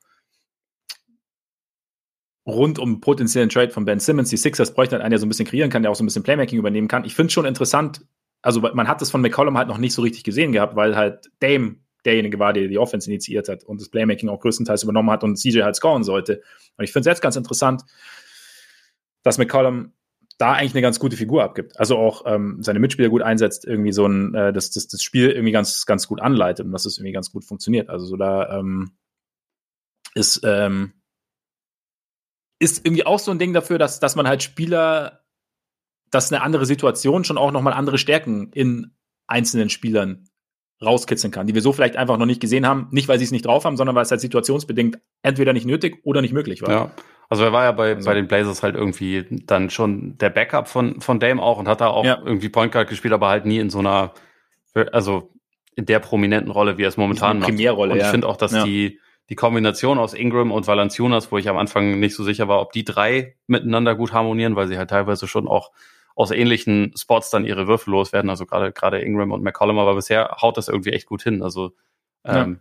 rund 2.47 2.79
um 2.79 3.01
potenziellen 3.01 3.49
Trade 3.49 3.71
von 3.71 3.85
Ben 3.85 4.01
Simmons, 4.01 4.31
die 4.31 4.37
Sixers 4.37 4.75
bräuchten 4.75 4.95
halt 4.95 5.03
einen, 5.03 5.11
der 5.11 5.19
so 5.19 5.27
ein 5.27 5.29
bisschen 5.29 5.47
kreieren 5.47 5.71
kann, 5.71 5.83
der 5.83 5.91
auch 5.91 5.97
so 5.97 6.05
ein 6.05 6.07
bisschen 6.07 6.23
Playmaking 6.23 6.59
übernehmen 6.59 6.89
kann. 6.89 7.05
Ich 7.05 7.14
finde 7.14 7.29
es 7.29 7.33
schon 7.33 7.45
interessant. 7.45 8.03
Also 8.43 8.61
man 8.61 8.87
hat 8.87 9.01
das 9.01 9.11
von 9.11 9.21
McCollum 9.21 9.59
halt 9.59 9.69
noch 9.69 9.79
nicht 9.79 9.95
so 9.95 10.03
richtig 10.03 10.23
gesehen 10.23 10.53
gehabt, 10.53 10.77
weil 10.77 10.97
halt 10.97 11.31
Dame 11.41 11.77
derjenige 12.07 12.38
war, 12.38 12.52
der 12.52 12.68
die 12.68 12.78
Offense 12.78 13.11
initiiert 13.11 13.48
hat 13.48 13.64
und 13.64 13.80
das 13.80 13.88
Playmaking 13.88 14.28
auch 14.28 14.40
größtenteils 14.40 14.82
übernommen 14.82 15.11
hat 15.11 15.24
und 15.24 15.36
CJ 15.36 15.62
halt 15.62 15.76
scoren 15.76 16.04
sollte. 16.04 16.42
Und 16.76 16.84
ich 16.84 16.92
finde 16.92 17.09
es 17.09 17.14
jetzt 17.14 17.22
ganz 17.22 17.36
interessant, 17.36 17.82
dass 19.22 19.38
McCollum 19.38 19.92
da 20.38 20.52
eigentlich 20.52 20.74
eine 20.74 20.82
ganz 20.82 21.00
gute 21.00 21.16
Figur 21.16 21.42
abgibt. 21.42 21.78
Also 21.80 21.96
auch 21.96 22.24
ähm, 22.26 22.59
seine 22.62 22.78
Mitspieler 22.78 23.09
gut 23.09 23.22
einsetzt, 23.22 23.64
irgendwie 23.64 23.92
so 23.92 24.07
ein, 24.07 24.34
äh, 24.34 24.52
das, 24.52 24.70
das, 24.70 24.86
das 24.86 25.02
Spiel 25.02 25.30
irgendwie 25.30 25.52
ganz, 25.52 25.86
ganz 25.86 26.07
gut 26.07 26.20
anleitet 26.20 26.66
und 26.66 26.72
dass 26.72 26.84
es 26.84 26.98
irgendwie 26.98 27.12
ganz 27.12 27.32
gut 27.32 27.44
funktioniert. 27.44 27.88
Also 27.88 28.07
so 28.07 28.16
da 28.16 28.59
ähm, 28.59 28.92
ist, 30.14 30.40
ähm, 30.44 30.92
ist 32.59 32.84
irgendwie 32.84 33.07
auch 33.07 33.18
so 33.18 33.30
ein 33.30 33.38
Ding 33.38 33.52
dafür, 33.52 33.78
dass, 33.78 33.98
dass 34.00 34.16
man 34.16 34.28
halt 34.28 34.42
Spieler, 34.42 35.24
dass 36.11 36.32
eine 36.32 36.42
andere 36.42 36.66
Situation 36.66 37.24
schon 37.24 37.38
auch 37.38 37.50
nochmal 37.50 37.72
andere 37.72 37.98
Stärken 37.98 38.50
in 38.52 38.94
einzelnen 39.26 39.70
Spielern 39.70 40.28
rauskitzeln 40.85 41.31
kann, 41.31 41.47
die 41.47 41.55
wir 41.55 41.62
so 41.62 41.72
vielleicht 41.72 41.97
einfach 41.97 42.18
noch 42.18 42.27
nicht 42.27 42.41
gesehen 42.41 42.66
haben. 42.66 42.89
Nicht, 42.91 43.09
weil 43.09 43.18
sie 43.18 43.24
es 43.24 43.31
nicht 43.31 43.47
drauf 43.47 43.64
haben, 43.64 43.77
sondern 43.77 43.97
weil 43.97 44.03
es 44.03 44.11
halt 44.11 44.20
situationsbedingt 44.20 44.99
entweder 45.22 45.53
nicht 45.53 45.66
nötig 45.66 46.01
oder 46.05 46.20
nicht 46.20 46.35
möglich 46.35 46.62
war. 46.62 46.70
Ja. 46.70 46.91
Also 47.29 47.45
er 47.45 47.53
war 47.53 47.64
ja 47.64 47.72
bei, 47.72 47.95
also. 47.95 48.09
bei 48.09 48.14
den 48.14 48.29
Blazers 48.29 48.62
halt 48.62 48.77
irgendwie 48.77 49.24
dann 49.47 49.70
schon 49.70 50.16
der 50.18 50.31
Backup 50.31 50.68
von, 50.68 51.01
von 51.01 51.18
Dame 51.18 51.43
auch 51.43 51.59
und 51.59 51.66
hat 51.66 51.81
da 51.81 51.89
auch 51.89 52.05
ja. 52.05 52.20
irgendwie 52.24 52.49
Point 52.49 52.72
Guard 52.72 52.89
gespielt, 52.89 53.14
aber 53.14 53.29
halt 53.29 53.47
nie 53.47 53.59
in 53.59 53.70
so 53.70 53.81
einer, 53.81 54.12
also 54.93 55.31
in 55.74 55.87
der 55.87 55.99
prominenten 55.99 56.51
Rolle, 56.51 56.79
wie 56.79 56.85
er 56.85 56.89
es 56.89 56.97
momentan 56.97 57.39
macht. 57.39 57.49
Primärrolle, 57.49 57.93
und 57.93 57.99
ich 57.99 58.05
ja. 58.05 58.11
finde 58.11 58.29
auch, 58.29 58.37
dass 58.37 58.53
Ja. 58.53 58.64
die, 58.64 59.01
die 59.29 59.35
Kombination 59.35 59.99
aus 59.99 60.14
Ingram 60.14 60.53
und 60.53 60.66
Valanciunas, 60.66 61.33
wo 61.33 61.39
ich 61.39 61.49
am 61.49 61.57
Anfang 61.57 61.99
nicht 61.99 62.14
so 62.14 62.22
sicher 62.22 62.49
war, 62.49 62.61
ob 62.61 62.72
die 62.72 62.85
drei 62.85 63.35
miteinander 63.47 63.95
gut 63.97 64.12
harmonieren, 64.12 64.55
weil 64.55 64.68
sie 64.68 64.79
halt 64.79 64.91
teilweise 64.91 65.27
schon 65.27 65.49
auch 65.49 65.72
aus 66.17 66.33
ähnlichen 66.33 66.93
Spots 66.97 67.31
dann 67.31 67.45
ihre 67.45 67.69
Würfe 67.69 67.91
loswerden, 67.91 68.31
also 68.31 68.47
gerade 68.47 68.73
gerade 68.73 69.01
Ingram 69.01 69.31
und 69.31 69.45
McCollum, 69.45 69.79
aber 69.79 69.95
bisher 69.95 70.39
haut 70.43 70.57
das 70.57 70.67
irgendwie 70.67 70.91
echt 70.91 71.07
gut 71.07 71.23
hin. 71.23 71.43
Also 71.43 71.73
ähm, 72.25 72.61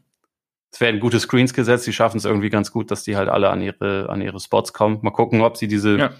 es 0.72 0.82
werden 0.82 0.99
gute 0.99 1.20
Screens 1.20 1.53
gesetzt, 1.53 1.88
die 1.88 1.93
schaffen 1.93 2.18
es 2.18 2.26
irgendwie 2.26 2.49
ganz 2.49 2.72
gut, 2.72 2.91
dass 2.91 3.03
die 3.03 3.16
halt 3.16 3.30
alle 3.30 3.49
an 3.49 3.62
ihre 3.62 4.10
an 4.10 4.22
ihre 4.22 4.39
Spots 4.39 4.74
kommen. 4.74 4.99
Mal 5.01 5.12
gucken, 5.12 5.41
ob 5.41 5.58
sie 5.58 5.68
diese 5.68 5.97
Ja. 5.97 6.12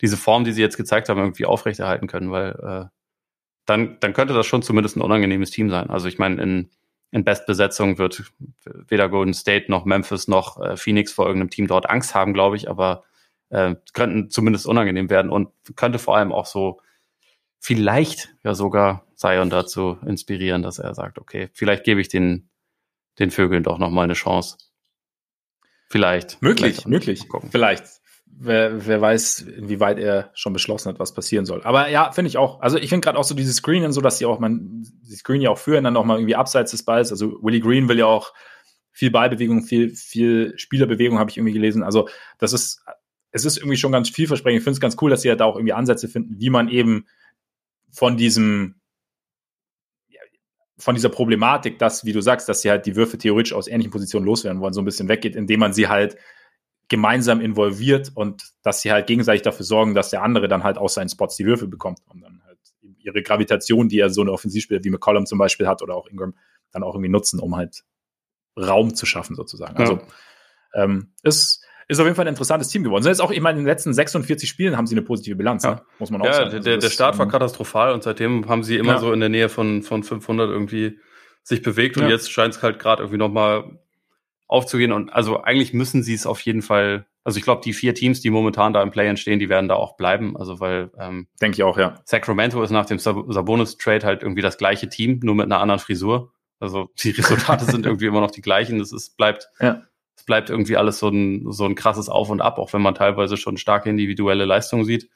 diese 0.00 0.16
Form, 0.16 0.44
die 0.44 0.52
sie 0.52 0.60
jetzt 0.60 0.76
gezeigt 0.76 1.08
haben, 1.08 1.18
irgendwie 1.18 1.46
aufrechterhalten 1.46 2.06
können, 2.08 2.30
weil 2.30 2.50
äh, 2.62 2.88
dann, 3.64 3.96
dann 4.00 4.12
könnte 4.12 4.34
das 4.34 4.46
schon 4.46 4.62
zumindest 4.62 4.96
ein 4.96 5.02
unangenehmes 5.02 5.50
Team 5.50 5.70
sein. 5.70 5.88
Also 5.88 6.08
ich 6.08 6.18
meine, 6.18 6.42
in, 6.42 6.70
in 7.12 7.24
Bestbesetzung 7.24 7.96
wird 7.98 8.24
weder 8.64 9.08
Golden 9.08 9.34
State 9.34 9.70
noch 9.70 9.84
Memphis 9.84 10.28
noch 10.28 10.60
äh, 10.60 10.76
Phoenix 10.76 11.12
vor 11.12 11.26
irgendeinem 11.26 11.50
Team 11.50 11.68
dort 11.68 11.88
Angst 11.88 12.14
haben, 12.14 12.34
glaube 12.34 12.56
ich, 12.56 12.68
aber 12.68 13.04
äh, 13.52 13.76
könnten 13.92 14.30
zumindest 14.30 14.66
unangenehm 14.66 15.10
werden 15.10 15.30
und 15.30 15.50
könnte 15.76 15.98
vor 15.98 16.16
allem 16.16 16.32
auch 16.32 16.46
so 16.46 16.80
vielleicht 17.60 18.34
ja 18.42 18.54
sogar 18.54 19.06
Zion 19.14 19.50
dazu 19.50 19.98
inspirieren, 20.04 20.62
dass 20.62 20.78
er 20.78 20.94
sagt, 20.94 21.18
okay, 21.18 21.50
vielleicht 21.52 21.84
gebe 21.84 22.00
ich 22.00 22.08
den, 22.08 22.48
den 23.18 23.30
Vögeln 23.30 23.62
doch 23.62 23.78
noch 23.78 23.90
mal 23.90 24.02
eine 24.02 24.14
Chance. 24.14 24.56
Vielleicht. 25.88 26.40
Möglich, 26.40 26.82
vielleicht 26.82 26.88
möglich. 26.88 27.28
Vielleicht. 27.50 27.84
Wer, 28.34 28.86
wer 28.86 29.00
weiß, 29.02 29.40
inwieweit 29.42 29.98
er 29.98 30.30
schon 30.32 30.54
beschlossen 30.54 30.88
hat, 30.88 30.98
was 30.98 31.12
passieren 31.12 31.44
soll. 31.44 31.62
Aber 31.64 31.88
ja, 31.88 32.10
finde 32.12 32.30
ich 32.30 32.38
auch. 32.38 32.60
Also 32.62 32.78
ich 32.78 32.88
finde 32.88 33.04
gerade 33.04 33.18
auch 33.18 33.24
so 33.24 33.34
dieses 33.34 33.56
Screenen, 33.56 33.92
so 33.92 34.00
dass 34.00 34.16
sie 34.16 34.24
auch, 34.24 34.38
man, 34.38 34.84
sie 35.02 35.16
screenen 35.16 35.42
ja 35.42 35.50
auch 35.50 35.58
führen, 35.58 35.84
dann 35.84 35.96
auch 35.98 36.06
mal 36.06 36.16
irgendwie 36.16 36.34
abseits 36.34 36.70
des 36.70 36.82
Balls. 36.82 37.10
Also 37.10 37.38
Willie 37.42 37.60
Green 37.60 37.88
will 37.90 37.98
ja 37.98 38.06
auch 38.06 38.32
viel 38.90 39.10
Ballbewegung, 39.10 39.62
viel, 39.62 39.94
viel 39.94 40.54
Spielerbewegung, 40.56 41.18
habe 41.18 41.30
ich 41.30 41.36
irgendwie 41.36 41.52
gelesen. 41.52 41.82
Also 41.82 42.08
das 42.38 42.54
ist, 42.54 42.82
es 43.32 43.44
ist 43.44 43.56
irgendwie 43.56 43.76
schon 43.76 43.92
ganz 43.92 44.10
vielversprechend. 44.10 44.58
Ich 44.58 44.64
finde 44.64 44.76
es 44.76 44.80
ganz 44.80 44.96
cool, 45.00 45.10
dass 45.10 45.22
sie 45.22 45.28
ja 45.28 45.36
da 45.36 45.46
auch 45.46 45.56
irgendwie 45.56 45.72
Ansätze 45.72 46.08
finden, 46.08 46.38
wie 46.38 46.50
man 46.50 46.68
eben 46.68 47.06
von 47.90 48.16
diesem 48.16 48.76
von 50.78 50.96
dieser 50.96 51.10
Problematik, 51.10 51.78
dass, 51.78 52.04
wie 52.04 52.12
du 52.12 52.20
sagst, 52.20 52.48
dass 52.48 52.62
sie 52.62 52.70
halt 52.70 52.86
die 52.86 52.96
Würfe 52.96 53.16
theoretisch 53.16 53.52
aus 53.52 53.68
ähnlichen 53.68 53.92
Positionen 53.92 54.26
loswerden 54.26 54.60
wollen, 54.60 54.72
so 54.72 54.80
ein 54.82 54.84
bisschen 54.84 55.08
weggeht, 55.08 55.36
indem 55.36 55.60
man 55.60 55.72
sie 55.72 55.86
halt 55.86 56.16
gemeinsam 56.88 57.40
involviert 57.40 58.10
und 58.14 58.42
dass 58.62 58.82
sie 58.82 58.90
halt 58.90 59.06
gegenseitig 59.06 59.42
dafür 59.42 59.64
sorgen, 59.64 59.94
dass 59.94 60.10
der 60.10 60.22
andere 60.22 60.48
dann 60.48 60.64
halt 60.64 60.78
aus 60.78 60.94
seinen 60.94 61.08
Spots 61.08 61.36
die 61.36 61.46
Würfe 61.46 61.68
bekommt 61.68 62.00
und 62.08 62.20
dann 62.20 62.42
halt 62.44 62.58
ihre 62.98 63.22
Gravitation, 63.22 63.88
die 63.88 63.96
ja 63.96 64.08
so 64.08 64.22
eine 64.22 64.32
Offensivspieler 64.32 64.82
wie 64.82 64.90
McCollum 64.90 65.24
zum 65.24 65.38
Beispiel 65.38 65.68
hat 65.68 65.82
oder 65.82 65.94
auch 65.94 66.08
Ingram, 66.08 66.34
dann 66.72 66.82
auch 66.82 66.94
irgendwie 66.94 67.10
nutzen, 67.10 67.38
um 67.38 67.54
halt 67.56 67.84
Raum 68.58 68.94
zu 68.94 69.06
schaffen 69.06 69.36
sozusagen. 69.36 69.76
Also 69.76 70.00
ähm, 70.74 71.12
ist, 71.22 71.64
ist 71.88 71.98
auf 71.98 72.04
jeden 72.06 72.16
Fall 72.16 72.24
ein 72.26 72.28
interessantes 72.30 72.68
Team 72.68 72.82
geworden. 72.84 73.04
Jetzt 73.04 73.20
auch, 73.20 73.30
meine, 73.40 73.58
in 73.58 73.64
den 73.64 73.66
letzten 73.66 73.92
46 73.94 74.48
Spielen 74.48 74.76
haben 74.76 74.86
sie 74.86 74.94
eine 74.94 75.02
positive 75.02 75.36
Bilanz, 75.36 75.64
Ja. 75.64 75.74
ne? 75.76 75.82
muss 75.98 76.10
man 76.10 76.20
auch 76.22 76.26
Ja, 76.26 76.32
sagen. 76.34 76.50
der, 76.50 76.56
Also 76.58 76.70
der, 76.70 76.78
der 76.78 76.90
Start 76.90 77.18
war 77.18 77.26
ähm, 77.26 77.32
katastrophal 77.32 77.92
und 77.92 78.02
seitdem 78.02 78.48
haben 78.48 78.62
sie 78.62 78.76
immer 78.76 78.92
Ja. 78.94 78.98
so 78.98 79.12
in 79.12 79.20
der 79.20 79.28
Nähe 79.28 79.48
von, 79.48 79.82
von 79.82 80.02
500 80.02 80.48
irgendwie 80.50 80.98
sich 81.42 81.62
bewegt 81.62 81.96
und 81.96 82.04
Ja. 82.04 82.10
jetzt 82.10 82.30
scheint 82.30 82.54
es 82.54 82.62
halt 82.62 82.78
gerade 82.78 83.02
irgendwie 83.02 83.18
nochmal 83.18 83.78
aufzugehen 84.48 84.92
und 84.92 85.10
also 85.10 85.42
eigentlich 85.42 85.72
müssen 85.72 86.02
sie 86.02 86.14
es 86.14 86.26
auf 86.26 86.40
jeden 86.42 86.60
Fall, 86.62 87.06
also 87.24 87.38
ich 87.38 87.44
glaube, 87.44 87.62
die 87.64 87.72
vier 87.72 87.94
Teams, 87.94 88.20
die 88.20 88.28
momentan 88.30 88.72
da 88.74 88.82
im 88.82 88.90
Play 88.90 89.16
stehen, 89.16 89.38
die 89.38 89.48
werden 89.48 89.68
da 89.68 89.74
auch 89.76 89.96
bleiben, 89.96 90.36
also 90.36 90.60
weil 90.60 90.90
ähm, 90.98 91.26
Denke 91.40 91.56
ich 91.56 91.62
auch, 91.62 91.78
ja. 91.78 92.00
Sacramento 92.04 92.62
ist 92.62 92.70
nach 92.70 92.84
dem 92.86 92.98
Sab- 92.98 93.32
Sabonis-Trade 93.32 94.04
halt 94.06 94.22
irgendwie 94.22 94.42
das 94.42 94.58
gleiche 94.58 94.88
Team, 94.88 95.20
nur 95.22 95.34
mit 95.34 95.46
einer 95.46 95.60
anderen 95.60 95.78
Frisur. 95.80 96.32
Also 96.60 96.90
die 97.02 97.10
Resultate 97.10 97.64
sind 97.64 97.86
irgendwie 97.86 98.06
immer 98.06 98.20
noch 98.20 98.30
die 98.30 98.42
gleichen. 98.42 98.78
Das 98.78 98.92
ist, 98.92 99.16
bleibt, 99.16 99.48
Ja. 99.58 99.82
Es 100.16 100.24
bleibt 100.24 100.50
irgendwie 100.50 100.76
alles 100.76 100.98
so 100.98 101.08
ein, 101.08 101.50
so 101.52 101.64
ein 101.64 101.74
krasses 101.74 102.08
Auf 102.08 102.30
und 102.30 102.40
Ab, 102.40 102.58
auch 102.58 102.72
wenn 102.72 102.82
man 102.82 102.94
teilweise 102.94 103.36
schon 103.36 103.56
starke 103.56 103.90
individuelle 103.90 104.44
Leistungen 104.44 104.84
sieht. 104.84 105.08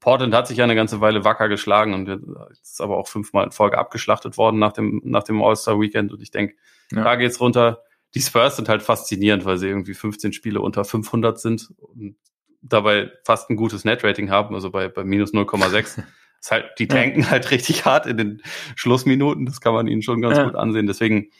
Portland 0.00 0.34
hat 0.34 0.46
sich 0.46 0.58
ja 0.58 0.64
eine 0.64 0.74
ganze 0.74 1.00
Weile 1.00 1.24
wacker 1.24 1.48
geschlagen 1.48 1.94
und 1.94 2.08
ist 2.50 2.80
aber 2.80 2.96
auch 2.98 3.08
fünfmal 3.08 3.44
in 3.44 3.50
Folge 3.50 3.78
abgeschlachtet 3.78 4.36
worden 4.36 4.58
nach 4.58 4.72
dem, 4.72 5.00
nach 5.04 5.22
dem 5.24 5.42
All-Star-Weekend. 5.42 6.12
Und 6.12 6.22
ich 6.22 6.30
denke, 6.30 6.54
Ja. 6.92 7.02
da 7.02 7.16
geht's 7.16 7.40
runter. 7.40 7.82
Die 8.14 8.20
Spurs 8.20 8.56
sind 8.56 8.68
halt 8.68 8.82
faszinierend, 8.82 9.44
weil 9.44 9.56
sie 9.58 9.68
irgendwie 9.68 9.94
15 9.94 10.32
Spiele 10.32 10.60
unter 10.60 10.84
500 10.84 11.40
sind 11.40 11.72
und 11.78 12.16
dabei 12.62 13.10
fast 13.24 13.50
ein 13.50 13.56
gutes 13.56 13.84
Net-Rating 13.84 14.30
haben, 14.30 14.54
also 14.54 14.70
bei, 14.70 14.88
bei 14.88 15.02
minus 15.02 15.32
0,6. 15.32 16.02
ist 16.40 16.50
halt, 16.50 16.66
die 16.78 16.86
tanken 16.88 17.28
halt 17.30 17.50
richtig 17.50 17.84
hart 17.84 18.06
in 18.06 18.16
den 18.16 18.42
Schlussminuten. 18.76 19.46
Das 19.46 19.60
kann 19.60 19.74
man 19.74 19.86
ihnen 19.88 20.02
schon 20.02 20.20
ganz 20.20 20.36
Ja. 20.38 20.44
gut 20.44 20.54
ansehen. 20.54 20.86
Deswegen, 20.86 21.30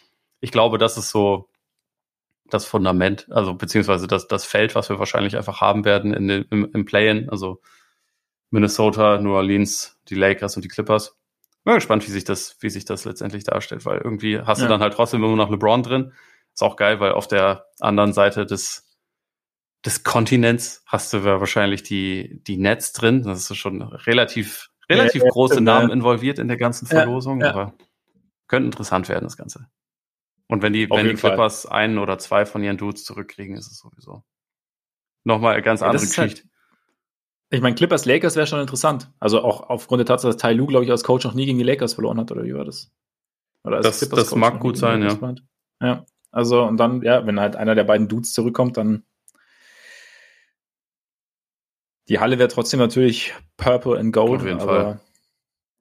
ich 0.40 0.50
glaube, 0.50 0.78
das 0.78 0.96
ist 0.96 1.10
so 1.10 1.48
das 2.50 2.64
Fundament, 2.64 3.26
also 3.30 3.54
beziehungsweise 3.54 4.06
das, 4.06 4.28
das 4.28 4.44
Feld, 4.44 4.74
was 4.74 4.88
wir 4.88 4.98
wahrscheinlich 4.98 5.36
einfach 5.36 5.60
haben 5.60 5.84
werden 5.84 6.14
in 6.14 6.28
den, 6.28 6.44
im, 6.50 6.70
im 6.72 6.84
Play-In. 6.84 7.28
Also 7.30 7.60
Minnesota, 8.50 9.18
New 9.20 9.32
Orleans, 9.34 9.98
die 10.08 10.14
Lakers 10.14 10.56
und 10.56 10.62
die 10.62 10.68
Clippers. 10.68 11.16
Bin 11.64 11.74
gespannt, 11.74 12.06
wie 12.06 12.12
sich 12.12 12.24
das, 12.24 12.56
wie 12.60 12.70
sich 12.70 12.84
das 12.84 13.04
letztendlich 13.04 13.42
darstellt, 13.44 13.84
weil 13.84 13.98
irgendwie 13.98 14.40
hast 14.40 14.58
Ja. 14.60 14.66
du 14.66 14.70
dann 14.70 14.80
halt 14.80 14.94
trotzdem 14.94 15.24
immer 15.24 15.34
noch 15.34 15.50
LeBron 15.50 15.82
drin. 15.82 16.12
Ist 16.54 16.62
auch 16.62 16.76
geil, 16.76 17.00
weil 17.00 17.12
auf 17.12 17.26
der 17.26 17.66
anderen 17.80 18.12
Seite 18.12 18.46
des, 18.46 18.88
des 19.84 20.04
Kontinents 20.04 20.82
hast 20.86 21.12
du 21.12 21.18
ja 21.18 21.40
wahrscheinlich 21.40 21.82
die, 21.82 22.40
die 22.46 22.56
Nets 22.56 22.92
drin. 22.92 23.22
Das 23.24 23.50
ist 23.50 23.56
schon 23.56 23.82
relativ, 23.82 24.70
relativ 24.88 25.22
Ja, 25.22 25.26
ja, 25.26 25.32
große 25.32 25.54
stimmt, 25.54 25.66
Namen 25.66 25.88
ja. 25.88 25.94
involviert 25.94 26.38
in 26.38 26.46
der 26.48 26.56
ganzen 26.56 26.86
Ja, 26.86 27.02
Verlosung, 27.02 27.40
ja. 27.40 27.50
aber 27.50 27.74
könnte 28.46 28.66
interessant 28.66 29.08
werden, 29.08 29.24
das 29.24 29.36
Ganze. 29.36 29.66
Und 30.48 30.62
wenn 30.62 30.72
die, 30.72 30.90
Auf 30.90 30.96
wenn 30.98 31.04
die 31.04 31.10
jeden 31.10 31.18
Fall. 31.18 31.30
Clippers 31.32 31.66
einen 31.66 31.98
oder 31.98 32.18
zwei 32.18 32.46
von 32.46 32.62
ihren 32.62 32.76
Dudes 32.76 33.04
zurückkriegen, 33.04 33.56
ist 33.56 33.66
es 33.70 33.78
sowieso 33.78 34.22
nochmal 35.24 35.54
eine 35.54 35.62
ganz 35.62 35.80
Ja, 35.80 35.88
andere 35.88 36.04
ist 36.04 36.16
halt- 36.18 36.30
Geschichte. 36.30 36.50
Ich 37.50 37.60
meine, 37.60 37.74
Clippers 37.76 38.04
Lakers 38.06 38.34
wäre 38.36 38.46
schon 38.46 38.60
interessant. 38.60 39.10
Also 39.20 39.42
auch 39.42 39.68
aufgrund 39.70 40.00
der 40.00 40.06
Tatsache, 40.06 40.32
dass 40.32 40.40
Ty 40.42 40.52
Lue, 40.52 40.66
glaube 40.66 40.84
ich, 40.84 40.90
als 40.90 41.04
Coach 41.04 41.24
noch 41.24 41.34
nie 41.34 41.46
gegen 41.46 41.58
die 41.58 41.64
Lakers 41.64 41.94
verloren 41.94 42.18
hat, 42.18 42.30
oder 42.32 42.44
wie 42.44 42.54
war 42.54 42.64
das? 42.64 42.92
Oder 43.64 43.76
als 43.78 43.86
Das- 43.86 43.98
Clippers 44.00 44.18
das 44.30 44.34
mag 44.36 44.60
gut 44.60 44.76
sein, 44.76 45.02
ja. 45.02 45.20
war. 45.20 45.34
Ja. 45.80 46.06
Also, 46.32 46.62
und 46.64 46.76
dann, 46.76 47.02
ja, 47.02 47.24
wenn 47.26 47.40
halt 47.40 47.56
einer 47.56 47.74
der 47.74 47.84
beiden 47.84 48.08
Dudes 48.08 48.32
zurückkommt, 48.32 48.76
dann 48.76 49.04
die 52.08 52.18
Halle 52.20 52.38
wäre 52.38 52.48
trotzdem 52.48 52.78
natürlich 52.80 53.34
Purple 53.56 53.98
and 53.98 54.12
Gold, 54.12 54.40
Auf 54.40 54.46
jeden 54.46 54.60
aber 54.60 54.82
Fall. 54.84 55.00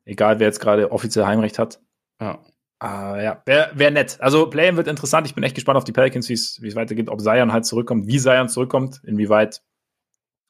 egal, 0.06 0.40
wer 0.40 0.48
jetzt 0.48 0.60
gerade 0.60 0.92
offiziell 0.92 1.26
Heimrecht 1.26 1.60
hat. 1.60 1.82
Ja. 2.20 2.40
Ah, 2.80 3.22
ja, 3.22 3.42
wäre 3.46 3.72
wär 3.74 3.92
nett. 3.92 4.18
Also, 4.20 4.48
Play-In 4.50 4.76
wird 4.78 4.88
interessant. 4.88 5.26
Ich 5.28 5.36
bin 5.36 5.44
echt 5.44 5.56
gespannt 5.56 5.78
auf 5.78 5.86
die 5.86 5.94
Pelicans, 5.94 6.28
wie 6.28 6.34
es 6.34 6.62
wie 6.62 6.68
es 6.68 6.76
weitergeht, 6.76 7.10
ob 7.10 7.22
Zion 7.22 7.54
halt 7.54 7.66
zurückkommt, 7.66 8.08
wie 8.08 8.20
Zion 8.20 8.50
zurückkommt, 8.50 9.02
inwieweit 9.04 9.62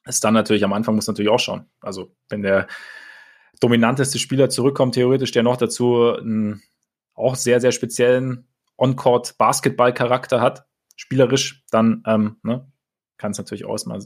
es 0.04 0.20
dann 0.20 0.34
natürlich 0.34 0.64
am 0.64 0.72
Anfang 0.72 0.94
muss 0.94 1.06
natürlich 1.06 1.30
auch 1.30 1.38
schauen. 1.38 1.66
Also, 1.80 2.14
wenn 2.28 2.42
der 2.42 2.66
dominanteste 3.60 4.18
Spieler 4.18 4.48
zurückkommt, 4.48 4.94
theoretisch, 4.94 5.32
der 5.32 5.42
noch 5.42 5.56
dazu 5.56 6.14
einen 6.16 6.62
auch 7.14 7.34
sehr, 7.34 7.60
sehr 7.60 7.72
speziellen 7.72 8.48
On-Court-Basketball-Charakter 8.76 10.40
hat, 10.40 10.66
spielerisch, 10.96 11.64
dann 11.70 12.02
ähm, 12.06 12.36
ne, 12.42 12.70
kann 13.16 13.32
es 13.32 13.38
natürlich 13.38 13.64
auch 13.64 13.72
erstmal 13.72 14.04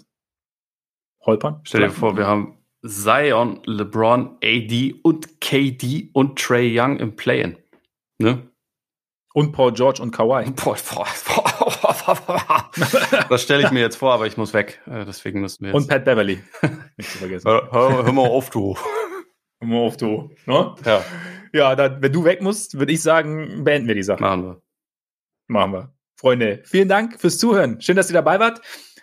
holpern. 1.24 1.60
Stell 1.64 1.82
dir 1.82 1.90
vor, 1.90 2.16
wir 2.16 2.26
haben 2.26 2.58
Zion, 2.86 3.60
LeBron, 3.66 4.38
AD 4.42 5.00
und 5.02 5.40
KD 5.40 6.10
und 6.12 6.38
Trey 6.38 6.78
Young 6.78 6.98
im 6.98 7.16
Play-In. 7.16 7.56
Ne? 8.20 8.46
Und 9.32 9.52
Paul 9.52 9.72
George 9.72 10.02
und 10.02 10.10
Kawhi. 10.10 10.50
Boah, 10.50 10.76
boah, 12.06 12.14
boah. 12.26 12.70
Das 13.28 13.42
stelle 13.42 13.64
ich 13.64 13.70
mir 13.70 13.80
jetzt 13.80 13.96
vor, 13.96 14.12
aber 14.12 14.26
ich 14.26 14.36
muss 14.36 14.52
weg. 14.52 14.80
Äh, 14.86 15.04
Deswegen 15.04 15.40
müssen 15.40 15.62
wir 15.64 15.68
jetzt. 15.68 15.76
Und 15.76 15.88
Pat 15.88 16.04
Beverly. 16.04 16.42
Nicht 16.96 17.10
zu 17.10 17.18
vergessen. 17.18 17.48
hör, 17.48 17.68
hör, 17.70 18.04
hör 18.04 18.12
mal 18.12 18.26
auf, 18.26 18.50
du. 18.50 18.76
Hör 19.60 19.68
mal 19.68 19.78
auf, 19.78 19.96
du. 19.96 20.30
Ne? 20.46 20.74
Ja, 20.84 21.04
Ja, 21.52 21.76
dann, 21.76 22.02
wenn 22.02 22.12
du 22.12 22.24
weg 22.24 22.42
musst, 22.42 22.78
würde 22.78 22.92
ich 22.92 23.02
sagen, 23.02 23.62
beenden 23.62 23.86
wir 23.88 23.94
die 23.94 24.02
Sache. 24.02 24.20
machen 24.20 24.42
wir. 24.44 24.62
Machen 25.46 25.72
wir. 25.72 25.94
Freunde, 26.16 26.62
vielen 26.64 26.88
Dank 26.88 27.20
fürs 27.20 27.38
Zuhören. 27.38 27.80
Schön, 27.80 27.96
dass 27.96 28.10
ihr 28.10 28.14
dabei 28.14 28.40
wart. 28.40 28.60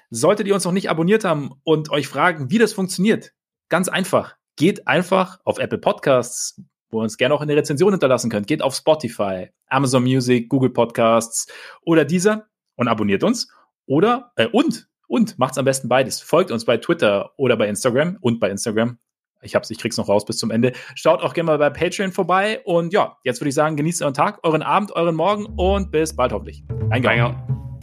Solltet 0.09 0.45
ihr 0.47 0.53
uns 0.55 0.65
noch 0.65 0.71
nicht 0.71 0.89
abonniert 0.89 1.23
haben 1.23 1.51
und 1.63 1.89
euch 1.89 2.07
fragen, 2.07 2.51
wie 2.51 2.57
das 2.57 2.73
funktioniert, 2.73 3.33
ganz 3.69 3.87
einfach. 3.89 4.35
Geht 4.55 4.87
einfach 4.87 5.39
auf 5.45 5.57
Apple 5.57 5.77
Podcasts, 5.79 6.61
wo 6.89 6.99
ihr 6.99 7.03
uns 7.03 7.17
gerne 7.17 7.35
auch 7.35 7.41
eine 7.41 7.55
Rezension 7.55 7.91
hinterlassen 7.91 8.29
könnt. 8.29 8.47
Geht 8.47 8.61
auf 8.61 8.75
Spotify, 8.75 9.49
Amazon 9.67 10.03
Music, 10.03 10.49
Google 10.49 10.69
Podcasts 10.69 11.47
oder 11.81 12.05
dieser 12.05 12.47
und 12.75 12.87
abonniert 12.87 13.23
uns. 13.23 13.51
Oder, 13.85 14.31
äh, 14.35 14.47
und, 14.47 14.87
und 15.07 15.39
macht's 15.39 15.57
am 15.57 15.65
besten 15.65 15.87
beides. 15.87 16.21
Folgt 16.21 16.51
uns 16.51 16.65
bei 16.65 16.77
Twitter 16.77 17.31
oder 17.37 17.55
bei 17.55 17.67
Instagram 17.67 18.17
und 18.21 18.39
bei 18.39 18.49
Instagram. 18.49 18.97
Ich 19.41 19.55
hab's, 19.55 19.69
ich 19.69 19.77
krieg's 19.77 19.97
noch 19.97 20.09
raus 20.09 20.25
bis 20.25 20.37
zum 20.37 20.51
Ende. 20.51 20.73
Schaut 20.95 21.21
auch 21.21 21.33
gerne 21.33 21.47
mal 21.47 21.57
bei 21.57 21.69
Patreon 21.69 22.11
vorbei. 22.11 22.61
Und 22.65 22.91
ja, 22.91 23.17
jetzt 23.23 23.39
würde 23.39 23.49
ich 23.49 23.55
sagen, 23.55 23.75
genießt 23.77 24.01
euren 24.01 24.13
Tag, 24.13 24.39
euren 24.43 24.63
Abend, 24.63 24.91
euren 24.91 25.15
Morgen 25.15 25.45
und 25.45 25.91
bis 25.91 26.15
bald 26.15 26.33
hoffentlich. 26.33 26.63
Reingehauen. 26.89 27.35
Reingehauen. 27.35 27.76